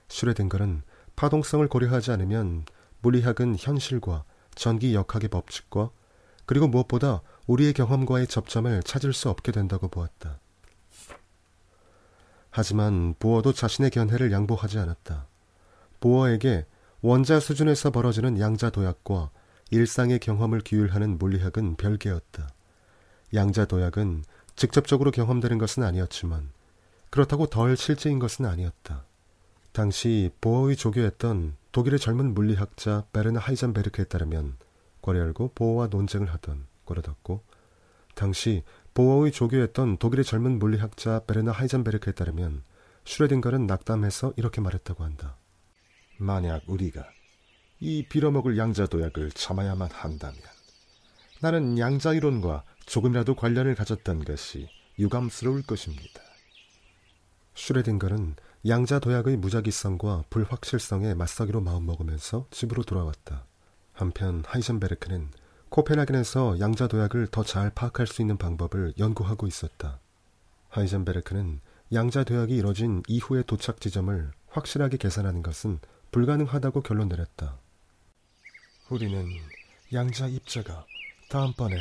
[0.08, 0.82] 슈레딩거는
[1.16, 2.66] 파동성을 고려하지 않으면
[3.02, 4.24] 물리학은 현실과
[4.56, 5.92] 전기 역학의 법칙과
[6.48, 10.40] 그리고 무엇보다 우리의 경험과의 접점을 찾을 수 없게 된다고 보았다.
[12.50, 15.28] 하지만 보어도 자신의 견해를 양보하지 않았다.
[16.00, 16.66] 보어에게
[17.02, 19.30] 원자 수준에서 벌어지는 양자 도약과
[19.70, 22.50] 일상의 경험을 규율하는 물리학은 별개였다.
[23.34, 24.24] 양자 도약은
[24.56, 26.50] 직접적으로 경험되는 것은 아니었지만
[27.10, 29.06] 그렇다고 덜 실제인 것은 아니었다.
[29.72, 34.58] 당시 보어의 조교였던 독일의 젊은 물리학자 베르나 하이젠베르크에 따르면
[35.02, 37.44] 괄호 열고 보어와 논쟁을 하던 괄호 닫고
[38.16, 38.64] 당시
[38.94, 42.64] 보어의 조교였던 독일의 젊은 물리학자 베르나 하이젠베르크에 따르면
[43.06, 45.38] 슈레딩거는 낙담해서 이렇게 말했다고 한다.
[46.18, 47.08] 만약 우리가
[47.80, 50.42] 이 빌어먹을 양자 도약을 참아야만 한다면
[51.42, 54.68] 나는 양자 이론과 조금이라도 관련을 가졌던 것이
[54.98, 56.22] 유감스러울 것입니다.
[57.54, 58.36] 슈레딩거는
[58.68, 63.46] 양자 도약의 무작위성과 불확실성에 맞서기로 마음먹으면서 집으로 돌아왔다.
[63.94, 65.30] 한편 하이젠베르크는
[65.70, 70.00] 코펜하겐에서 양자 도약을 더 잘 파악할 수 있는 방법을 연구하고 있었다.
[70.70, 71.62] 하이젠베르크는
[71.94, 75.80] 양자 도약이 이뤄진 이후의 도착 지점을 확실하게 계산하는 것은
[76.12, 77.60] 불가능하다고 결론 내렸다.
[78.90, 79.28] 우리는
[79.94, 80.88] 양자 입자가
[81.30, 81.78] 다음번에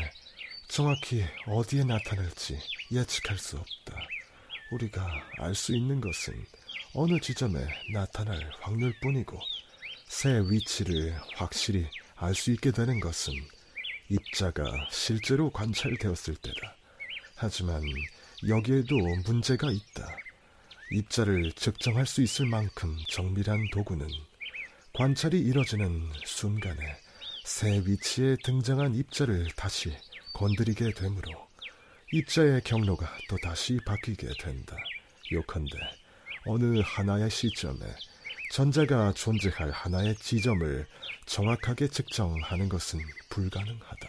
[0.69, 2.59] 정확히 어디에 나타날지
[2.93, 4.07] 예측할 수 없다.
[4.71, 5.03] 우리가
[5.39, 6.35] 알 수 있는 것은
[6.95, 9.39] 어느 지점에 나타날 확률뿐이고
[10.09, 13.33] 새 위치를 확실히 알 수 있게 되는 것은
[14.11, 16.77] 입자가 실제로 관찰되었을 때다.
[17.37, 17.83] 하지만
[18.47, 20.17] 여기에도 문제가 있다.
[20.93, 24.09] 입자를 측정할 수 있을 만큼 정밀한 도구는
[24.95, 26.97] 관찰이 이뤄지는 순간에
[27.45, 29.95] 새 위치에 등장한 입자를 다시
[30.39, 31.49] 건드리게 되므로
[32.13, 34.77] 입자의 경로가 또 다시 바뀌게 된다.
[35.33, 35.77] 요컨대
[36.47, 37.81] 어느 하나의 시점에
[38.53, 40.87] 전자가 존재할 하나의 지점을
[41.27, 44.09] 정확하게 측정하는 것은 불가능하다.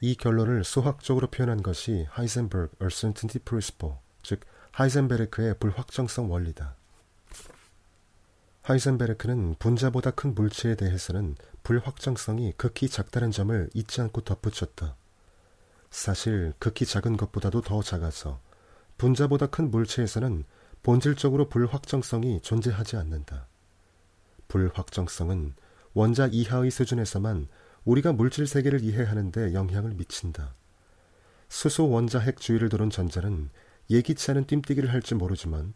[0.00, 2.76] 이 결론을 수학적으로 표현한 것이 Heisenberg
[3.44, 4.40] principle, 즉
[4.72, 6.74] 하이젠베르크의 불확정성 원리다.
[8.62, 14.96] 하이젠베르크는 분자보다 큰 물체에 대해서는 불확정성이 극히 작다는 점을 잊지 않고 덧붙였다.
[15.90, 18.40] 사실 극히 작은 것보다도 더 작아서
[18.96, 20.44] 분자보다 큰 물체에서는
[20.82, 23.48] 본질적으로 불확정성이 존재하지 않는다.
[24.48, 25.54] 불확정성은
[25.94, 27.48] 원자 이하의 수준에서만
[27.84, 30.54] 우리가 물질 세계를 이해하는데 영향을 미친다.
[31.48, 33.50] 수소 원자 핵 주위를 도는 전자는
[33.90, 35.74] 예기치 않은 뜀뛰기를 할지 모르지만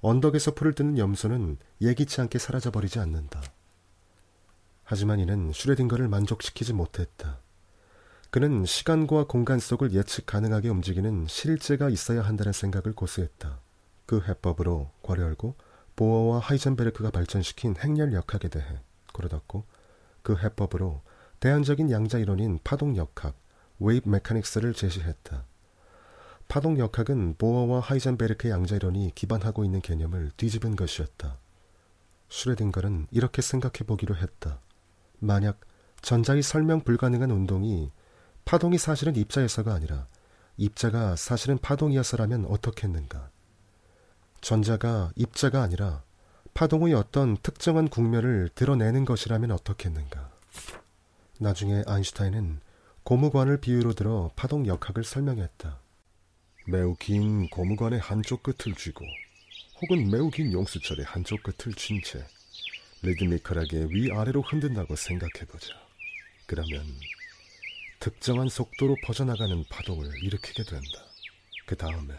[0.00, 3.40] 언덕에서 풀을 뜨는 염소는 예기치 않게 사라져버리지 않는다.
[4.82, 7.41] 하지만 이는 슈레딩거를 만족시키지 못했다.
[8.32, 13.60] 그는 시간과 공간 속을 예측 가능하게 움직이는 실제가 있어야 한다는 생각을 고수했다.
[14.06, 15.54] 그 해법으로 괄호 열고
[15.96, 18.64] 보어와 하이젠베르크가 발전시킨 행렬 역학에 대해
[19.12, 19.64] 그러닫고
[20.22, 20.34] 그
[26.48, 31.36] 파동 역학은 보어와 하이젠베르크 양자 이론이 기반하고 있는 개념을 뒤집은 것이었다.
[32.30, 34.58] 슈레딩거는 이렇게 생각해 보기로 했다.
[35.18, 35.60] 만약
[36.00, 37.90] 전자의 설명 불가능한 운동이
[38.44, 40.06] 파동이 사실은 입자에서가 아니라
[40.56, 43.30] 입자가 사실은 파동이었어라면 어떻겠는가?
[44.40, 46.02] 전자가 입자가 아니라
[46.54, 50.30] 파동의 어떤 특정한 국면을 드러내는 것이라면 어떻겠는가?
[51.38, 52.60] 나중에 아인슈타인은
[53.04, 55.80] 고무관을 비유로 들어 파동 역학을 설명했다.
[56.68, 59.04] 매우 긴 고무관의 한쪽 끝을 쥐고
[59.80, 62.24] 혹은 매우 긴 용수철의 한쪽 끝을 쥔 채
[63.02, 65.74] 리드미컬하게 위아래로 흔든다고 생각해보자.
[66.46, 66.86] 그러면
[68.02, 71.06] 특정한 속도로 퍼져나가는 파동을 일으키게 된다.
[71.66, 72.12] 그 다음에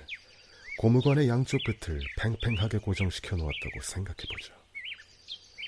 [0.77, 4.53] 고무관의 양쪽 끝을 팽팽하게 고정시켜 놓았다고 생각해보자.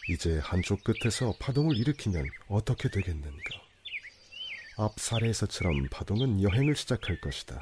[0.08, 3.62] 이제 한쪽 끝에서 파동을 일으키면 어떻게 되겠는가?
[4.78, 7.62] 앞 사례에서처럼 파동은 여행을 시작할 것이다.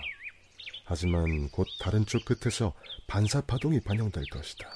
[0.86, 2.76] 하지만 곧 다른 쪽 끝에서
[3.08, 4.70] 반사 파동이 반영될 것이다.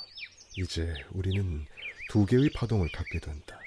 [0.58, 1.68] 이제 우리는
[2.10, 3.60] 두 개의 파동을 갖게 된다.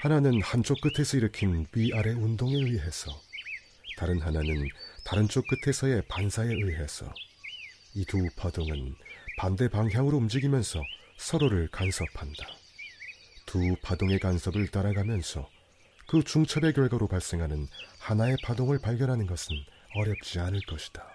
[0.00, 3.10] 하나는 한쪽 끝에서 일으킨 위아래 운동에 의해서,
[3.96, 4.68] 다른 하나는
[5.04, 7.12] 다른 쪽 끝에서의 반사에 의해서
[7.94, 8.94] 이 두 파동은
[9.38, 10.82] 반대 방향으로 움직이면서
[11.16, 12.46] 서로를 간섭한다.
[13.46, 15.48] 두 파동의 간섭을 따라가면서
[16.06, 17.66] 그 중첩의 결과로 발생하는
[17.98, 19.56] 하나의 파동을 발견하는 것은
[19.94, 21.06] 어렵지 않을 것이다.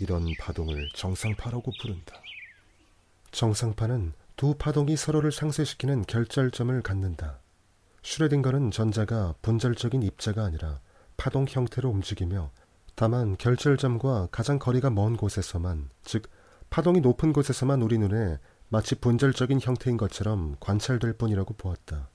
[0.00, 2.22] 이런 파동을 정상파라고 부른다.
[3.30, 7.41] 정상파는 두 파동이 서로를 상쇄시키는 결절점을 갖는다.
[8.02, 10.80] 슈레딩거는 전자가 분절적인 입자가 아니라
[11.16, 12.50] 파동 형태로 움직이며
[12.94, 16.28] 다만 결절점과 가장 거리가 먼 곳에서만, 즉
[16.68, 18.38] 파동이 높은 곳에서만 우리 눈에
[18.68, 22.08] 마치 분절적인 형태인 것처럼 관찰될 뿐이라고 보았다.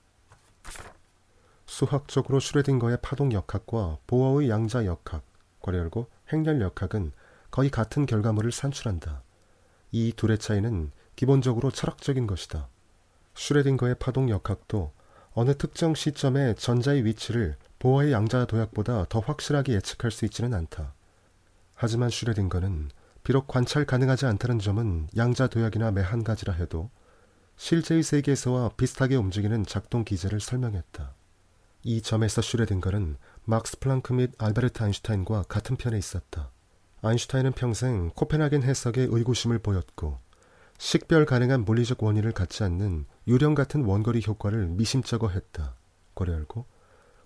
[1.66, 5.24] 수학적으로 슈레딩거의 파동 역학과 보어의 양자 역학,
[5.62, 7.12] 괄호 열고 행렬 역학은
[7.52, 9.24] 거의 같은 결과물을 산출한다.
[9.92, 12.68] 이 둘의 차이는 기본적으로 철학적인 것이다.
[13.36, 14.92] 슈레딩거의 파동 역학도
[15.40, 20.96] 어느 특정 시점에 전자의 위치를 보어의 양자 도약보다 더 확실하게 예측할 수 있지는 않다.
[21.76, 22.90] 하지만 슈레딩거는
[23.22, 26.90] 비록 관찰 가능하지 않다는 점은 양자 도약이나 매한 가지라 해도
[27.56, 31.14] 실제의 세계에서와 비슷하게 움직이는 작동 기제를 설명했다.
[31.84, 36.50] 이 점에서 슈레딩거는 막스 플랑크 및 알베르트 아인슈타인과 같은 편에 있었다.
[37.04, 40.18] 아인슈타인은 평생 코펜하겐 해석에 의구심을 보였고
[40.78, 45.75] 식별 가능한 물리적 원인을 갖지 않는 유령 같은 원거리 효과를 미심쩍어 했다.
[46.14, 46.65] 괄호 열고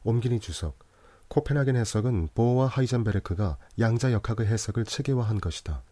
[0.03, 0.79] 옮긴이 주석
[1.27, 5.83] 코펜하겐 해석은 보어와 하이젠베르크가 양자 역학의 해석을 체계화한 것이다.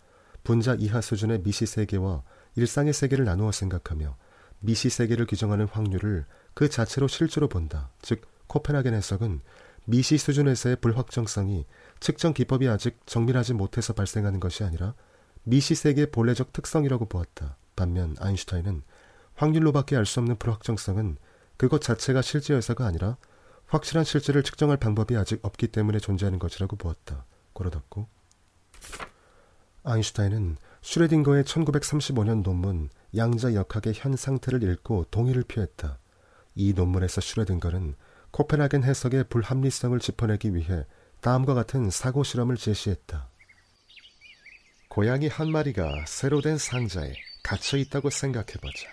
[0.43, 2.23] 분자 이하 수준의 미시 세계와
[2.55, 4.17] 일상의 세계를 나누어 생각하며
[4.61, 7.89] 미시 세계를 규정하는 확률을 그 자체로 실제로 본다.
[8.01, 9.41] 즉 코펜하겐 해석은
[9.85, 11.65] 미시 수준에서의 불확정성이
[11.99, 14.93] 측정 기법이 아직 정밀하지 못해서 발생하는 것이 아니라
[15.49, 17.57] 미시 세계의 본래적 특성이라고 보았다.
[17.75, 18.83] 반면 아인슈타인은
[19.33, 21.17] 확률로밖에 알 수 없는 불확정성은
[21.57, 23.17] 그것 자체가 실제여서가 아니라
[23.65, 27.25] 확실한 실제를 측정할 방법이 아직 없기 때문에 존재하는 것이라고 보았다.
[27.53, 28.07] 고로닫고
[29.83, 35.97] 아인슈타인은 슈레딩거의 1935년 논문 양자 역학의 현 상태를 읽고 동의를 표했다.
[36.53, 37.95] 이 논문에서 슈레딩거는
[38.29, 40.85] 코펜하겐 해석의 불합리성을 짚어내기 위해
[41.21, 43.28] 다음과 같은 사고 실험을 제시했다.
[44.99, 48.89] 고양이 한 마리가 새로 된 상자에 갇혀 있다고 생각해보자.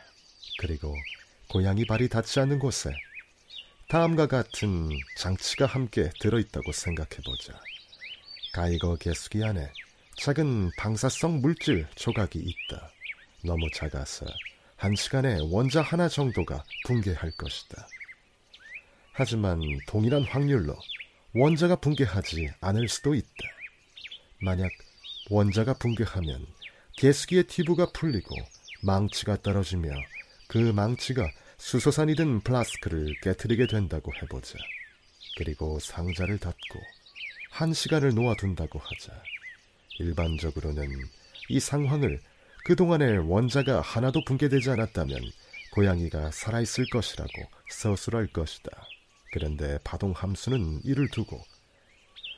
[0.61, 0.95] 그리고
[1.49, 2.97] 고양이 발이 닿지 않는 곳에
[3.89, 7.61] 다음과 같은 장치가 함께 들어있다고 생각해보자.
[8.53, 9.69] 가이거 개수기 안에
[10.17, 12.89] 작은 방사성 물질 조각이 있다.
[13.45, 14.27] 너무 작아서
[14.77, 17.85] 한 시간에 원자 하나 정도가 붕괴할 것이다.
[19.11, 20.79] 하지만 동일한 확률로
[21.35, 23.45] 원자가 붕괴하지 않을 수도 있다.
[24.41, 24.71] 만약
[25.29, 26.47] 원자가 붕괴하면
[26.99, 28.37] 계수기의 튜브가 풀리고
[28.83, 29.91] 망치가 떨어지며
[30.47, 34.57] 그 망치가 수소산이 든 플라스크를 깨뜨리게 된다고 해보자.
[35.37, 36.81] 그리고 상자를 닫고
[37.51, 39.23] 한 시간을 놓아둔다고 하자.
[39.99, 40.89] 일반적으로는
[41.49, 42.21] 이 상황을
[42.65, 45.21] 그동안에 원자가 하나도 붕괴되지 않았다면
[45.73, 47.33] 고양이가 살아있을 것이라고
[47.71, 48.71] 서술할 것이다.
[49.33, 51.43] 그런데 파동 함수는 이를 두고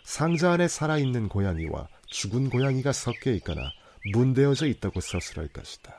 [0.05, 3.71] 상자 안에 살아있는 고양이와 죽은 고양이가 섞여 있거나
[4.13, 5.95] 문대어져 있다고 서술할 것이다.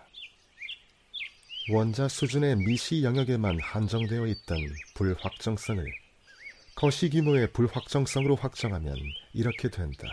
[1.71, 4.57] 원자 수준의 미시 영역에만 한정되어 있던
[4.95, 5.85] 불확정성을
[6.75, 8.95] 거시 규모의 불확정성으로 확정하면
[9.33, 10.07] 이렇게 된다.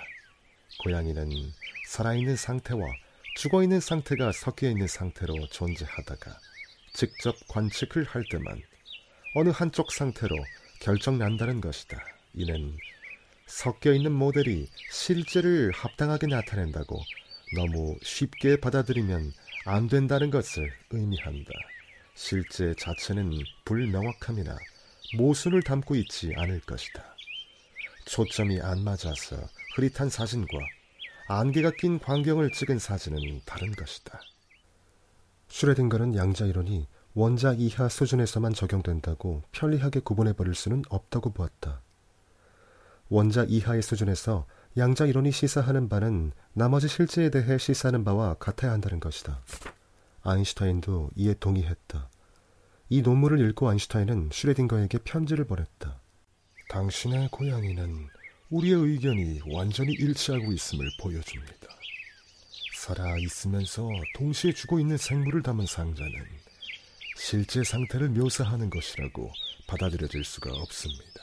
[0.82, 1.30] 고양이는
[1.88, 2.80] 살아있는 상태와
[3.36, 6.38] 죽어있는 상태가 섞여 있는 상태로 존재하다가
[6.92, 8.60] 직접 관측을 할 때만
[9.34, 10.34] 어느 한쪽 상태로
[10.80, 12.02] 결정난다는 것이다.
[12.34, 12.76] 이는
[13.46, 17.00] 섞여 있는 모델이 실제를 합당하게 나타낸다고
[17.54, 19.32] 너무 쉽게 받아들이면
[19.66, 21.52] 안 된다는 것을 의미한다.
[22.14, 23.30] 실제 자체는
[23.64, 24.56] 불명확함이나
[25.16, 27.04] 모순을 담고 있지 않을 것이다.
[28.06, 29.36] 초점이 안 맞아서
[29.76, 30.58] 흐릿한 사진과
[31.28, 34.20] 안개가 낀 광경을 찍은 사진은 다른 것이다.
[35.48, 41.80] 슈레딩거는 양자 이론이 원자 이하 수준에서만 적용된다고 편리하게 구분해 버릴 수는 없다고 보았다.
[43.08, 44.46] 원자 이하의 수준에서
[44.76, 49.40] 양자 이론이 시사하는 바는 나머지 실제에 대해 시사하는 바와 같아야 한다는 것이다.
[50.22, 52.10] 아인슈타인도 이에 동의했다.
[52.88, 56.00] 이 논문을 읽고 아인슈타인은 슈레딩거에게 편지를 보냈다.
[56.68, 58.08] 당신의 고양이는
[58.50, 61.66] 우리의 의견이 완전히 일치하고 있음을 보여줍니다.
[62.76, 66.12] 살아 있으면서 동시에 죽어 있는 생물을 담은 상자는
[67.16, 69.32] 실제 상태를 묘사하는 것이라고
[69.66, 71.15] 받아들여질 수가 없습니다.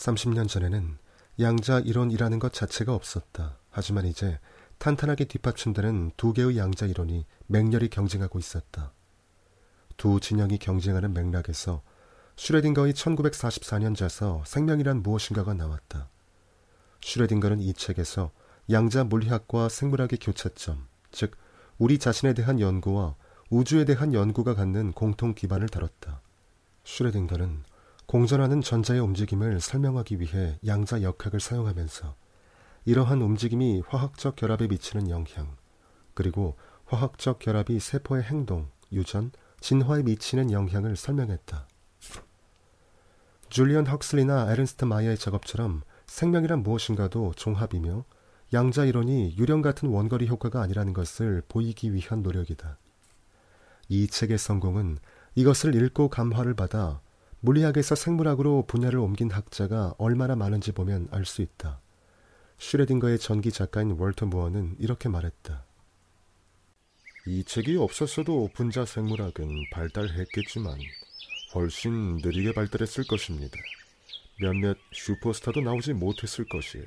[0.00, 0.96] 30년 전에는
[1.38, 3.58] 양자 이론이라는 것 자체가 없었다.
[3.70, 4.38] 하지만 이제
[4.78, 8.92] 탄탄하게 뒷받침되는 두 개의 양자 이론이 맹렬히 경쟁하고 있었다.
[9.98, 11.82] 두 진영이 경쟁하는 맥락에서
[12.36, 16.08] 슈레딩거의 1944년 자서 생명이란 무엇인가가 나왔다.
[17.02, 18.30] 슈레딩거는 이 책에서
[18.70, 21.36] 양자 물리학과 생물학의 교차점, 즉
[21.78, 23.16] 우리 자신에 대한 연구와
[23.50, 26.22] 우주에 대한 연구가 갖는 공통 기반을 다뤘다.
[26.84, 27.64] 슈레딩거는
[28.10, 32.16] 공전하는 전자의 움직임을 설명하기 위해 양자 역학을 사용하면서
[32.84, 35.56] 이러한 움직임이 화학적 결합에 미치는 영향,
[36.14, 36.56] 그리고
[36.86, 39.30] 화학적 결합이 세포의 행동, 유전,
[39.60, 41.68] 진화에 미치는 영향을 설명했다.
[43.48, 48.04] 줄리언 헉슬리나 에른스트 마이어의 작업처럼 생명이란 무엇인가도 종합이며
[48.52, 52.76] 양자 이론이 유령 같은 원거리 효과가 아니라는 것을 보이기 위한 노력이다.
[53.88, 54.98] 이 책의 성공은
[55.36, 57.00] 이것을 읽고 감화를 받아
[57.40, 61.80] 물리학에서 생물학으로 분야를 옮긴 학자가 얼마나 많은지 보면 알 수 있다.
[62.58, 65.64] 슈레딩거의 전기 작가인 월터 무어는 이렇게 말했다.
[67.26, 70.78] 이 책이 없었어도 분자 생물학은 발달했겠지만
[71.54, 73.56] 훨씬 느리게 발달했을 것입니다.
[74.40, 76.86] 몇몇 슈퍼스타도 나오지 못했을 것이에요.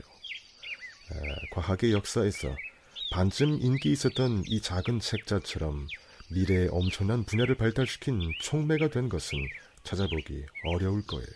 [1.12, 1.16] 아,
[1.54, 2.56] 과학의 역사에서
[3.12, 5.88] 반쯤 인기 있었던 이 작은 책자처럼
[6.32, 9.40] 미래의 엄청난 분야를 발달시킨 촉매가 된 것은
[9.84, 11.28] 찾아보기 어려울 거예요.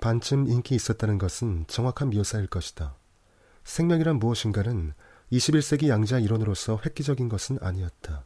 [0.00, 2.94] 반쯤 인기 있었다는 것은 정확한 묘사일 것이다.
[3.64, 4.92] 생명이란 무엇인가는
[5.32, 8.24] 21세기 양자 이론으로서 획기적인 것은 아니었다.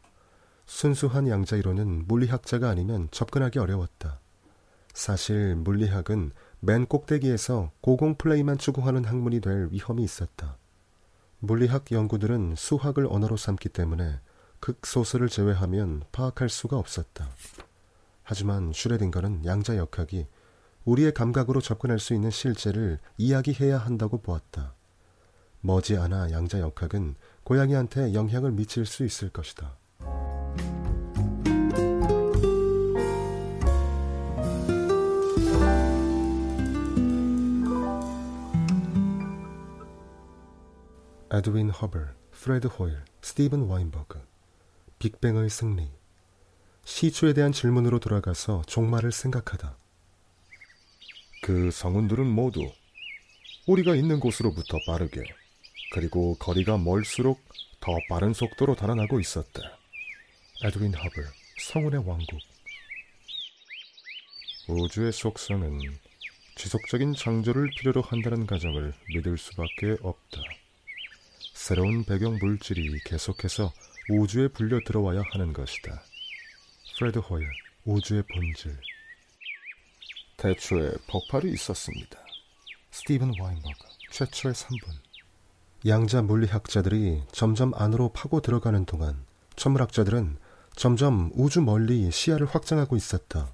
[0.66, 4.20] 순수한 양자 이론은 물리학자가 아니면 접근하기 어려웠다.
[4.93, 10.59] 사실 물리학은 맨 꼭대기에서 고공 플레이만 추구하는 학문이 될 위험이 있었다.
[11.39, 14.18] 물리학 연구들은 수학을 언어로 삼기 때문에
[14.59, 17.28] 극소수를 제외하면 파악할 수가 없었다.
[18.29, 20.26] 하지만 슈레딩거는 양자 역학이
[20.85, 24.74] 우리의 감각으로 접근할 수 있는 실제를 이야기해야 한다고 보았다.
[25.62, 27.14] 머지않아 양자 역학은
[27.45, 29.79] 고양이한테 영향을 미칠 수 있을 것이다.
[41.33, 44.20] 에드윈 허벌, 프레드 호일, 스티븐 와인버그,
[44.99, 45.97] 빅뱅의 승리.
[46.89, 49.76] 시초에 대한 질문으로 돌아가서 종말을 생각하다.
[51.43, 52.72] 그 성운들은 모두
[53.66, 55.22] 우리가 있는 곳으로부터 빠르게
[55.93, 57.41] 그리고 거리가 멀수록
[57.78, 59.61] 더 빠른 속도로 달아나고 있었다.
[60.64, 61.26] 에드윈 허블,
[61.61, 62.41] 성운의 왕국.
[64.68, 65.78] 우주의 속성은
[66.57, 70.41] 지속적인 창조를 필요로 한다는 가정을 믿을 수밖에 없다.
[71.53, 73.72] 새로운 배경 물질이 계속해서
[74.09, 76.03] 우주에 불려 들어와야 하는 것이다.
[76.99, 77.46] 프레드 호일,
[77.84, 78.76] 우주의 본질.
[80.36, 82.18] 태초에 폭발이 있었습니다.
[82.90, 83.78] 스티븐 와인버그,
[84.11, 84.94] 최초의 3분.
[85.86, 89.24] 양자 물리학자들이 점점 안으로 파고 들어가는 동안
[89.55, 90.38] 천문학자들은
[90.74, 93.53] 점점 우주 멀리 시야를 확장하고 있었다.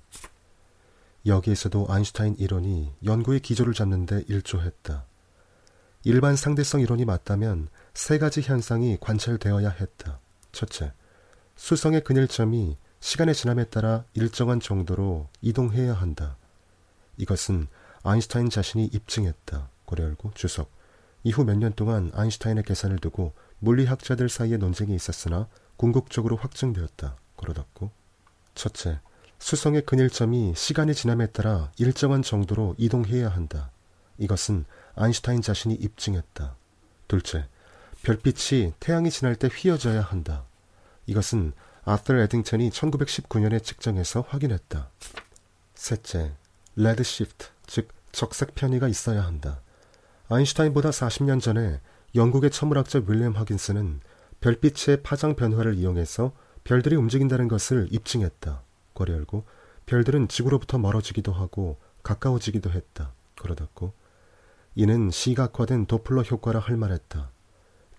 [1.26, 5.04] 여기에서도 아인슈타인 이론이 연구의 기조를 잡는데 일조했다.
[6.04, 10.18] 일반 상대성 이론이 맞다면 세 가지 현상이 관찰되어야 했다.
[10.50, 10.94] 첫째,
[11.56, 16.38] 수성의 근일점이 시간의 지남에 따라 일정한 정도로 이동해야 한다.
[17.18, 17.68] 이것은
[18.02, 19.68] 아인슈타인 자신이 입증했다.
[19.84, 20.70] 고려 열고 주석.
[21.22, 27.16] 이후 몇 년 동안 아인슈타인의 계산을 두고 물리학자들 사이에 논쟁이 있었으나 궁극적으로 확증되었다.
[27.36, 27.90] 고려 닫고.
[28.54, 29.00] 첫째,
[29.38, 33.70] 수성의 근일점이 시간의 지남에 따라 일정한 정도로 이동해야 한다.
[34.16, 36.56] 이것은 아인슈타인 자신이 입증했다.
[37.06, 37.48] 둘째,
[38.02, 40.44] 별빛이 태양이 지날 때 휘어져야 한다.
[41.04, 41.52] 이것은
[41.86, 44.88] 아서 에딩턴이 1919년에 측정해서 확인했다.
[45.74, 46.32] 셋째,
[46.76, 49.60] red shift, 즉 적색 편의가 있어야 한다.
[50.30, 51.80] 아인슈타인보다 40년 전에
[52.14, 54.00] 영국의 천문학자 윌리엄 허긴스는
[54.40, 56.32] 별빛의 파장 변화를 이용해서
[56.64, 58.62] 별들이 움직인다는 것을 입증했다.
[58.94, 59.44] 괄호 열고
[59.84, 63.12] 별들은 지구로부터 멀어지기도 하고 가까워지기도 했다.
[63.36, 63.92] 걸어 닫고
[64.74, 67.30] 이는 시각화된 도플러 효과라 할 만했다.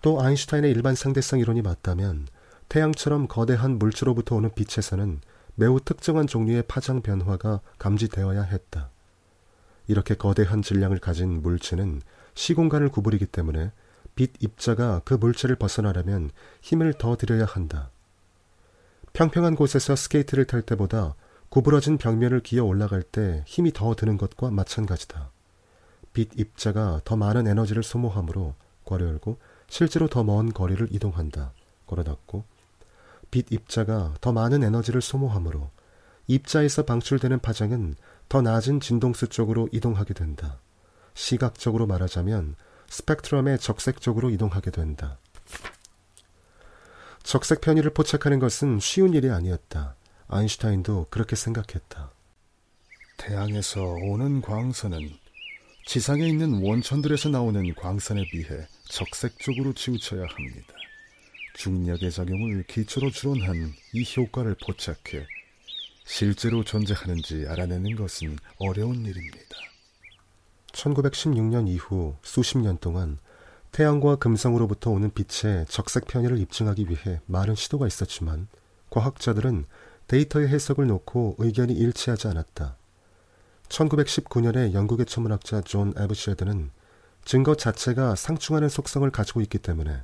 [0.02, 2.26] 또 아인슈타인의 일반 상대성 이론이 맞다면
[2.68, 5.20] 태양처럼 거대한 물체로부터 오는 빛에서는
[5.54, 8.90] 매우 특정한 종류의 파장 변화가 감지되어야 했다.
[9.88, 12.02] 이렇게 거대한 질량을 가진 물체는
[12.34, 13.70] 시공간을 구부리기 때문에
[14.14, 17.90] 빛 입자가 그 물체를 벗어나려면 힘을 더 들여야 한다.
[19.12, 21.14] 평평한 곳에서 스케이트를 탈 때보다
[21.48, 25.30] 구부러진 벽면을 기어 올라갈 때 힘이 더 드는 것과 마찬가지다.
[26.12, 28.54] 빛 입자가 더 많은 에너지를 소모하므로
[28.84, 29.38] 괄호 열고
[29.68, 31.52] 실제로 더 먼 거리를 이동한다.
[31.86, 32.44] 괄호 닫고
[33.36, 35.70] 빛 입자가 더 많은 에너지를 소모하므로
[36.26, 37.96] 입자에서 방출되는 파장은
[38.30, 40.58] 더 낮은 진동수 쪽으로 이동하게 된다.
[41.12, 42.56] 시각적으로 말하자면
[42.88, 45.18] 스펙트럼의 적색 쪽으로 이동하게 된다.
[47.24, 49.96] 적색 편의를 포착하는 것은 쉬운 일이 아니었다.
[50.28, 52.12] 아인슈타인도 그렇게 생각했다.
[53.18, 55.10] 태양에서 오는 광선은
[55.84, 60.75] 지상에 있는 원천들에서 나오는 광선에 비해 적색 쪽으로 치우쳐야 합니다.
[61.56, 65.26] 중력의 작용을 기초로 추론한 이 효과를 포착해
[66.04, 69.56] 실제로 존재하는지 알아내는 것은 어려운 일입니다.
[70.72, 73.18] 1916년 이후 수십 년 동안
[73.72, 78.48] 태양과 금성으로부터 오는 빛의 적색 편의를 입증하기 위해 많은 시도가 있었지만
[78.90, 79.64] 과학자들은
[80.08, 82.76] 데이터의 해석을 놓고 의견이 일치하지 않았다.
[83.68, 86.70] 1919년에 영국의 천문학자 존 에버셰드는
[87.24, 90.02] 증거 자체가 상충하는 속성을 가지고 있기 때문에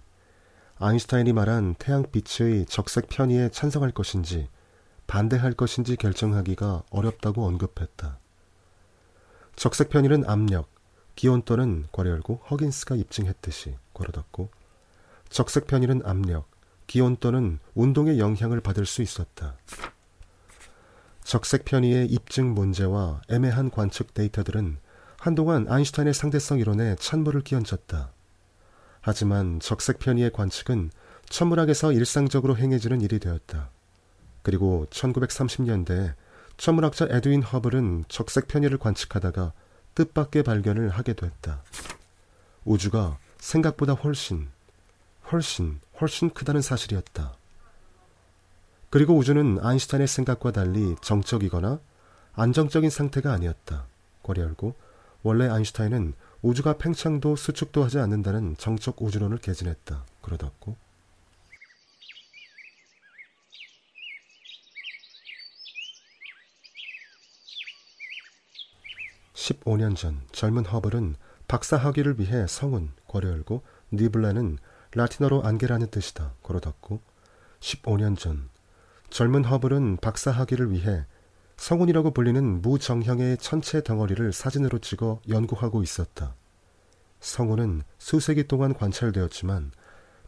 [0.84, 4.48] 아인슈타인이 말한 태양빛의 적색 편의에 찬성할 것인지
[5.06, 8.18] 반대할 것인지 결정하기가 어렵다고 언급했다.
[9.54, 10.68] 적색 편의는 압력,
[11.14, 14.50] 기온 또는 괄호 열고 허긴스가 입증했듯이 괄호 닫고
[15.28, 16.50] 적색 편의는 압력,
[16.88, 19.56] 기온 또는 운동의 영향을 받을 수 있었다.
[21.22, 24.78] 적색 편의의 입증 문제와 애매한 관측 데이터들은
[25.20, 28.10] 한동안 아인슈타인의 상대성 이론에 찬물을 끼얹었다.
[29.02, 30.90] 하지만 적색 편의의 관측은
[31.28, 33.70] 천문학에서 일상적으로 행해지는 일이 되었다.
[34.42, 36.14] 그리고 1930년대
[36.56, 39.52] 천문학자 에드윈 허블은 적색 편의를 관측하다가
[39.94, 41.62] 뜻밖의 발견을 하게 됐다.
[42.64, 44.48] 우주가 생각보다 훨씬,
[45.32, 47.34] 훨씬, 훨씬 크다는 사실이었다.
[48.88, 51.80] 그리고 우주는 아인슈타인의 생각과 달리 정적이거나
[52.34, 53.86] 안정적인 상태가 아니었다.
[54.22, 54.74] 괄리 열고
[55.22, 60.04] 원래 아인슈타인은 우주가 팽창도 수축도 하지 않는다는 정적 우주론을 개진했다.
[60.22, 60.76] 그러닫고
[69.34, 71.16] 15년 전 젊은 허블은
[71.48, 73.62] 박사 학위를 위해 성운 괄호 열고
[73.92, 74.58] 니블라는
[74.94, 76.34] 라틴어로 안개라는 뜻이다.
[76.42, 77.00] 닫고
[77.60, 78.48] 15년 전
[79.10, 81.06] 젊은 허블은 박사 학위를 위해
[81.62, 86.34] 성운이라고 불리는 무정형의 천체 덩어리를 사진으로 찍어 연구하고 있었다.
[87.20, 89.70] 성운은 수세기 동안 관찰되었지만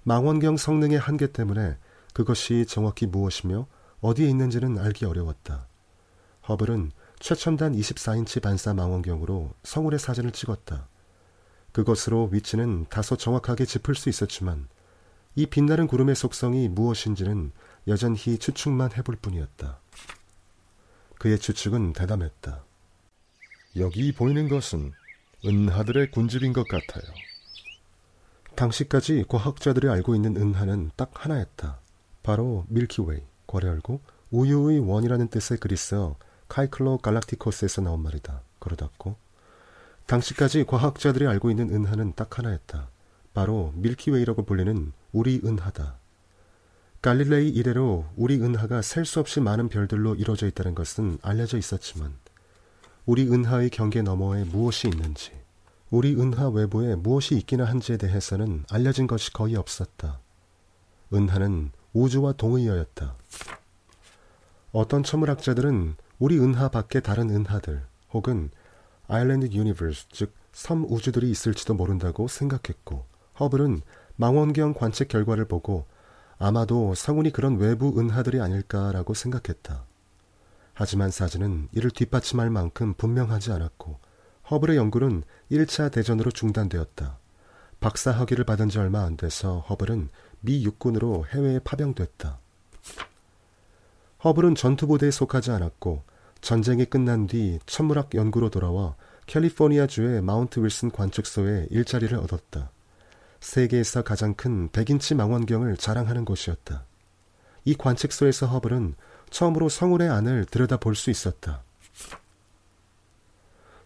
[0.05, 1.77] 망원경 성능의 한계 때문에
[2.13, 3.67] 그것이 정확히 무엇이며
[4.01, 5.67] 어디에 있는지는 알기 어려웠다.
[6.49, 10.87] 허블은 최첨단 24인치 반사 망원경으로 성울의 사진을 찍었다.
[11.73, 14.69] 그것으로 위치는 다소 정확하게 짚을 수 있었지만
[15.35, 17.51] 이 빛나는 구름의 속성이 무엇인지는
[17.89, 19.81] 여전히 추측만 해볼 뿐이었다.
[21.25, 22.63] 그의 추측은 대담했다.
[23.79, 24.93] 여기 보이는 것은
[25.43, 27.03] 은하들의 군집인 것 같아요.
[28.57, 31.79] 당시까지 과학자들이 알고 있는 은하는 딱 하나였다.
[32.23, 34.03] 바로 Milky Way, 괄호 열고
[34.33, 36.17] 우유의 원이라는 뜻의 그리스어
[36.49, 38.43] kyklos galaktikos에서 나온 말이다.
[38.61, 39.17] 괄호 닫고
[40.05, 42.91] 당시까지 과학자들이 알고 있는 은하는 딱 하나였다.
[43.33, 46.04] 바로 Milky Way라고 불리는 우리 은하다.
[47.05, 52.15] 갈릴레이 이래로 우리 은하가 셀 수 없이 많은 별들로 이루어져 있다는 것은 알려져 있었지만
[53.05, 55.33] 우리 은하의 경계 너머에 무엇이 있는지
[55.91, 60.19] 우리 은하 외부에 무엇이 있기나 한지에 대해서는 알려진 것이 거의 없었다.
[61.13, 63.15] 은하는 우주와 동의어였다.
[64.73, 67.83] 어떤 천문학자들은 우리 은하 밖에 다른 은하들
[68.15, 68.49] 혹은
[69.09, 73.05] island universe 즉 섬 우주들이 있을지도 모른다고 생각했고
[73.41, 73.83] 허블은
[74.17, 75.85] 망원경 관측 결과를 보고
[76.39, 79.85] 아마도 성운이 그런 외부 은하들이 아닐까라고 생각했다.
[80.75, 83.99] 하지만 사진은 이를 뒷받침할 만큼 분명하지 않았고
[84.51, 87.19] 허블의 연구는 1차 대전으로 중단되었다.
[87.81, 90.09] 박사 학위를 받은 지 얼마 안 돼서 허블은
[90.41, 92.39] 미 육군으로 해외에 파병됐다.
[94.25, 96.03] 허블은 전투부대에 속하지 않았고
[96.41, 102.71] 전쟁이 끝난 뒤 천문학 연구로 돌아와 캘리포니아주의 마운트 윌슨 관측소에 일자리를 얻었다.
[103.45, 106.87] 세계에서 가장 큰 100인치 망원경을 자랑하는 곳이었다.
[107.67, 108.95] 이 관측소에서 허블은
[109.31, 111.63] 처음으로 성운의 안을 들여다볼 수 있었다.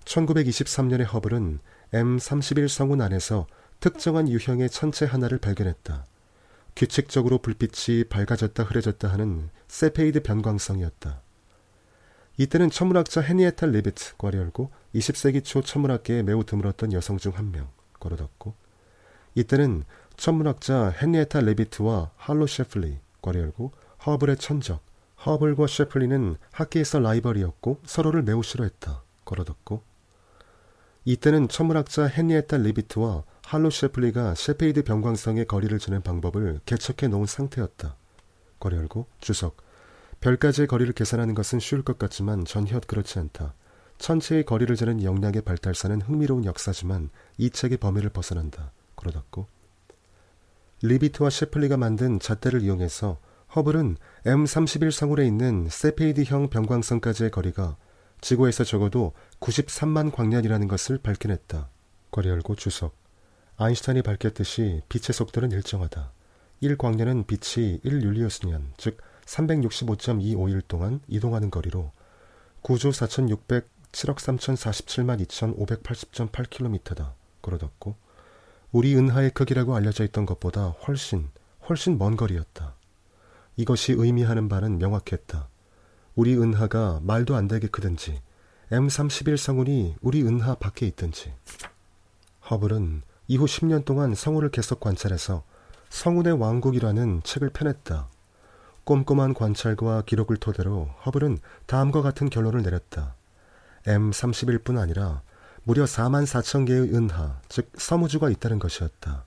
[0.05, 1.59] 1923년에 허블은
[1.93, 3.47] M31 성운 안에서
[3.81, 6.07] 특정한 유형의 천체 하나를 발견했다.
[6.77, 11.21] 규칙적으로 불빛이 밝아졌다 흐려졌다 하는 세페이드 변광성이었다.
[12.37, 18.68] 이때는 천문학자 헨리에타 리비트 괄호 열고 20세기 초 천문학계에 매우 드물었던 여성 중 한명 닫고
[19.35, 19.85] 이때는
[20.17, 23.73] 천문학자 헨리에타 리비트와 할로 셰플리 괄호 열고
[24.07, 24.81] 허블의 천적
[25.25, 29.83] 허블과 셰플리는 학계에서 라이벌이었고 서로를 매우 싫어했다 괄호 닫고
[31.05, 37.97] 이때는 천문학자 헤니에타 리비트와 할로 셰플리가 셰페이드 변광성의 거리를 주는 방법을 개척해 놓은 상태였다.
[38.61, 39.57] 거리 열고 주석
[40.21, 43.55] 별까지의 거리를 계산하는 것은 쉬울 것 같지만 전혀 그렇지 않다.
[43.97, 47.09] 천체의 거리를 재는 역량의 발달사는 흥미로운 역사지만
[47.39, 48.71] 이 책의 범위를 벗어난다.
[48.99, 49.47] 걸어닫고
[50.83, 53.19] 리비트와 셰플리가 만든 잣대를 이용해서
[53.57, 53.97] 허블은
[54.27, 57.77] M31 성울에 있는 세페이드형 변광성까지의 거리가
[58.21, 61.71] 지구에서 적어도 93만 광년이라는 것을 밝혀냈다.
[62.11, 62.97] 거리 열고 주석
[63.57, 66.13] 아인슈타인이 밝혔듯이 빛의 속도는 일정하다.
[66.63, 71.93] 1광년은 빛이 1율리우스년, 즉 365.251 동안 이동하는 거리로
[72.63, 72.91] 9조
[73.93, 77.13] 4,607억 3,047만 2,580.8km다.
[77.43, 77.97] 걸어뒀고
[78.71, 81.31] 우리 은하의 크기라고 알려져 있던 것보다 훨씬
[81.69, 82.75] 훨씬 먼 거리였다.
[83.57, 85.49] 이것이 의미하는 바는 명확했다.
[86.15, 88.21] 우리 은하가 말도 안 되게 크든지
[88.71, 91.33] M31 성운이 우리 은하 밖에 있든지
[92.51, 95.45] 허블은 이후 10년 동안 성운을 계속 관찰해서
[95.89, 98.09] 성운의 왕국이라는 책을 펴냈다.
[98.85, 103.15] 꼼꼼한 관찰과 기록을 토대로 허블은 다음과 같은 결론을 내렸다.
[103.85, 105.23] M31뿐 아니라
[105.65, 109.25] 무려 4만 4천 개의 은하, 즉 서무주가 있다는 것이었다.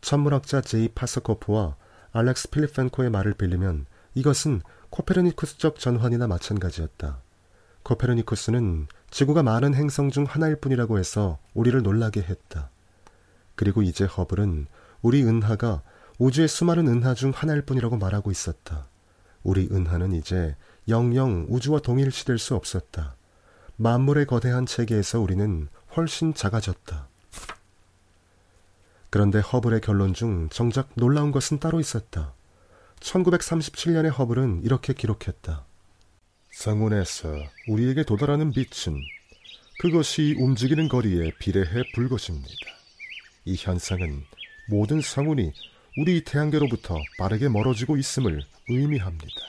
[0.00, 1.76] 천문학자 제이 파서코프와
[2.12, 7.18] 알렉스 필리펜코의 말을 빌리면 이것은 코페르니쿠스적 전환이나 마찬가지였다.
[7.82, 12.70] 코페르니쿠스는 지구가 많은 행성 중 하나일 뿐이라고 해서 우리를 놀라게 했다.
[13.54, 14.66] 그리고 이제 허블은
[15.02, 15.82] 우리 은하가
[16.18, 18.86] 우주의 수많은 은하 중 하나일 뿐이라고 말하고 있었다.
[19.42, 20.56] 우리 은하는 이제
[20.88, 23.14] 영영 우주와 동일시될 수 없었다.
[23.80, 25.66] 만물의 거대한 체계에서 우리는
[25.96, 27.08] 훨씬 작아졌다.
[29.08, 32.34] 그런데 허블의 결론 중 정작 놀라운 것은 따로 있었다.
[33.00, 35.64] 1937년에 허블은 이렇게 기록했다.
[36.52, 37.34] 상온에서
[37.68, 39.00] 우리에게 도달하는 빛은
[39.80, 42.50] 그것이 움직이는 거리에 비례해 불 것입니다.
[43.46, 44.24] 이 현상은
[44.68, 45.54] 모든 상운이
[45.96, 49.40] 우리 태양계로부터 빠르게 멀어지고 있음을 의미합니다.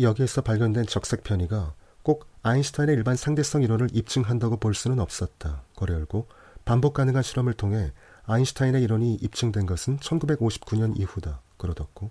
[0.00, 5.62] 여기에서 발견된 적색 편의가 꼭 아인슈타인의 일반 상대성 이론을 입증한다고 볼 수는 없었다.
[5.76, 6.28] 거래 열고
[6.64, 7.92] 반복 가능한 실험을 통해
[8.24, 11.40] 아인슈타인의 이론이 입증된 것은 1959년 이후다.
[11.58, 12.10] 걸어뒀고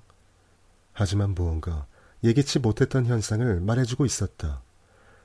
[0.93, 1.87] 하지만 무언가
[2.23, 4.61] 예기치 못했던 현상을 말해주고 있었다.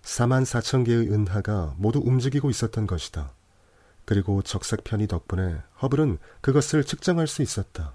[0.03, 3.33] 4만 4천 개의 은하가 모두 움직이고 있었던 것이다.
[4.05, 7.95] 그리고 적색 편의 덕분에 허블은 그것을 측정할 수 있었다.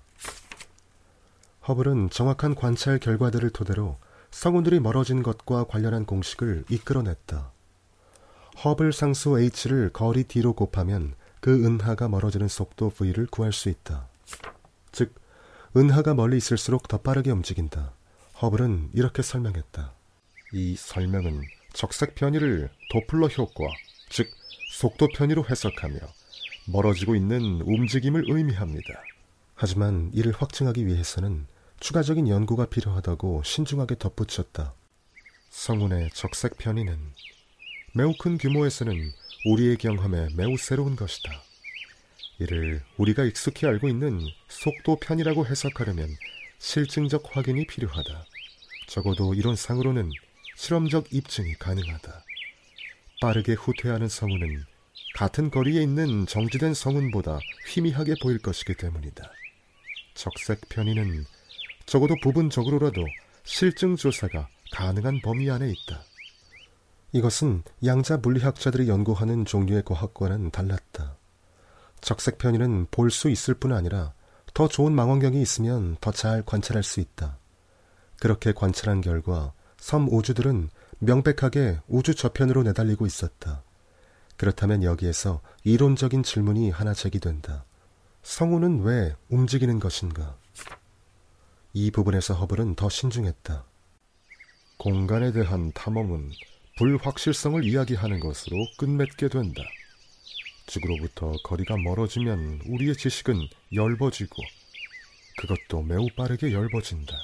[1.67, 3.97] 허블은 정확한 관찰 결과들을 토대로
[4.31, 7.51] 성운들이 멀어진 것과 관련한 공식을 이끌어냈다.
[8.63, 14.07] 허블 상수 h를 거리 d로 곱하면 그 은하가 멀어지는 속도 v를 구할 수 있다.
[14.91, 15.15] 즉,
[15.75, 17.93] 은하가 멀리 있을수록 더 빠르게 움직인다.
[18.41, 19.93] 허블은 이렇게 설명했다.
[20.53, 21.41] 이 설명은
[21.73, 23.65] 적색 편의를 도플러 효과,
[24.09, 24.27] 즉
[24.71, 25.99] 속도 편의로 해석하며
[26.67, 28.93] 멀어지고 있는 움직임을 의미합니다.
[29.55, 31.45] 하지만 이를 확증하기 위해서는
[31.79, 34.73] 추가적인 연구가 필요하다고 신중하게 덧붙였다.
[35.49, 36.99] 성운의 적색 편의는
[37.93, 39.11] 매우 큰 규모에서는
[39.45, 41.31] 우리의 경험에 매우 새로운 것이다.
[42.39, 46.09] 이를 우리가 익숙히 알고 있는 속도 편이라고 해석하려면
[46.59, 48.25] 실증적 확인이 필요하다.
[48.87, 50.11] 적어도 이론상으로는
[50.57, 52.23] 실험적 입증이 가능하다.
[53.21, 54.65] 빠르게 후퇴하는 성운은
[55.15, 59.31] 같은 거리에 있는 정지된 성운보다 희미하게 보일 것이기 때문이다.
[60.13, 61.25] 적색 편의는
[61.89, 63.03] 적어도 부분적으로라도
[63.43, 66.03] 실증 조사가 가능한 범위 안에 있다.
[67.13, 71.17] 이것은 양자 물리학자들이 연구하는 종류의 과학과는 달랐다.
[71.99, 74.13] 적색 편의는 볼 수 있을 뿐 아니라
[74.53, 77.39] 더 좋은 망원경이 있으면 더 잘 관찰할 수 있다.
[78.19, 83.63] 그렇게 관찰한 결과 섬 우주들은 명백하게 우주 저편으로 내달리고 있었다.
[84.37, 87.65] 그렇다면 여기에서 이론적인 질문이 하나 제기된다.
[88.21, 90.37] 성우는 왜 움직이는 것인가?
[91.81, 93.63] 이 부분에서 허블은 더 신중했다.
[94.77, 96.29] 공간에 대한 탐험은
[96.77, 99.61] 불확실성을 이야기하는 것으로 끝맺게 된다.
[100.67, 104.35] 지구로부터 거리가 멀어지면 우리의 지식은 엷어지고
[105.37, 107.15] 그것도 매우 빠르게 엷어진다.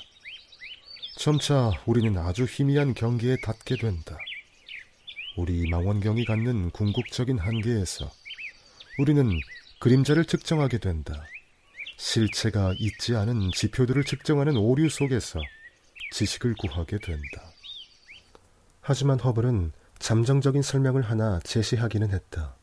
[1.18, 4.18] 점차 우리는 아주 희미한 경계에 닿게 된다.
[5.36, 8.10] 우리 망원경이 갖는 궁극적인 한계에서
[9.00, 9.38] 우리는
[9.82, 11.28] 그림자를 측정하게 된다.
[11.98, 15.40] 실체가 있지 않은 지표들을 측정하는 오류 속에서
[16.12, 17.52] 지식을 구하게 된다.
[18.82, 22.56] 하지만 허블은 잠정적인 설명을 하나 제시하기는 했다.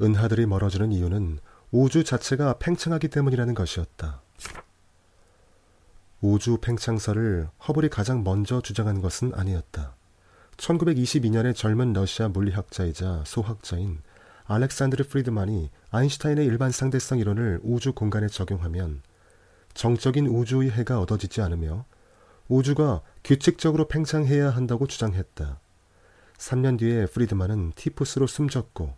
[0.00, 1.40] 은하들이 멀어지는 이유는
[1.72, 4.22] 우주 자체가 팽창하기 때문이라는 것이었다.
[6.20, 9.96] 우주 팽창설을 허블이 가장 먼저 주장한 것은 아니었다.
[10.56, 14.02] 1922년에 젊은 러시아 물리학자이자 소학자인
[14.52, 19.00] 알렉산드르 프리드만이 아인슈타인의 일반 상대성 이론을 우주 공간에 적용하면
[19.74, 21.84] 정적인 우주의 해가 얻어지지 않으며
[22.48, 25.60] 우주가 규칙적으로 팽창해야 한다고 주장했다.
[26.36, 28.92] 3년 뒤에 프리드만은 티푸스로 숨졌고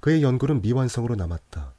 [0.00, 1.72] 그의 연구는 미완성으로 남았다.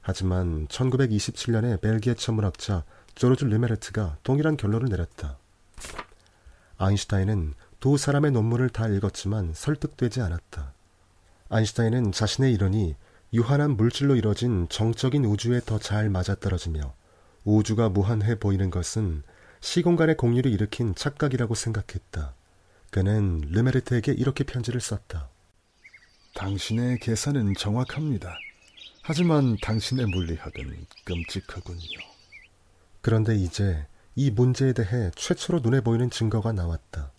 [0.00, 2.84] 하지만 1927년에 벨기에 천문학자
[3.16, 5.36] 조르주 르메르트가 동일한 결론을 내렸다.
[6.78, 10.74] 아인슈타인은 두 사람의 논문을 다 읽었지만 설득되지 않았다.
[11.52, 12.94] 아인슈타인은 자신의 이론이
[13.34, 16.94] 유한한 물질로 이뤄진 정적인 우주에 더 잘 맞아떨어지며
[17.44, 19.22] 우주가 무한해 보이는 것은
[19.60, 22.34] 시공간의 공유를 일으킨 착각이라고 생각했다.
[22.90, 25.28] 그는 르메르트에게 이렇게 편지를 썼다.
[26.36, 28.34] 당신의 계산은 정확합니다.
[29.02, 31.98] 하지만 당신의 물리학은 끔찍하군요.
[33.02, 37.12] 그런데 이제 이 문제에 대해 최초로 눈에 보이는 증거가 나왔다.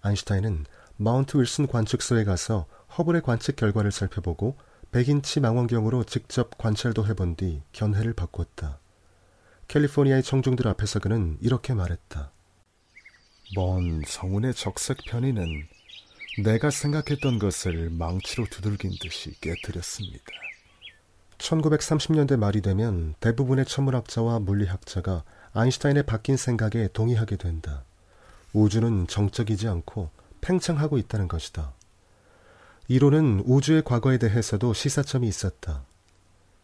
[0.00, 0.64] 아인슈타인은
[0.96, 2.66] 마운트 윌슨 관측소에 가서
[2.98, 4.56] 허블의 관측 결과를 살펴보고
[4.92, 8.78] 100인치 망원경으로 직접 관찰도 해본 뒤 견해를 바꿨다.
[9.68, 12.30] 캘리포니아의 청중들 앞에서 그는 이렇게 말했다.
[13.54, 15.68] 먼 성운의 적색 편의는
[16.42, 20.24] 내가 생각했던 것을 망치로 두들긴 듯이 깨뜨렸습니다.
[21.38, 27.84] 1930년대 말이 되면 대부분의 천문학자와 물리학자가 아인슈타인의 바뀐 생각에 동의하게 된다.
[28.52, 30.10] 우주는 정적이지 않고
[30.40, 31.75] 팽창하고 있다는 것이다.
[32.88, 35.84] 이론은 우주의 과거에 대해서도 시사점이 있었다.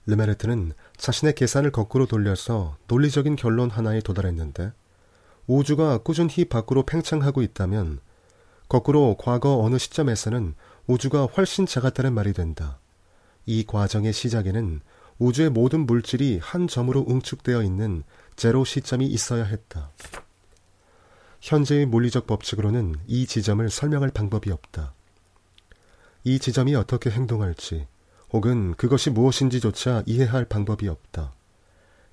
[0.07, 4.73] 르메르트는 자신의 계산을 거꾸로 돌려서 논리적인 결론 하나에 도달했는데
[5.47, 8.01] 우주가 꾸준히 밖으로 팽창하고 있다면
[8.69, 10.55] 거꾸로 과거 어느 시점에서는
[10.86, 12.78] 우주가 훨씬 작았다는 말이 된다.
[13.44, 14.81] 이 과정의 시작에는
[15.19, 18.05] 우주의 모든 물질이 한 점으로 응축되어 있는
[18.36, 19.90] 제로 시점이 있어야 했다.
[21.40, 24.94] 현재의 물리적 법칙으로는 이 지점을 설명할 방법이 없다.
[26.24, 27.86] 이 지점이 어떻게 행동할지
[28.31, 31.32] 혹은 그것이 무엇인지조차 이해할 방법이 없다.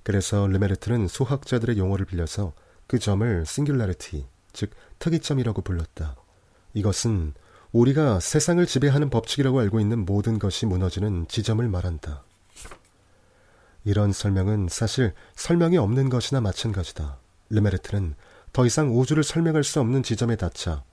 [0.03, 2.53] 그래서 르메르트는 수학자들의 용어를 빌려서
[2.87, 6.15] 그 점을 싱귤라리티, 즉 특이점이라고 불렀다.
[6.73, 7.33] 이것은
[7.71, 12.23] 우리가 세상을 지배하는 법칙이라고 알고 있는 모든 것이 무너지는 지점을 말한다.
[13.85, 17.19] 이런 설명은 사실 설명이 없는 것이나 마찬가지다.
[17.51, 18.15] 르메르트는
[18.53, 20.83] 더 이상 우주를 설명할 수 없는 지점에 닿자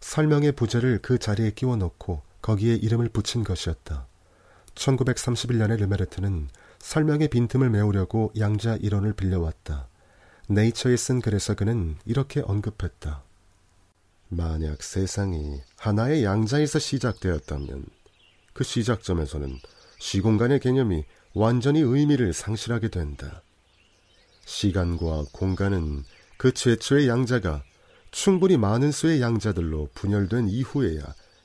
[0.00, 4.06] 설명의 부재를 그 자리에 끼워 넣고 거기에 이름을 붙인 것이었다.
[4.74, 6.48] 1931년에 르메르트는
[6.78, 9.88] 설명의 빈틈을 메우려고 양자 이론을 빌려왔다.
[10.48, 13.22] 네이처에 쓴 글에서 그는 이렇게 언급했다.
[14.28, 17.84] 만약 세상이 하나의 양자에서 시작되었다면
[18.52, 19.58] 그 시작점에서는
[19.98, 21.04] 시공간의 개념이
[21.34, 23.42] 완전히 의미를 상실하게 된다.
[24.44, 26.04] 시간과 공간은
[26.36, 27.62] 그 최초의 양자가
[28.10, 31.02] 충분히 많은 수의 양자들로 분열된 이후에야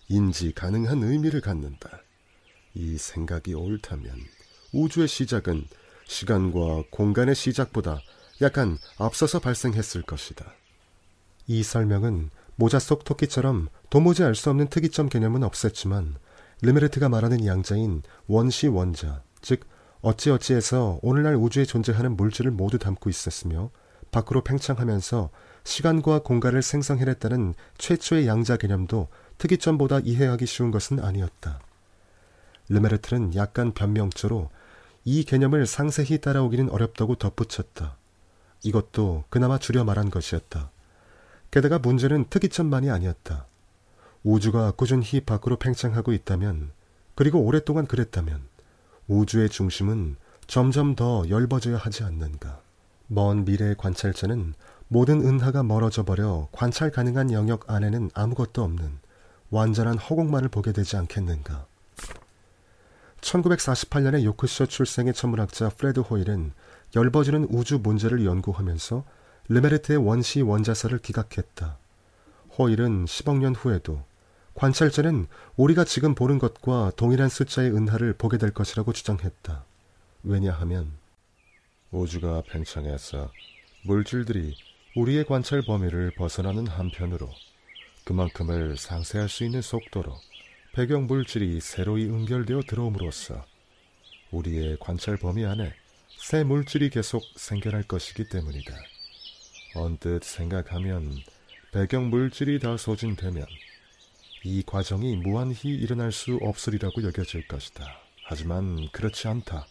[0.07, 2.01] 인지 가능한 의미를 갖는다.
[2.73, 4.11] 이 생각이 옳다면
[4.73, 5.65] 우주의 시작은
[6.05, 7.99] 시간과 공간의 시작보다
[8.41, 10.45] 약간 앞서서 발생했을 것이다.
[11.47, 16.15] 이 설명은 모자 속 토끼처럼 도무지 알 수 없는 특이점 개념은 없었지만
[16.61, 19.61] 르메르트가 말하는 양자인 원시 원자, 즉
[20.01, 23.71] 어찌어찌해서 오늘날 우주에 존재하는 물질을 모두 담고 있었으며
[24.11, 25.29] 밖으로 팽창하면서
[25.63, 31.59] 시간과 공간을 생성해냈다는 최초의 양자 개념도 특이점보다 이해하기 쉬운 것은 아니었다.
[32.69, 34.49] 르메르트는 약간 변명처로
[35.03, 37.97] 이 개념을 상세히 따라오기는 어렵다고 덧붙였다.
[38.63, 40.71] 이것도 그나마 줄여 말한 것이었다.
[41.51, 43.45] 게다가 문제는 특이점만이 아니었다.
[44.23, 46.71] 우주가 꾸준히 밖으로 팽창하고 있다면,
[47.13, 48.41] 그리고 오랫동안 그랬다면,
[49.07, 50.15] 우주의 중심은
[50.47, 52.61] 점점 더 엷어져야 하지 않는가.
[53.07, 54.55] 먼 미래의 관찰자는
[54.87, 58.97] 모든 은하가 멀어져 버려 관찰 가능한 영역 안에는 아무것도 없는
[59.49, 61.65] 완전한 허공만을 보게 되지 않겠는가.
[63.21, 66.51] 1948년에 요크셔 출생의 천문학자 프레드 호일은
[66.95, 69.03] 엷어지는 우주 문제를 연구하면서
[69.49, 71.77] 르메르트의 원시 원자설을 기각했다.
[72.57, 74.03] 호일은 10억 년 후에도
[74.53, 75.27] 관찰자는
[75.57, 79.65] 우리가 지금 보는 것과 동일한 숫자의 은하를 보게 될 것이라고 주장했다.
[80.23, 80.93] 왜냐하면
[81.91, 83.31] 우주가 팽창해서
[83.83, 84.55] 물질들이
[84.95, 87.29] 우리의 관찰 범위를 벗어나는 한편으로
[88.05, 90.15] 그만큼을 상쇄할 수 있는 속도로
[90.73, 93.45] 배경 물질이 새로이 응결되어 들어옴으로써
[94.31, 95.73] 우리의 관찰 범위 안에
[96.17, 98.73] 새 물질이 계속 생겨날 것이기 때문이다.
[99.75, 101.17] 언뜻 생각하면
[101.71, 103.45] 배경 물질이 다 소진되면
[104.43, 107.85] 이 과정이 무한히 일어날 수 없으리라고 여겨질 것이다.
[108.25, 109.65] 하지만 그렇지 않다.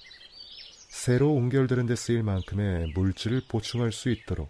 [0.89, 4.49] 새로 옹결되는 데 쓰일 만큼의 물질을 보충할 수 있도록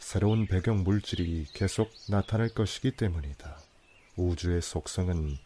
[0.00, 3.58] 새로운 배경 물질이 계속 나타날 것이기 때문이다.
[4.16, 5.36] 우주의 속성은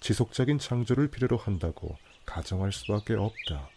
[0.00, 3.68] 지속적인 창조를 필요로 한다고 가정할 수밖에 없다.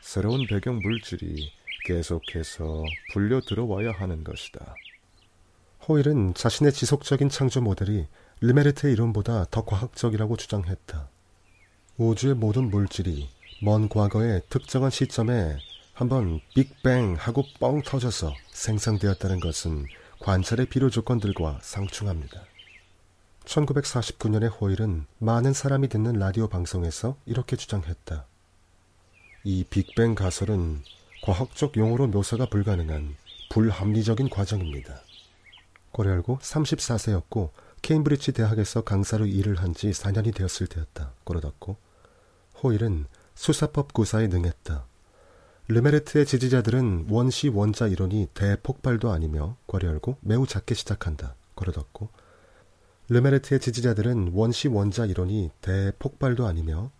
[0.00, 1.52] 새로운 배경 물질이
[1.84, 4.74] 계속해서 불려 들어와야 하는 것이다.
[5.86, 8.06] 호일은 자신의 지속적인 창조 모델이
[8.40, 11.10] 르메르트의 이론보다 더 과학적이라고 주장했다.
[11.98, 13.28] 우주의 모든 물질이
[13.60, 15.58] 먼 과거의 특정한 시점에
[15.92, 19.86] 한번 빅뱅 하고 뻥 터져서 생성되었다는 것은
[20.20, 22.42] 관찰의 필요 조건들과 상충합니다.
[23.44, 28.26] 1949년에 호일은 많은 사람이 듣는 라디오 방송에서 이렇게 주장했다.
[29.44, 30.82] 이 빅뱅 가설은
[31.22, 33.16] 과학적 용어로 묘사가 불가능한
[33.50, 35.00] 불합리적인 과정입니다.
[35.92, 41.12] 고려알고 34세였고 케임브리지 대학에서 강사로 일을 한 지 4년이 되었을 때였다.
[41.24, 41.76] 꼬러닫고
[42.62, 43.06] 호일은
[43.36, 44.84] 수사법 구사에 능했다.
[45.70, 51.34] 르메르트의 지지자들은 원시 원자 이론이 대폭발도 아니며 괄호 열고 매우 작게 시작한다.
[51.56, 52.08] 걸어뒀고
[53.10, 56.90] 르메르트의 지지자들은 원시 원자 이론이 대폭발도 아니며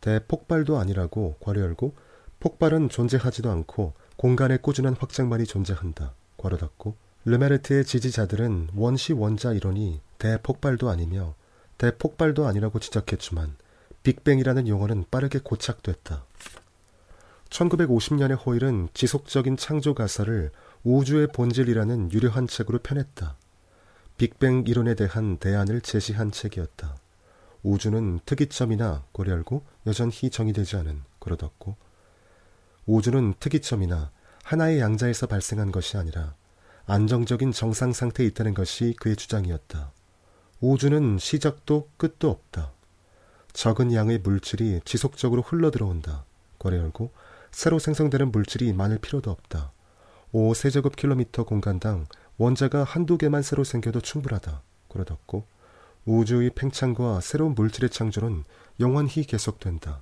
[0.00, 1.94] 대폭발도 아니라고 괄호 열고
[2.40, 6.14] 폭발은 존재하지도 않고 공간의 꾸준한 확장만이 존재한다.
[6.38, 11.36] 괄호 닫고 르메르트의 지지자들은 원시 원자 이론이 대폭발도 아니며
[11.78, 13.54] 대폭발도 아니라고 지적했지만
[14.02, 16.26] 빅뱅이라는 용어는 빠르게 고착됐다.
[17.50, 20.50] 1950년에 호일은 지속적인 창조 가설을
[20.84, 23.36] 우주의 본질이라는 유려한 책으로 펴냈다.
[24.16, 26.96] 빅뱅 이론에 대한 대안을 제시한 책이었다.
[27.62, 31.76] 우주는 특이점이나 고리 열고 여전히 정의되지 않은 그러뒀고
[32.86, 34.10] 우주는 특이점이나
[34.44, 36.34] 하나의 양자에서 발생한 것이 아니라
[36.86, 39.92] 안정적인 정상 상태에 있다는 것이 그의 주장이었다.
[40.60, 42.72] 우주는 시작도 끝도 없다.
[43.52, 46.24] 적은 양의 물질이 지속적으로 흘러들어온다.
[46.58, 47.12] 괄호 열고
[47.50, 49.72] 새로 생성되는 물질이 많을 필요도 없다.
[50.32, 52.06] 5세제곱킬로미터 공간당
[52.36, 54.62] 원자가 한두 개만 새로 생겨도 충분하다.
[54.88, 55.44] 닫고
[56.06, 58.44] 우주의 팽창과 새로운 물질의 창조는
[58.80, 60.00] 영원히 계속된다.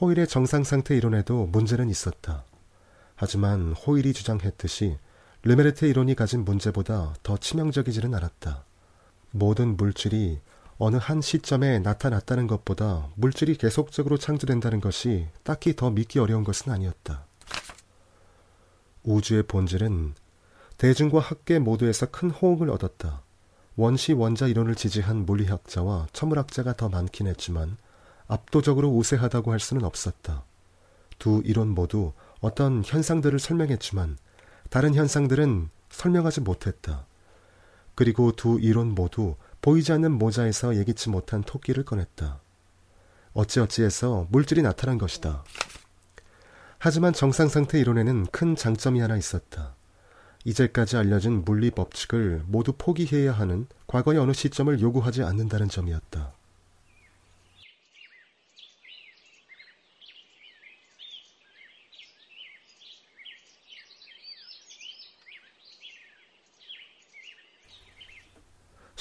[0.00, 2.44] 호일의 정상 상태 이론에도 문제는 있었다.
[3.16, 4.96] 하지만 호일이 주장했듯이
[5.42, 8.64] 르메르트 이론이 가진 문제보다 더 치명적이지는 않았다.
[9.32, 10.40] 모든 물질이
[10.78, 17.26] 어느 한 시점에 나타났다는 것보다 물질이 계속적으로 창조된다는 것이 딱히 더 믿기 어려운 것은 아니었다.
[19.02, 20.14] 우주의 본질은
[20.76, 23.22] 대중과 학계 모두에서 큰 호응을 얻었다.
[23.74, 27.76] 원시 원자 이론을 지지한 물리학자와 천문학자가 더 많긴 했지만
[28.28, 30.44] 압도적으로 우세하다고 할 수는 없었다.
[31.18, 34.16] 두 이론 모두 어떤 현상들을 설명했지만
[34.70, 37.06] 다른 현상들은 설명하지 못했다.
[37.96, 42.40] 그리고 두 이론 모두 보이지 않는 모자에서 예기치 못한 토끼를 꺼냈다.
[43.32, 45.44] 어찌어찌해서 물질이 나타난 것이다.
[46.78, 49.74] 하지만 정상 상태 이론에는 큰 장점이 하나 있었다.
[50.44, 56.32] 이제까지 알려진 물리 법칙을 모두 포기해야 하는 과거의 어느 시점을 요구하지 않는다는 점이었다.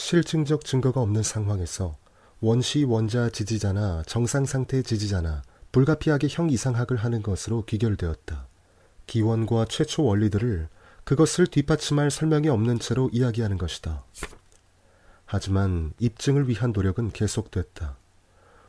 [0.08, 1.98] 실증적 증거가 없는 상황에서
[2.40, 5.42] 원시 원자 지지자나 정상 상태 지지자나
[5.74, 8.48] 불가피하게 형 이상학을 하는 것으로 귀결되었다.
[9.06, 10.70] 기원과 최초 원리들을
[11.04, 14.06] 그것을 뒷받침할 설명이 없는 채로 이야기하는 것이다.
[15.26, 17.98] 하지만 입증을 위한 노력은 계속됐다.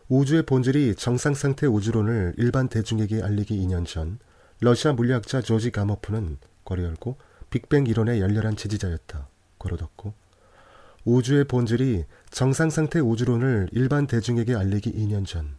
[0.09, 4.19] 우주의 본질이 정상 상태 우주론을 일반 대중에게 알리기 2년 전
[4.59, 7.16] 러시아 물리학자 조지 가머프는 괄호 열고
[7.51, 9.28] 빅뱅 이론의 열렬한 지지자였다.
[9.60, 10.28] 닫고
[11.11, 15.57] 우주의 본질이 정상 상태 우주론을 일반 대중에게 알리기 2년 전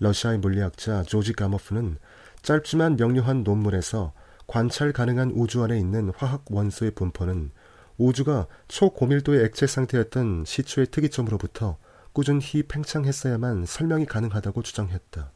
[0.00, 1.96] 러시아의 물리학자 조지 가머프는
[2.42, 4.12] 짧지만 명료한 논문에서
[4.46, 7.52] 관찰 가능한 우주 안에 있는 화학 원소의 분포는
[7.96, 11.78] 우주가 초고밀도의 액체 상태였던 시초의 특이점으로부터
[12.12, 15.32] 꾸준히 팽창했어야만 설명이 가능하다고 주장했다.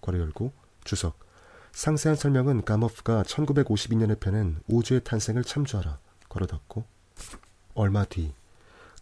[0.00, 1.18] 괄호 열고 주석
[1.72, 5.98] 상세한 설명은 가머프가 1952년에 펴낸 우주의 탄생을 참조하라.
[6.30, 6.84] 걸어 닫고
[7.74, 8.32] 얼마 뒤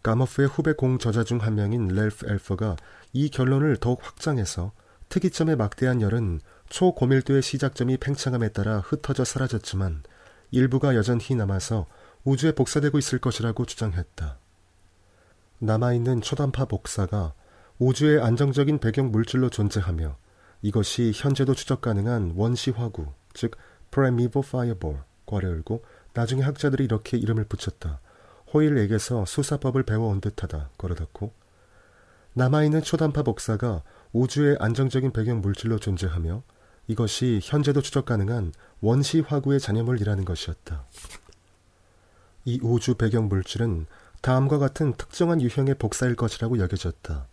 [0.03, 2.75] 가머프의 후배 공저자 중 한 명인 렐프 엘퍼가
[3.13, 4.73] 이 결론을 더욱 확장해서
[5.07, 10.03] 특이점의 막대한 열은 초고밀도의 시작점이 팽창함에 따라 흩어져 사라졌지만
[10.51, 11.87] 일부가 여전히 남아서
[12.25, 14.37] 우주에 복사되고 있을 것이라고 주장했다.
[15.59, 17.33] 남아있는 초단파 복사가
[17.79, 20.17] 우주의 안정적인 배경 물질로 존재하며
[20.61, 23.55] 이것이 현재도 추적 가능한 원시 화구, 즉
[23.91, 27.99] Primeval Fireball, 괄호 열고 나중에 학자들이 이렇게 이름을 붙였다.
[28.53, 30.69] 호일에게서 수사법을 배워온 듯하다.
[30.77, 31.31] 괄호 닫고
[32.33, 36.43] 남아있는 초단파 복사가 우주의 안정적인 배경 물질로 존재하며
[36.87, 40.85] 이것이 현재도 추적 가능한 원시 화구의 잔여물이라는 것이었다.
[42.45, 43.85] 이 우주 배경 물질은
[44.21, 47.27] 다음과 같은 특정한 유형의 복사일 것이라고 여겨졌다.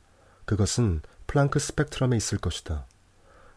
[0.44, 2.86] 그것은 플랑크 스펙트럼에 있을 것이다.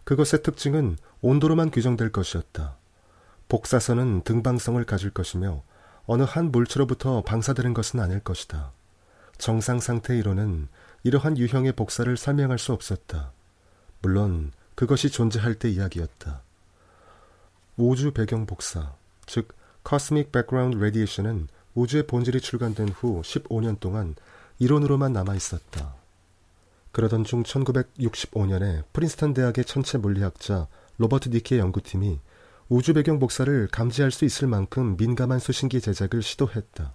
[0.03, 2.75] 그것의 특징은 온도로만 규정될 것이었다.
[3.49, 5.63] 복사선은 등방성을 가질 것이며
[6.05, 8.71] 어느 한 물체로부터 방사되는 것은 아닐 것이다.
[9.37, 10.67] 정상 상태 이론은
[11.03, 13.31] 이러한 유형의 복사를 설명할 수 없었다.
[14.01, 16.41] 물론 그것이 존재할 때 이야기였다.
[17.77, 18.93] 우주 배경 복사,
[19.25, 19.55] 즉
[19.87, 24.15] Cosmic Background Radiation은 우주의 본질이 출간된 후 15년 동안
[24.59, 25.95] 이론으로만 남아 있었다.
[26.91, 30.67] 그러던 중 1965년에 프린스턴 대학의 천체 물리학자
[30.97, 32.19] 로버트 디키의 연구팀이
[32.69, 36.93] 우주 배경 복사를 감지할 수 있을 만큼 민감한 수신기 제작을 시도했다.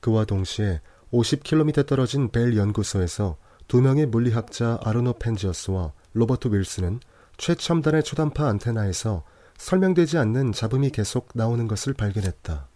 [0.00, 0.80] 그와 동시에
[1.12, 3.36] 50km 떨어진 벨 연구소에서
[3.68, 7.00] 두 명의 물리학자 아르노 펜지어스와 로버트 윌슨은
[7.36, 9.24] 최첨단의 초단파 안테나에서
[9.58, 12.68] 설명되지 않는 잡음이 계속 나오는 것을 발견했다.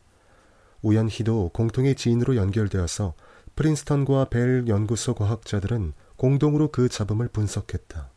[0.83, 3.15] 우연히도 공통의 지인으로 연결되어서
[3.55, 8.10] 프린스턴과 벨 연구소 과학자들은 공동으로 그 잡음을 분석했다.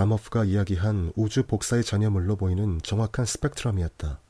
[0.00, 4.20] 가머프가 이야기한 우주 복사의 전염물로 보이는 정확한 스펙트럼이었다.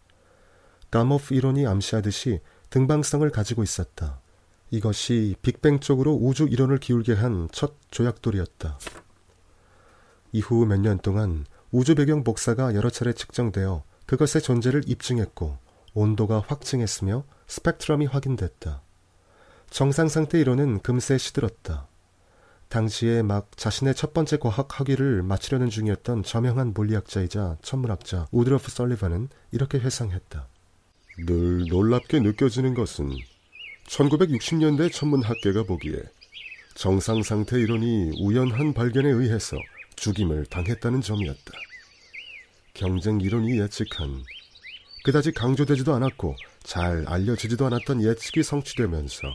[0.92, 2.38] 가머프 이론이 암시하듯이
[2.70, 4.20] 등방성을 가지고 있었다.
[4.70, 8.78] 이것이 빅뱅 쪽으로 우주 이론을 기울게 한 첫 조약돌이었다.
[10.30, 15.58] 이후 몇 년 동안 우주 배경 복사가 여러 차례 측정되어 그것의 존재를 입증했고
[15.94, 18.82] 온도가 확증했으며 스펙트럼이 확인됐다.
[19.70, 21.88] 정상 상태 이론은 금세 시들었다.
[22.68, 29.78] 당시에 막 자신의 첫 번째 과학 학위를 마치려는 중이었던 저명한 물리학자이자 천문학자 우드러프 설리반은 이렇게
[29.78, 30.48] 회상했다.
[31.26, 33.10] 늘 놀랍게 느껴지는 것은
[33.86, 36.02] 1960년대 천문학계가 보기에
[36.74, 39.56] 정상 상태 이론이 우연한 발견에 의해서
[39.94, 41.52] 죽임을 당했다는 점이었다.
[42.74, 44.22] 경쟁 이론이 예측한
[45.04, 46.34] 그다지 강조되지도 않았고
[46.64, 49.28] 잘 알려지지도 않았던 예측이 성취되면서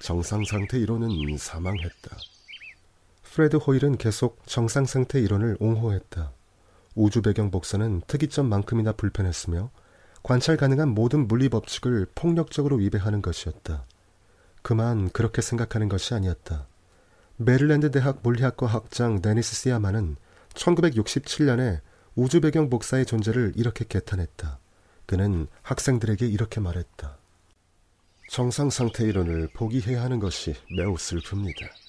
[0.00, 2.16] 정상 상태 이론은 사망했다.
[3.36, 6.32] 프레드 호일은 계속 정상 상태 이론을 옹호했다.
[6.94, 9.70] 우주 배경 복사는 특이점만큼이나 불편했으며
[10.22, 13.84] 관찰 가능한 모든 물리 법칙을 폭력적으로 위배하는 것이었다.
[14.62, 16.66] 그만 그렇게 생각하는 것이 아니었다.
[17.36, 20.16] 메릴랜드 대학 물리학과 학장 데니스 시아마는
[20.54, 21.80] 1967년에
[22.14, 24.58] 우주 배경 복사의 존재를 이렇게 개탄했다.
[25.04, 27.18] 그는 학생들에게 이렇게 말했다.
[28.30, 31.85] 정상 상태 이론을 포기해야 하는 것이 매우 슬픕니다.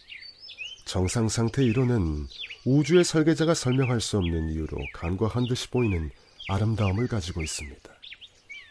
[0.88, 2.28] 정상 상태 이론은
[2.64, 6.10] 우주의 설계자가 설명할 수 없는 이유로 간과한 듯이 보이는
[6.48, 7.90] 아름다움을 가지고 있습니다.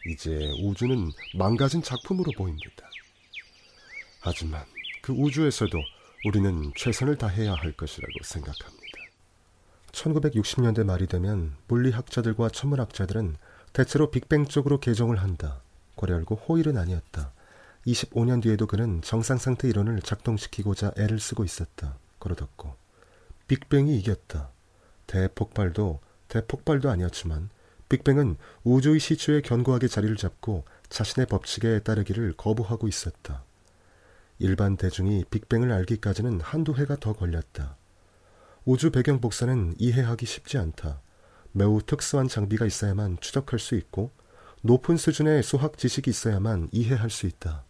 [0.06, 2.88] 이제 우주는 망가진 작품으로 보입니다.
[4.20, 4.64] 하지만
[5.02, 5.78] 그 우주에서도
[6.24, 8.98] 우리는 최선을 다해야 할 것이라고 생각합니다.
[9.92, 13.36] 1960년대 말이 되면 물리학자들과 천문학자들은
[13.74, 15.60] 대체로 빅뱅 쪽으로 개종을 한다.
[15.96, 17.32] 고려 열고 호일은 아니었다.
[17.86, 21.98] 25년 뒤에도 그는 정상 상태 이론을 작동시키고자 애를 쓰고 있었다.
[22.20, 22.74] 걸어뒀고
[23.48, 24.50] 빅뱅이 이겼다.
[25.06, 27.50] 대폭발도 대폭발도 아니었지만
[27.88, 33.44] 빅뱅은 우주의 시초에 견고하게 자리를 잡고 자신의 법칙에 따르기를 거부하고 있었다.
[34.38, 37.76] 일반 대중이 빅뱅을 알기까지는 한두 해가 더 걸렸다.
[38.64, 41.00] 우주 배경 복사는 이해하기 쉽지 않다.
[41.52, 44.10] 매우 특수한 장비가 있어야만 추적할 수 있고
[44.62, 47.64] 높은 수준의 수학 지식이 있어야만 이해할 수 있다.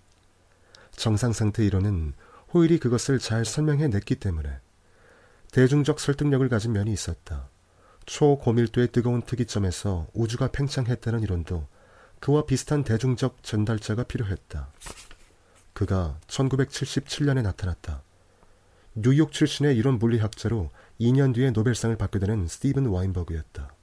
[0.93, 2.15] 정상 상태 이론은
[2.55, 4.61] 호일이 그것을 잘 설명해 냈기 때문에
[5.53, 7.49] 대중적 설득력을 가진 면이 있었다.
[8.07, 11.67] 초고밀도의 뜨거운 특이점에서 우주가 팽창했다는 이론도
[12.21, 14.69] 그와 비슷한 대중적 전달자가 필요했다.
[15.73, 18.03] 그가 1977년에 나타났다.
[18.95, 20.71] 뉴욕 출신의 이론 물리학자로
[21.01, 23.75] 2년 뒤에 노벨상을 받게 되는 스티븐 와인버그였다.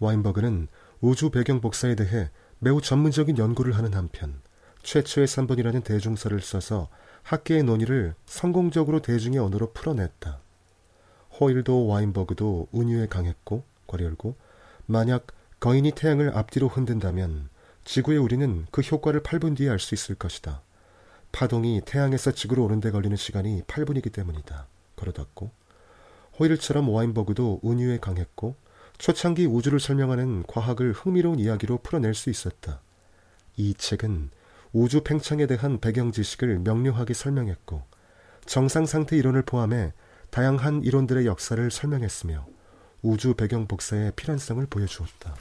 [0.00, 0.68] 와인버그는
[1.00, 4.40] 우주 배경 복사에 대해 매우 전문적인 연구를 하는 한편
[4.88, 6.88] 최초의 3번이라는 대중서를 써서
[7.22, 10.38] 학계의 논의를 성공적으로 대중의 언어로 풀어냈다.
[11.38, 14.34] 호일도 와인버그도 운유에 강했고 괄 열고
[14.86, 15.26] 만약
[15.60, 17.50] 거인이 태양을 앞뒤로 흔든다면
[17.84, 20.62] 지구의 우리는 그 효과를 8분 뒤에 알 수 있을 것이다.
[21.32, 24.68] 파동이 태양에서 지구로 오는데 걸리는 시간이 8분이기 때문이다.
[24.96, 25.50] 걸어뒀고
[26.38, 28.54] 호일처럼 와인버그도 운유에 강했고
[28.96, 32.80] 초창기 우주를 설명하는 과학을 흥미로운 이야기로 풀어낼 수 있었다.
[33.58, 34.30] 이 책은
[34.72, 37.82] 우주 팽창에 대한 배경 지식을 명료하게 설명했고
[38.44, 39.92] 정상 상태 이론을 포함해
[40.30, 42.46] 다양한 이론들의 역사를 설명했으며
[43.02, 45.36] 우주 배경 복사의 필연성을 보여주었다.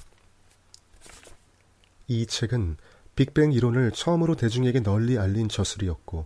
[2.07, 2.77] 이 책은
[3.15, 6.25] 빅뱅 이론을 처음으로 대중에게 널리 알린 저술이었고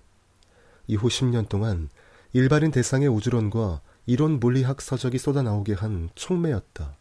[0.88, 1.90] 이후 10년 동안
[2.34, 6.98] 일반인 대상의 우주론과 이론 물리학 서적이 쏟아나오게 한 촉매였다.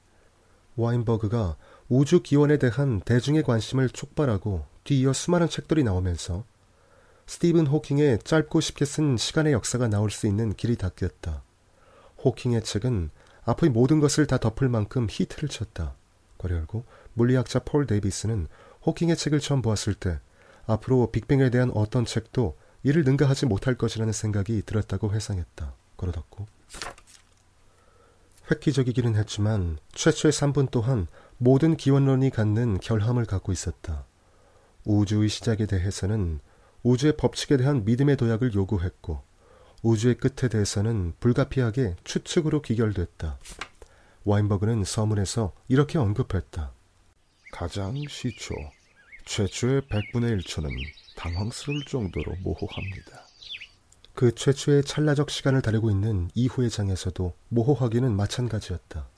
[0.77, 1.57] 와인버그가
[1.89, 6.43] 우주 기원에 대한 대중의 관심을 촉발하고 뒤이어 수많은 책들이 나오면서
[7.29, 11.45] 스티븐 호킹의 짧고 쉽게 쓴 시간의 역사가 나올 수 있는 길이 닦였다.
[12.25, 13.11] 호킹의 책은
[13.45, 15.95] 앞의 모든 것을 다 덮을 만큼 히트를 쳤다.
[16.39, 16.83] 괄호 열고
[17.15, 18.49] 물리학자 폴 데이비스는
[18.85, 20.19] 호킹의 책을 처음 보았을 때
[20.67, 25.73] 앞으로 빅뱅에 대한 어떤 책도 이를 능가하지 못할 것이라는 생각이 들었다고 회상했다.
[25.99, 26.49] 걸어뒀고
[28.51, 31.07] 획기적이기는 했지만 최초의 3분 또한
[31.39, 34.10] 모든 기원론이 갖는 결함을 갖고 있었다.
[34.85, 36.40] 우주의 시작에 대해서는
[36.82, 39.23] 우주의 법칙에 대한 믿음의 도약을 요구했고
[39.82, 43.39] 우주의 끝에 대해서는 불가피하게 추측으로 기결됐다.
[44.24, 46.73] 와인버그는 서문에서 이렇게 언급했다.
[47.52, 48.55] 가장 시초,
[49.24, 50.70] 최초의 100분의 1초는
[51.16, 53.27] 당황스러울 정도로 모호합니다.
[54.15, 59.09] 그 최초의 찰나적 시간을 다루고 있는 이후의 장에서도 모호하기는 마찬가지였다.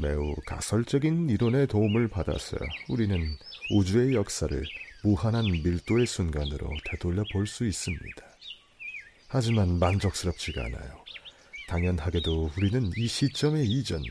[0.00, 2.56] 매우 가설적인 이론의 도움을 받아서
[2.88, 3.36] 우리는
[3.74, 4.62] 우주의 역사를
[5.02, 8.22] 무한한 밀도의 순간으로 되돌려 볼 수 있습니다.
[9.28, 11.02] 하지만 만족스럽지가 않아요.
[11.68, 14.02] 당연하게도 우리는 이 시점의 이전,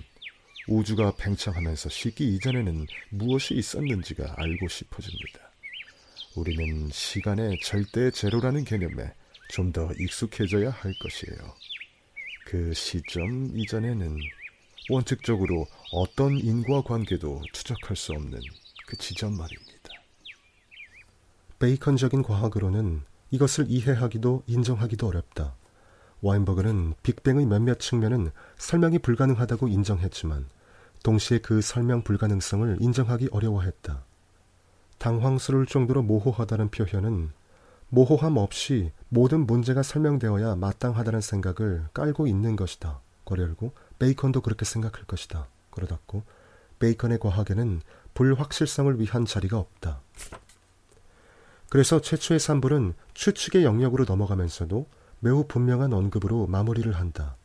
[0.67, 5.51] 우주가 팽창하면서 시기 이전에는 무엇이 있었는지가 알고 싶어집니다.
[6.35, 9.13] 우리는 시간의 절대 제로라는 개념에
[9.49, 11.53] 좀 더 익숙해져야 할 것이에요.
[12.45, 14.17] 그 시점 이전에는
[14.89, 18.39] 원칙적으로 어떤 인과 관계도 추적할 수 없는
[18.91, 19.89] 그 지점 말입니다.
[21.59, 25.55] 베이컨적인 과학으로는 이것을 이해하기도 인정하기도 어렵다.
[26.21, 30.49] 와인버그는 빅뱅의 몇몇 측면은 설명이 불가능하다고 인정했지만
[31.03, 34.03] 동시에 그 설명 불가능성을 인정하기 어려워했다.
[34.97, 37.31] 당황스러울 정도로 모호하다는 표현은
[37.87, 42.99] 모호함 없이 모든 문제가 설명되어야 마땅하다는 생각을 깔고 있는 것이다.
[43.23, 45.47] 거열고 베이컨도 그렇게 생각할 것이다.
[45.69, 46.23] 그러닫고
[46.79, 47.81] 베이컨의 과학에는
[48.13, 50.01] 불확실성을 위한 자리가 없다.
[51.69, 54.87] 그래서 최초의 산불은 추측의 영역으로 넘어가면서도
[55.19, 57.37] 매우 분명한 언급으로 마무리를 한다.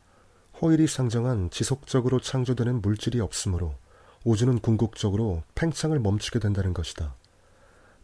[0.61, 3.75] 호일이 상정한 지속적으로 창조되는 물질이 없으므로
[4.23, 7.15] 우주는 궁극적으로 팽창을 멈추게 된다는 것이다.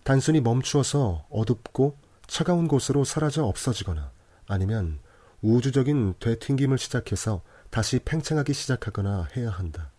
[0.04, 4.12] 단순히 멈추어서 어둡고 차가운 곳으로 사라져 없어지거나
[4.48, 5.00] 아니면
[5.42, 9.93] 우주적인 되튕김을 시작해서 다시 팽창하기 시작하거나 해야 한다.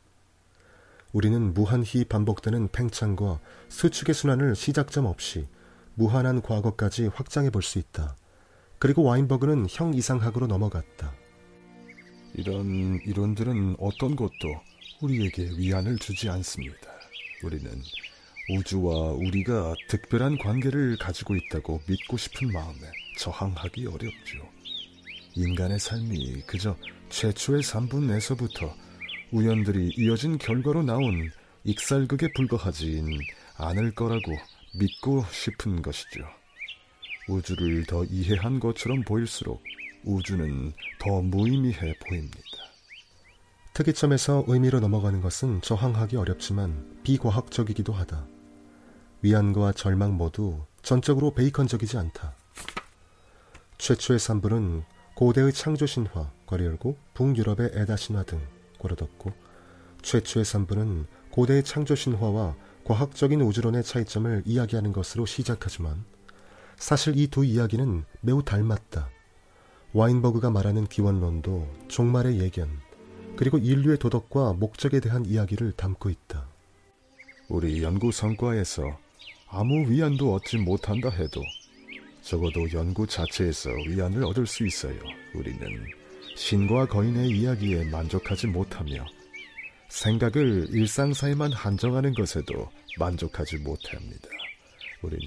[1.14, 3.38] 우리는 무한히 반복되는 팽창과
[3.68, 5.46] 수축의 순환을 시작점 없이
[5.94, 8.16] 무한한 과거까지 확장해 볼 수 있다.
[8.80, 11.14] 그리고 와인버그는 형 이상학으로 넘어갔다.
[12.34, 14.32] 이런 이론들은 어떤 것도
[15.00, 16.88] 우리에게 위안을 주지 않습니다.
[17.44, 17.70] 우리는
[18.50, 22.80] 우주와 우리가 특별한 관계를 가지고 있다고 믿고 싶은 마음에
[23.20, 24.48] 저항하기 어렵죠.
[25.36, 26.76] 인간의 삶이 그저
[27.08, 28.74] 최초의 3분 내서부터
[29.34, 31.32] 우연들이 이어진 결과로 나온
[31.64, 33.18] 익살극에 불과하진
[33.56, 34.30] 않을 거라고
[34.78, 36.24] 믿고 싶은 것이죠.
[37.28, 39.60] 우주를 더 이해한 것처럼 보일수록
[40.04, 42.38] 우주는 더 무의미해 보입니다.
[43.72, 48.24] 특이점에서 의미로 넘어가는 것은 저항하기 어렵지만 비과학적이기도 하다.
[49.22, 52.36] 위안과 절망 모두 전적으로 베이컨적이지 않다.
[53.78, 54.84] 최초의 산불은
[55.16, 58.40] 고대의 창조 신화, 괄리 열고 북유럽의 에다 신화 등
[58.84, 59.32] 괄호닫고
[60.02, 62.54] 최초의 산불은 고대의 창조 신화와
[62.84, 66.04] 과학적인 우주론의 차이점을 이야기하는 것으로 시작하지만
[66.76, 69.08] 사실 이 두 이야기는 매우 닮았다.
[69.94, 72.68] 와인버그가 말하는 기원론도 종말의 예견,
[73.36, 76.46] 그리고 인류의 도덕과 목적에 대한 이야기를 담고 있다.
[77.48, 78.82] 우리 연구 성과에서
[79.48, 81.40] 아무 위안도 얻지 못한다 해도
[82.22, 84.98] 적어도 연구 자체에서 위안을 얻을 수 있어요.
[85.34, 85.86] 우리는
[86.34, 89.04] 신과 거인의 이야기에 만족하지 못하며
[89.88, 94.28] 생각을 일상사에만 한정하는 것에도 만족하지 못합니다.
[95.02, 95.24] 우리는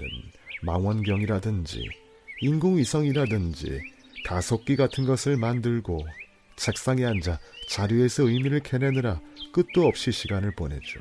[0.64, 1.88] 망원경이라든지
[2.42, 3.82] 인공위성이라든지
[4.26, 6.06] 가속기 같은 것을 만들고
[6.58, 7.40] 책상에 앉아
[7.70, 9.22] 자료에서 의미를 캐내느라
[9.54, 11.00] 끝도 없이 시간을 보내죠.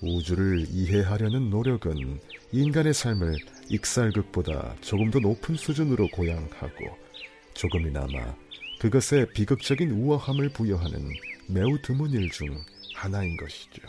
[0.00, 2.20] 우주를 이해하려는 노력은
[2.52, 3.34] 인간의 삶을
[3.68, 6.98] 익살극보다 조금 더 높은 수준으로 고양하고
[7.54, 8.34] 조금이나마
[8.84, 11.08] 그것에 비극적인 우아함을 부여하는
[11.48, 12.62] 매우 드문 일 중
[12.94, 13.80] 하나인 것이죠.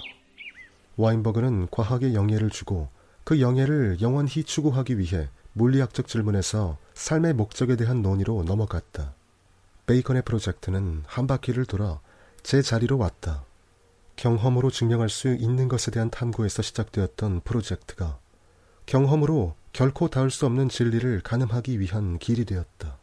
[0.96, 2.88] 와인버그는 과학에 영예를 주고
[3.26, 9.14] 그 영예를 영원히 추구하기 위해 물리학적 질문에서 삶의 목적에 대한 논의로 넘어갔다.
[9.86, 12.00] 베이컨의 프로젝트는 한 바퀴를 돌아
[12.42, 13.44] 제 자리로 왔다.
[14.16, 18.18] 경험으로 증명할 수 있는 것에 대한 탐구에서 시작되었던 프로젝트가
[18.86, 22.98] 경험으로 결코 닿을 수 없는 진리를 가늠하기 위한 길이 되었다.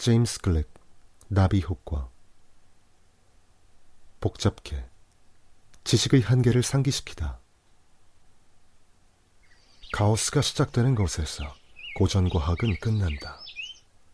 [0.00, 0.66] 제임스 클렉
[1.28, 2.08] 나비 효과
[4.18, 4.82] 복잡게
[5.84, 7.38] 지식의 한계를 상기시키다
[9.92, 11.44] 카오스가 시작되는 곳에서
[11.96, 13.36] 고전과학은 끝난다.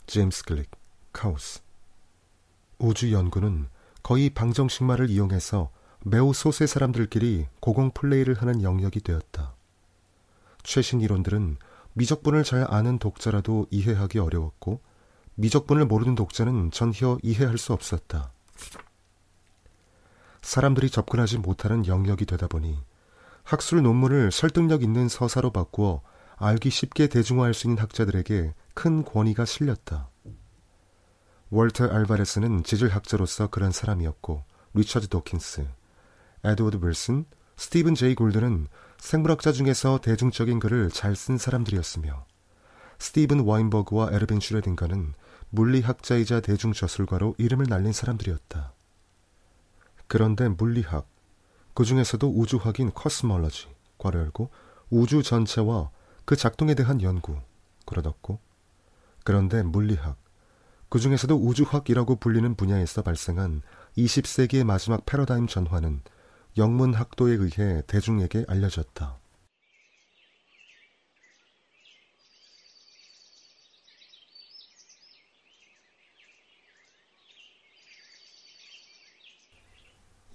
[0.08, 0.72] 제임스 클릭,
[1.12, 1.60] 카오스
[2.80, 3.68] 우주 연구는
[4.02, 9.54] 거의 방정식말을 이용해서 매우 소수의 사람들끼리 고공 플레이를 하는 영역이 되었다.
[10.64, 11.58] 최신 이론들은
[11.92, 14.80] 미적분을 잘 아는 독자라도 이해하기 어려웠고
[15.36, 18.32] 미적분을 모르는 독자는 전혀 이해할 수 없었다.
[20.42, 22.78] 사람들이 접근하지 못하는 영역이 되다 보니
[23.42, 26.02] 학술 논문을 설득력 있는 서사로 바꾸어
[26.36, 30.08] 알기 쉽게 대중화할 수 있는 학자들에게 큰 권위가 실렸다.
[31.50, 34.44] 월터 알바레스는 지질학자로서 그런 사람이었고
[34.74, 35.66] 리처드 도킨스,
[36.44, 37.24] 에드워드 윌슨,
[37.56, 38.66] 스티븐 제이 굴드는
[38.98, 42.26] 생물학자 중에서 대중적인 글을 잘 쓴 사람들이었으며
[42.98, 45.14] 스티븐 와인버그와 에르빈 슈뢰딩거는
[45.50, 48.72] 물리학자이자 대중저술가로 이름을 날린 사람들이었다.
[50.06, 51.08] 그런데 물리학,
[51.74, 54.50] 그 중에서도 우주학인 cosmology, 괄호 열고
[54.90, 55.90] 우주 전체와
[56.24, 57.38] 그 작동에 대한 연구,
[57.86, 58.38] 닫고
[59.24, 60.16] 그런데 물리학,
[60.88, 63.62] 그 중에서도 우주학이라고 불리는 분야에서 발생한
[63.98, 66.02] 20세기의 마지막 패러다임 전환은
[66.56, 69.18] 영문학도에 의해 대중에게 알려졌다.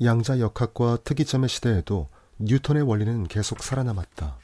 [0.04, 2.10] 양자 역학과 특이점의 시대에도
[2.40, 4.40] 뉴턴의 원리는 계속 살아남았다.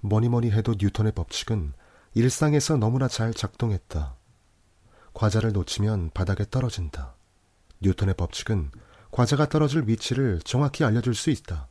[0.00, 1.74] 뭐니 뭐니 해도 뉴턴의 법칙은
[2.14, 4.16] 일상에서 너무나 잘 작동했다.
[5.14, 7.14] 과자를 놓치면 바닥에 떨어진다.
[7.80, 8.72] 뉴턴의 법칙은
[9.12, 11.68] 과자가 떨어질 위치를 정확히 알려줄 수 있다.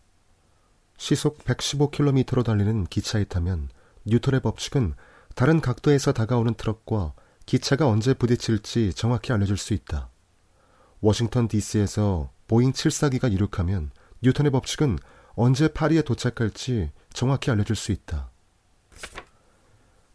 [0.98, 3.68] 시속 115km로 달리는 기차에 타면
[4.06, 4.94] 뉴턴의 법칙은
[5.36, 7.14] 다른 각도에서 다가오는 트럭과
[7.46, 10.10] 기차가 언제 부딪힐지 정확히 알려줄 수 있다.
[11.02, 13.92] 워싱턴 DC에서 보잉 742가 이륙하면
[14.22, 14.98] 뉴턴의 법칙은
[15.36, 18.32] 언제 파리에 도착할지 정확히 알려줄 수 있다.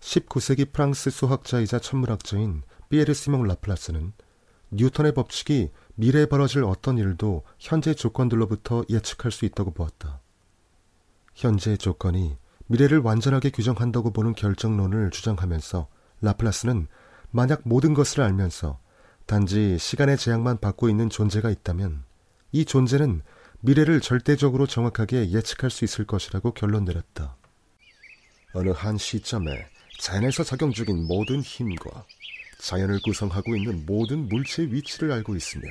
[0.00, 4.12] 19세기 프랑스 수학자이자 천문학자인 피에르 시몽 라플라스는
[4.72, 10.20] 뉴턴의 법칙이 미래에 벌어질 어떤 일도 현재 조건들로부터 예측할 수 있다고 보았다.
[11.34, 12.36] 현재의 조건이
[12.66, 15.88] 미래를 완전하게 규정한다고 보는 결정론을 주장하면서
[16.22, 16.88] 라플라스는
[17.30, 18.78] 만약 모든 것을 알면서
[19.26, 22.04] 단지 시간의 제약만 받고 있는 존재가 있다면
[22.54, 23.22] 이 존재는
[23.60, 27.34] 미래를 절대적으로 정확하게 예측할 수 있을 것이라고 결론 내렸다.
[28.52, 29.66] 어느 한 시점에
[29.98, 32.04] 자연에서 작용 중인 모든 힘과
[32.58, 35.62] 자연을 구성하고 있는 모든 물체의 위치를 알고 있으며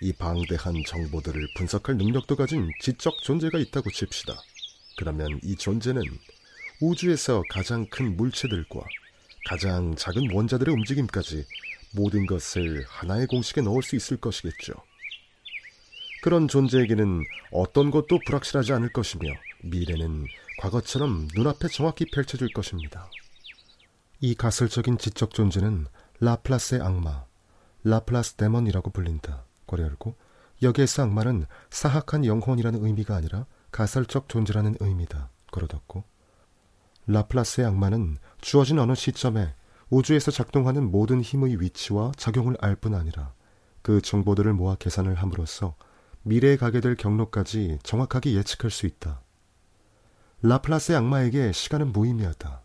[0.00, 4.34] 이 방대한 정보들을 분석할 능력도 가진 지적 존재가 있다고 칩시다.
[4.98, 6.02] 그러면 이 존재는
[6.80, 8.80] 우주에서 가장 큰 물체들과
[9.46, 11.46] 가장 작은 원자들의 움직임까지
[11.92, 14.74] 모든 것을 하나의 공식에 넣을 수 있을 것이겠죠.
[16.26, 17.22] 그런 존재에게는
[17.52, 19.32] 어떤 것도 불확실하지 않을 것이며
[19.62, 20.26] 미래는
[20.58, 23.08] 과거처럼 눈앞에 정확히 펼쳐질 것입니다.
[24.18, 25.86] 이 가설적인 지적 존재는
[26.18, 27.26] 라플라스의 악마,
[27.84, 29.44] Laplace demon이라고 불린다.
[29.68, 30.16] 괄호 열고
[30.62, 35.30] 여기에서 악마는 사악한 영혼이라는 의미가 아니라 가설적 존재라는 의미다.
[35.52, 36.02] 괄호 닫고
[37.06, 39.54] 라플라스의 악마는 주어진 어느 시점에
[39.90, 43.32] 우주에서 작동하는 모든 힘의 위치와 작용을 알 뿐 아니라
[43.82, 45.76] 그 정보들을 모아 계산을 함으로써
[46.26, 49.20] 미래에 가게 될 경로까지 정확하게 예측할 수 있다.
[50.42, 52.62] 라플라스의 악마에게 시간은 무의미하다.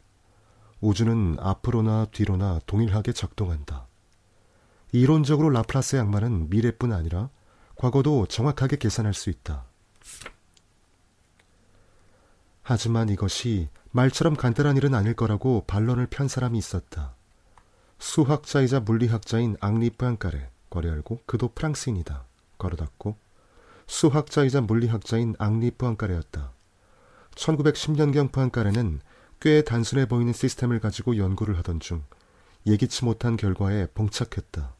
[0.81, 3.85] 우주는 앞으로나 뒤로나 동일하게 작동한다.
[4.91, 7.29] 이론적으로 라플라스의 악마는 미래뿐 아니라
[7.75, 9.65] 과거도 정확하게 계산할 수 있다.
[12.63, 17.13] 하지만 이것이 말처럼 간단한 일은 아닐 거라고 반론을 편 사람이 있었다.
[17.99, 22.25] 수학자이자 물리학자인 앙리 프앙카레, 거리 열고 그도 프랑스인이다.
[22.57, 23.20] 걸어 닫고
[23.91, 26.53] 수학자이자 물리학자인 앙리 뿌앙까레였다.
[27.35, 29.01] 1910년경 포안카레는
[29.41, 32.01] 꽤 단순해 보이는 시스템을 가지고 연구를 하던 중
[32.65, 34.73] 예기치 못한 결과에 봉착했다.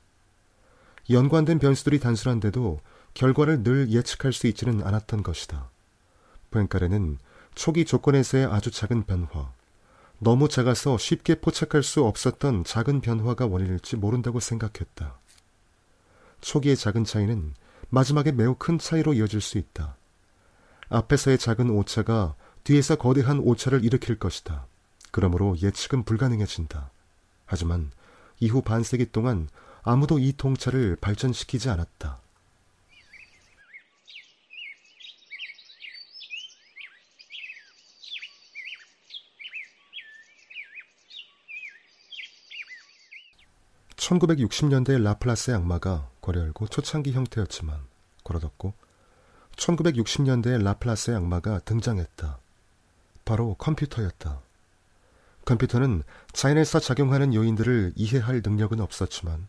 [1.10, 2.80] 연관된 변수들이 단순한데도
[3.14, 5.70] 결과를 늘 예측할 수 있지는 않았던 것이다.
[6.52, 7.18] 포엔카레는
[7.54, 9.52] 초기 조건에서의 아주 작은 변화,
[10.20, 15.20] 너무 작아서 쉽게 포착할 수 없었던 작은 변화가 원인일지 모른다고 생각했다.
[16.40, 17.54] 초기의 작은 차이는
[17.92, 19.98] 마지막에 매우 큰 차이로 이어질 수 있다.
[20.90, 24.66] 앞에서의 작은 오차가 뒤에서 거대한 오차를 일으킬 것이다.
[25.12, 26.90] 그러므로 예측은 불가능해진다.
[27.46, 27.92] 하지만
[28.40, 29.50] 이후 반세기 동안
[29.84, 32.22] 아무도 이 통찰을 발전시키지 않았다.
[43.98, 47.80] 1960년대 라플라스의 악마가 거래 열고 초창기 형태였지만
[48.23, 48.73] 걸어뒀고
[49.56, 52.38] 1960년대 라플라스의 악마가 등장했다.
[53.26, 54.39] 바로 컴퓨터였다.
[55.45, 56.03] 컴퓨터는
[56.34, 59.48] 자연에서 작용하는 요인들을 이해할 능력은 없었지만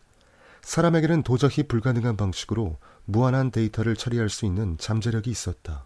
[0.63, 5.85] 사람에게는 도저히 불가능한 방식으로 무한한 데이터를 처리할 수 있는 잠재력이 있었다.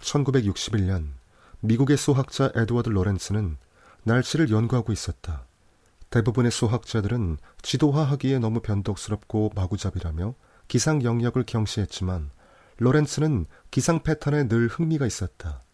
[0.00, 1.08] 1961년
[1.60, 3.56] 미국의 수학자 에드워드 로렌츠는
[4.04, 5.47] 날씨를 연구하고 있었다.
[6.10, 10.34] 대부분의 수학자들은 지도화하기에 너무 변덕스럽고 마구잡이라며
[10.66, 12.30] 기상 영역을 경시했지만
[12.78, 15.64] 로렌츠는 기상 패턴에 늘 흥미가 있었다.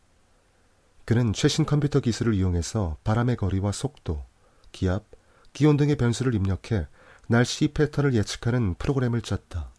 [1.05, 4.25] 그는 최신 컴퓨터 기술을 이용해서 바람의 거리와 속도,
[4.73, 5.05] 기압,
[5.53, 6.89] 기온 등의 변수를 입력해
[7.29, 9.71] 날씨 패턴을 예측하는 프로그램을 짰다.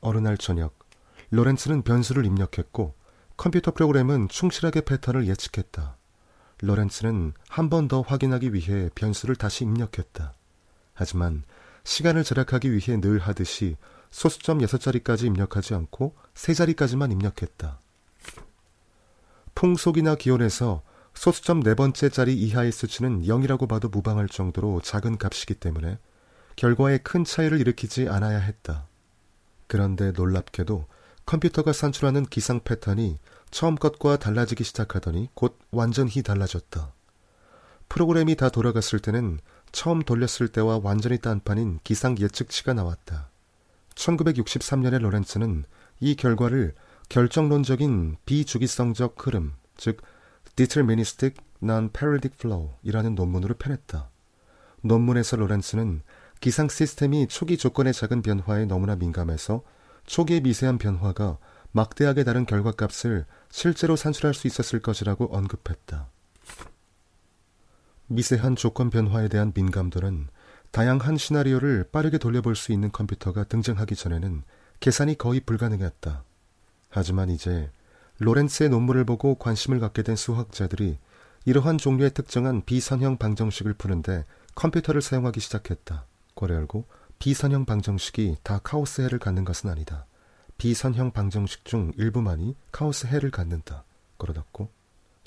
[0.00, 0.78] 어느 날 저녁,
[1.30, 2.94] 로렌츠는 변수를 입력했고
[3.36, 5.99] 컴퓨터 프로그램은 충실하게 패턴을 예측했다.
[6.62, 10.34] 로렌츠는 한 번 더 확인하기 위해 변수를 다시 입력했다.
[10.92, 11.42] 하지만
[11.84, 13.76] 시간을 절약하기 위해 늘 하듯이
[14.10, 17.78] 소수점 6자리까지 입력하지 않고 3자리까지만 입력했다.
[19.54, 20.82] 풍속이나 기온에서
[21.14, 25.98] 소수점 네 번째 자리 이하의 수치는 0이라고 봐도 무방할 정도로 작은 값이기 때문에
[26.56, 28.86] 결과에 큰 차이를 일으키지 않아야 했다.
[29.66, 30.86] 그런데 놀랍게도
[31.26, 33.18] 컴퓨터가 산출하는 기상 패턴이
[33.50, 36.92] 처음 것과 달라지기 시작하더니 곧 완전히 달라졌다.
[37.88, 39.40] 프로그램이 다 돌아갔을 때는
[39.72, 43.30] 처음 돌렸을 때와 완전히 딴판인 기상 예측치가 나왔다.
[43.94, 45.64] 1963년에 로렌츠는
[46.00, 46.74] 이 결과를
[47.08, 50.00] 결정론적인 비주기성적 흐름, 즉
[50.56, 54.10] Deterministic Non-Periodic Flow이라는 논문으로 펴냈다.
[54.82, 56.02] 논문에서 로렌츠는
[56.40, 59.62] 기상 시스템이 초기 조건의 작은 변화에 너무나 민감해서
[60.06, 61.38] 초기의 미세한 변화가
[61.72, 66.08] 막대하게 다른 결과값을 실제로 산출할 수 있었을 것이라고 언급했다.
[68.06, 70.28] 미세한 조건 변화에 대한 민감도는
[70.72, 74.42] 다양한 시나리오를 빠르게 돌려볼 수 있는 컴퓨터가 등장하기 전에는
[74.80, 76.24] 계산이 거의 불가능했다.
[76.88, 77.70] 하지만 이제
[78.18, 80.98] 로렌츠의 논문을 보고 관심을 갖게 된 수학자들이
[81.44, 84.24] 이러한 종류의 특정한 비선형 방정식을 푸는데
[84.54, 86.04] 컴퓨터를 사용하기 시작했다.
[86.42, 86.86] 열고
[87.18, 90.06] 비선형 방정식이 다 카오스 해를 갖는 것은 아니다.
[90.60, 93.84] 비선형 방정식 중 일부만이 카오스 해를 갖는다.
[94.18, 94.68] 걸어놨고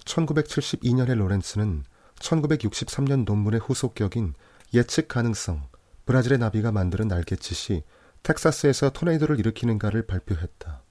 [0.05, 1.85] 1972년에 로렌츠는
[2.19, 4.35] 1963년 논문의 후속격인
[4.75, 5.63] 예측 가능성
[6.05, 7.81] 브라질의 나비가 만드는 날개짓이
[8.21, 10.83] 텍사스에서 토네이도를 일으키는가를 발표했다.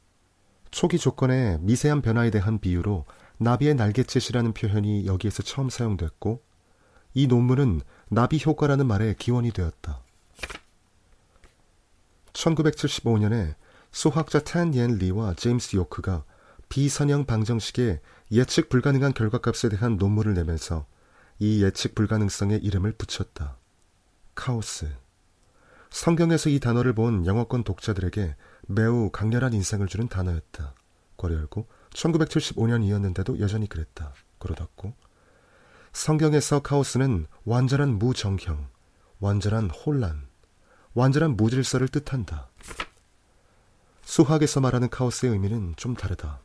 [0.72, 3.04] 초기 조건의 미세한 변화에 대한 비유로
[3.38, 6.42] 나비의 날개짓이라는 표현이 여기에서 처음 사용됐고
[7.14, 10.02] 이 논문은 나비 효과라는 말의 기원이 되었다.
[12.32, 13.61] 1975년에
[13.92, 16.24] 수학자 탄옌 리와 제임스 요크가
[16.70, 18.00] 비선형 방정식의
[18.32, 20.86] 예측 불가능한 결과값에 대한 논문을 내면서
[21.38, 23.58] 이 예측 불가능성의 이름을 붙였다.
[24.34, 24.90] 카오스.
[25.90, 28.34] 성경에서 이 단어를 본 영어권 독자들에게
[28.68, 30.74] 매우 강렬한 인상을 주는 단어였다.
[31.18, 34.14] 괄호 열고 1975년이었는데도 여전히 그랬다.
[34.38, 34.94] 괄호 닫고
[35.92, 38.68] 성경에서 카오스는 완전한 무정형,
[39.20, 40.26] 완전한 혼란,
[40.94, 42.48] 완전한 무질서를 뜻한다.
[44.12, 46.42] 수학에서 말하는 카오스의 의미는 좀 다르다.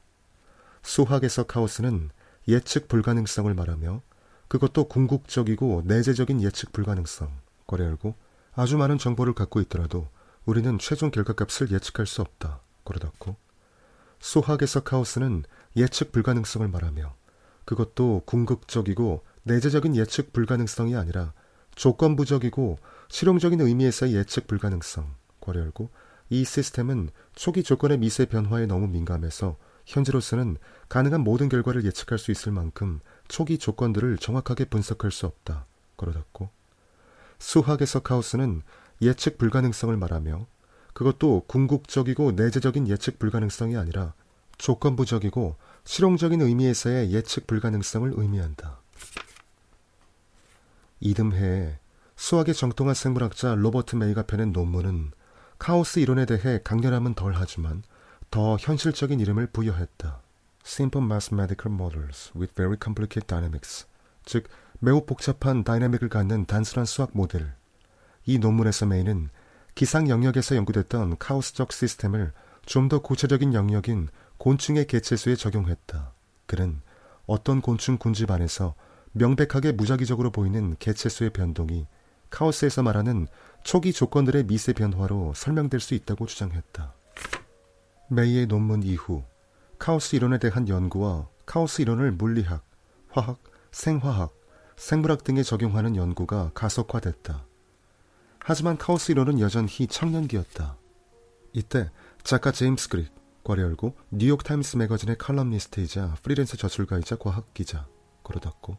[0.84, 2.12] 수학에서 카오스는
[2.48, 4.02] 예측 불가능성을 말하며
[4.48, 7.30] 그것도 궁극적이고 내재적인 예측 불가능성,
[7.68, 8.16] 거래 열고
[8.54, 10.08] 아주 많은 정보를 갖고 있더라도
[10.46, 12.62] 우리는 최종 결과값을 예측할 수 없다.
[12.86, 13.36] 거래 닫고
[14.22, 15.44] 수학에서 카오스는
[15.76, 17.14] 예측 불가능성을 말하며
[17.66, 21.34] 그것도 궁극적이고 내재적인 예측 불가능성이 아니라
[21.76, 22.78] 조건부적이고
[23.10, 25.90] 실용적인 의미에서의 예측 불가능성, 괄호 열고
[26.30, 30.58] 이 시스템은 초기 조건의 미세 변화에 너무 민감해서 현재로서는
[30.90, 35.66] 가능한 모든 결과를 예측할 수 있을 만큼 초기 조건들을 정확하게 분석할 수 없다.
[35.96, 36.50] 걸어닫고
[37.40, 38.62] 수학에서 카오스는
[39.02, 40.46] 예측 불가능성을 말하며
[40.94, 44.14] 그것도 궁극적이고 내재적인 예측 불가능성이 아니라
[44.58, 45.56] 조건부적이고
[45.86, 48.82] 실용적인 의미에서의 예측 불가능성을 의미한다.
[51.00, 51.78] 이듬해에
[52.16, 55.12] 수학에 정통한 생물학자 로버트 메이가 펴낸 논문은
[55.60, 57.84] 카오스 이론에 대해 강렬함은 덜하지만
[58.30, 60.22] 더 현실적인 이름을 부여했다.
[60.66, 63.88] Simple Mathematical Models with Very Complicated Dynamics,
[64.26, 64.48] 즉
[64.80, 67.54] 매우 복잡한 dynamic을 갖는 단순한 수학 모델.
[68.26, 69.30] 이 논문에서 메이는
[69.76, 72.34] 기상 영역에서 연구됐던 카오스적 시스템을
[72.66, 76.12] 좀 더 구체적인 영역인 곤충의 개체수에 적용했다.
[76.46, 76.82] 그는
[77.26, 78.76] 어떤 곤충 군집 안에서
[79.14, 81.88] 명백하게 무작위적으로 보이는 개체수의 변동이
[82.30, 83.28] 카오스에서 말하는
[83.64, 86.94] 초기 조건들의 미세 변화로 설명될 수 있다고 주장했다.
[88.10, 89.24] 메이의 논문 이후
[89.80, 92.64] 카오스 이론에 대한 연구와 카오스 이론을 물리학,
[93.10, 93.40] 화학,
[93.72, 94.34] 생화학,
[94.76, 97.46] 생물학 등에 적용하는 연구가 가속화됐다.
[98.40, 100.78] 하지만 카오스 이론은 여전히 청년기였다.
[101.54, 101.90] 이때
[102.24, 103.12] 작가 제임스 글릭,
[103.44, 107.88] 괄호 열고 뉴욕타임스 매거진의 칼럼니스트이자 프리랜서 저술가이자 과학기자,
[108.24, 108.78] 괄호 닫고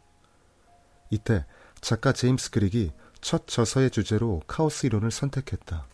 [1.09, 1.45] 이때
[1.81, 5.87] 작가 제임스 글릭이 첫 저서의 주제로 카오스 이론을 선택했다.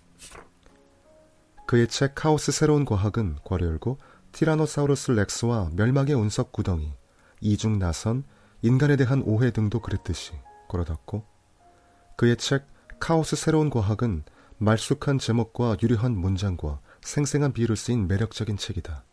[1.68, 3.98] 그의 책 카오스 새로운 과학은 괄호 열고
[4.32, 6.94] 티라노사우루스 렉스와 멸망의 운석 구덩이,
[7.42, 8.24] 이중 나선,
[8.62, 10.34] 인간에 대한 오해 등도 그랬듯이
[10.68, 11.26] 괄호 닫고
[12.18, 12.66] 그의 책
[13.00, 14.24] 카오스 새로운 과학은
[14.58, 19.04] 말쑥한 제목과 유려한 문장과 생생한 비유로 쓰인 매력적인 책이다.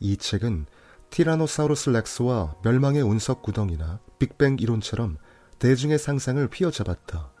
[0.00, 0.66] 이 책은
[1.10, 5.16] 티라노사우루스 렉스와 멸망의 운석 구덩이나 빅뱅 이론처럼
[5.58, 7.37] 대중의 상상을 휘어잡았다.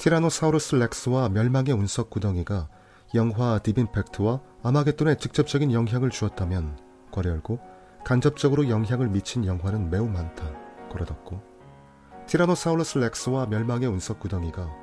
[0.00, 2.70] 티라노사우루스 렉스와 멸망의 운석 구덩이가
[3.14, 6.78] 영화 Deep Impact와 아마겟돈에 직접적인 영향을 주었다면
[7.10, 7.60] 괄호 열고
[8.02, 10.50] 간접적으로 영향을 미친 영화는 매우 많다.
[10.88, 11.42] 괄호 닫고
[12.26, 14.74] 티라노사우루스 렉스와 멸망의 운석 구덩이가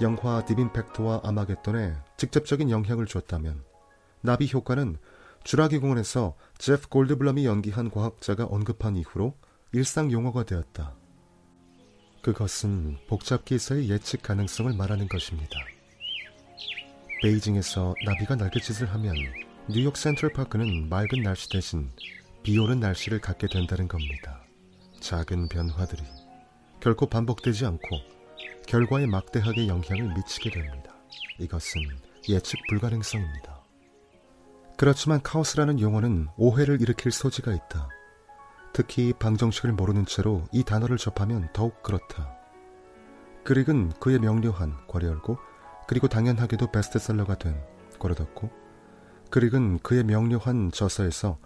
[0.00, 3.64] 영화 Deep Impact와 아마겟돈에 직접적인 영향을 주었다면
[4.22, 4.96] 나비 효과는
[5.44, 9.34] 주라기 공원에서 제프 골드블럼이 연기한 과학자가 언급한 이후로
[9.72, 10.94] 일상 용어가 되었다.
[12.22, 15.58] 그것은 복잡기에서의 예측 가능성을 말하는 것입니다.
[17.20, 19.16] 베이징에서 나비가 날갯짓을 하면
[19.68, 21.90] 뉴욕 센트럴파크는 맑은 날씨 대신
[22.44, 24.40] 비 오는 날씨를 갖게 된다는 겁니다.
[25.00, 26.02] 작은 변화들이
[26.80, 27.88] 결코 반복되지 않고
[28.68, 30.94] 결과에 막대하게 영향을 미치게 됩니다.
[31.38, 31.82] 이것은
[32.28, 33.62] 예측 불가능성입니다.
[34.76, 37.88] 그렇지만 카오스라는 용어는 오해를 일으킬 소지가 있다.
[38.72, 42.36] 특히 방정식을 모르는 채로 이 단어를 접하면 더욱 그렇다.
[43.44, 45.36] 그릭은 그의 명료한 괄호 열고
[45.86, 47.60] 그리고 당연하게도 베스트셀러가 된
[47.98, 48.50] 닫고
[49.30, 51.38] 그릭은 그의 명료한 저서에서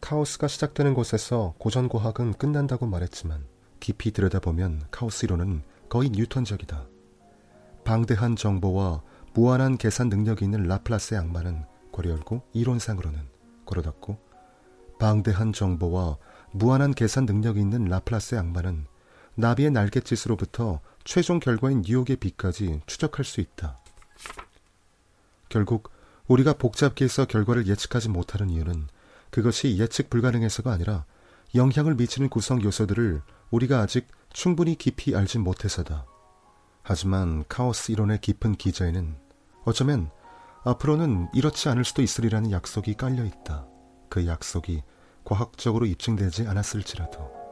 [0.00, 3.46] 카오스가 시작되는 곳에서 고전 과학은 끝난다고 말했지만
[3.78, 6.86] 깊이 들여다보면 카오스 이론은 거의 뉴턴적이다.
[7.84, 9.02] 방대한 정보와
[9.34, 13.20] 무한한 계산 능력이 있는 라플라스의 악마는 괄호 열고 이론상으로는
[13.64, 14.18] 닫고
[14.98, 16.18] 방대한 정보와
[16.56, 18.86] 무한한 계산 능력이 있는 라플라스의 악마는
[19.34, 23.80] 나비의 날갯짓으로부터 최종 결과인 뉴욕의 빛까지 추적할 수 있다.
[25.48, 25.90] 결국
[26.28, 28.86] 우리가 복잡기에서 결과를 예측하지 못하는 이유는
[29.30, 31.06] 그것이 예측 불가능해서가 아니라
[31.56, 33.20] 영향을 미치는 구성 요소들을
[33.50, 36.06] 우리가 아직 충분히 깊이 알지 못해서다.
[36.84, 39.16] 하지만 카오스 이론의 깊은 기저에는
[39.64, 40.08] 어쩌면
[40.62, 43.66] 앞으로는 이렇지 않을 수도 있으리라는 약속이 깔려 있다.
[44.08, 44.84] 그 약속이
[45.24, 47.43] 과학적으로 입증되지 않았을지라도.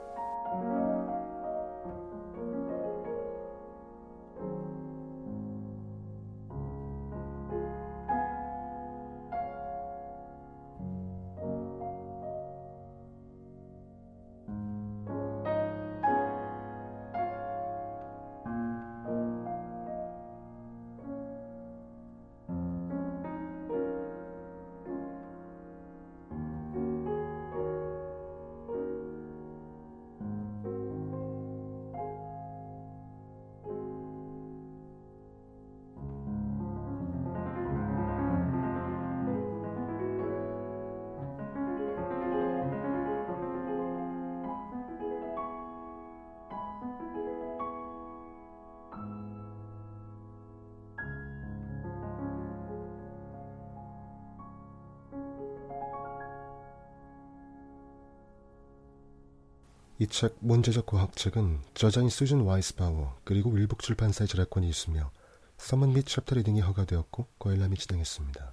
[60.03, 65.13] 이 책 문제적 과학책은 저자인 수잔 와이즈 바우어 그리고 윌북 출판사의 저작권이 있으며
[65.59, 68.53] 서문 및 chapter reading이 허가되었고 고일람이 진행했습니다.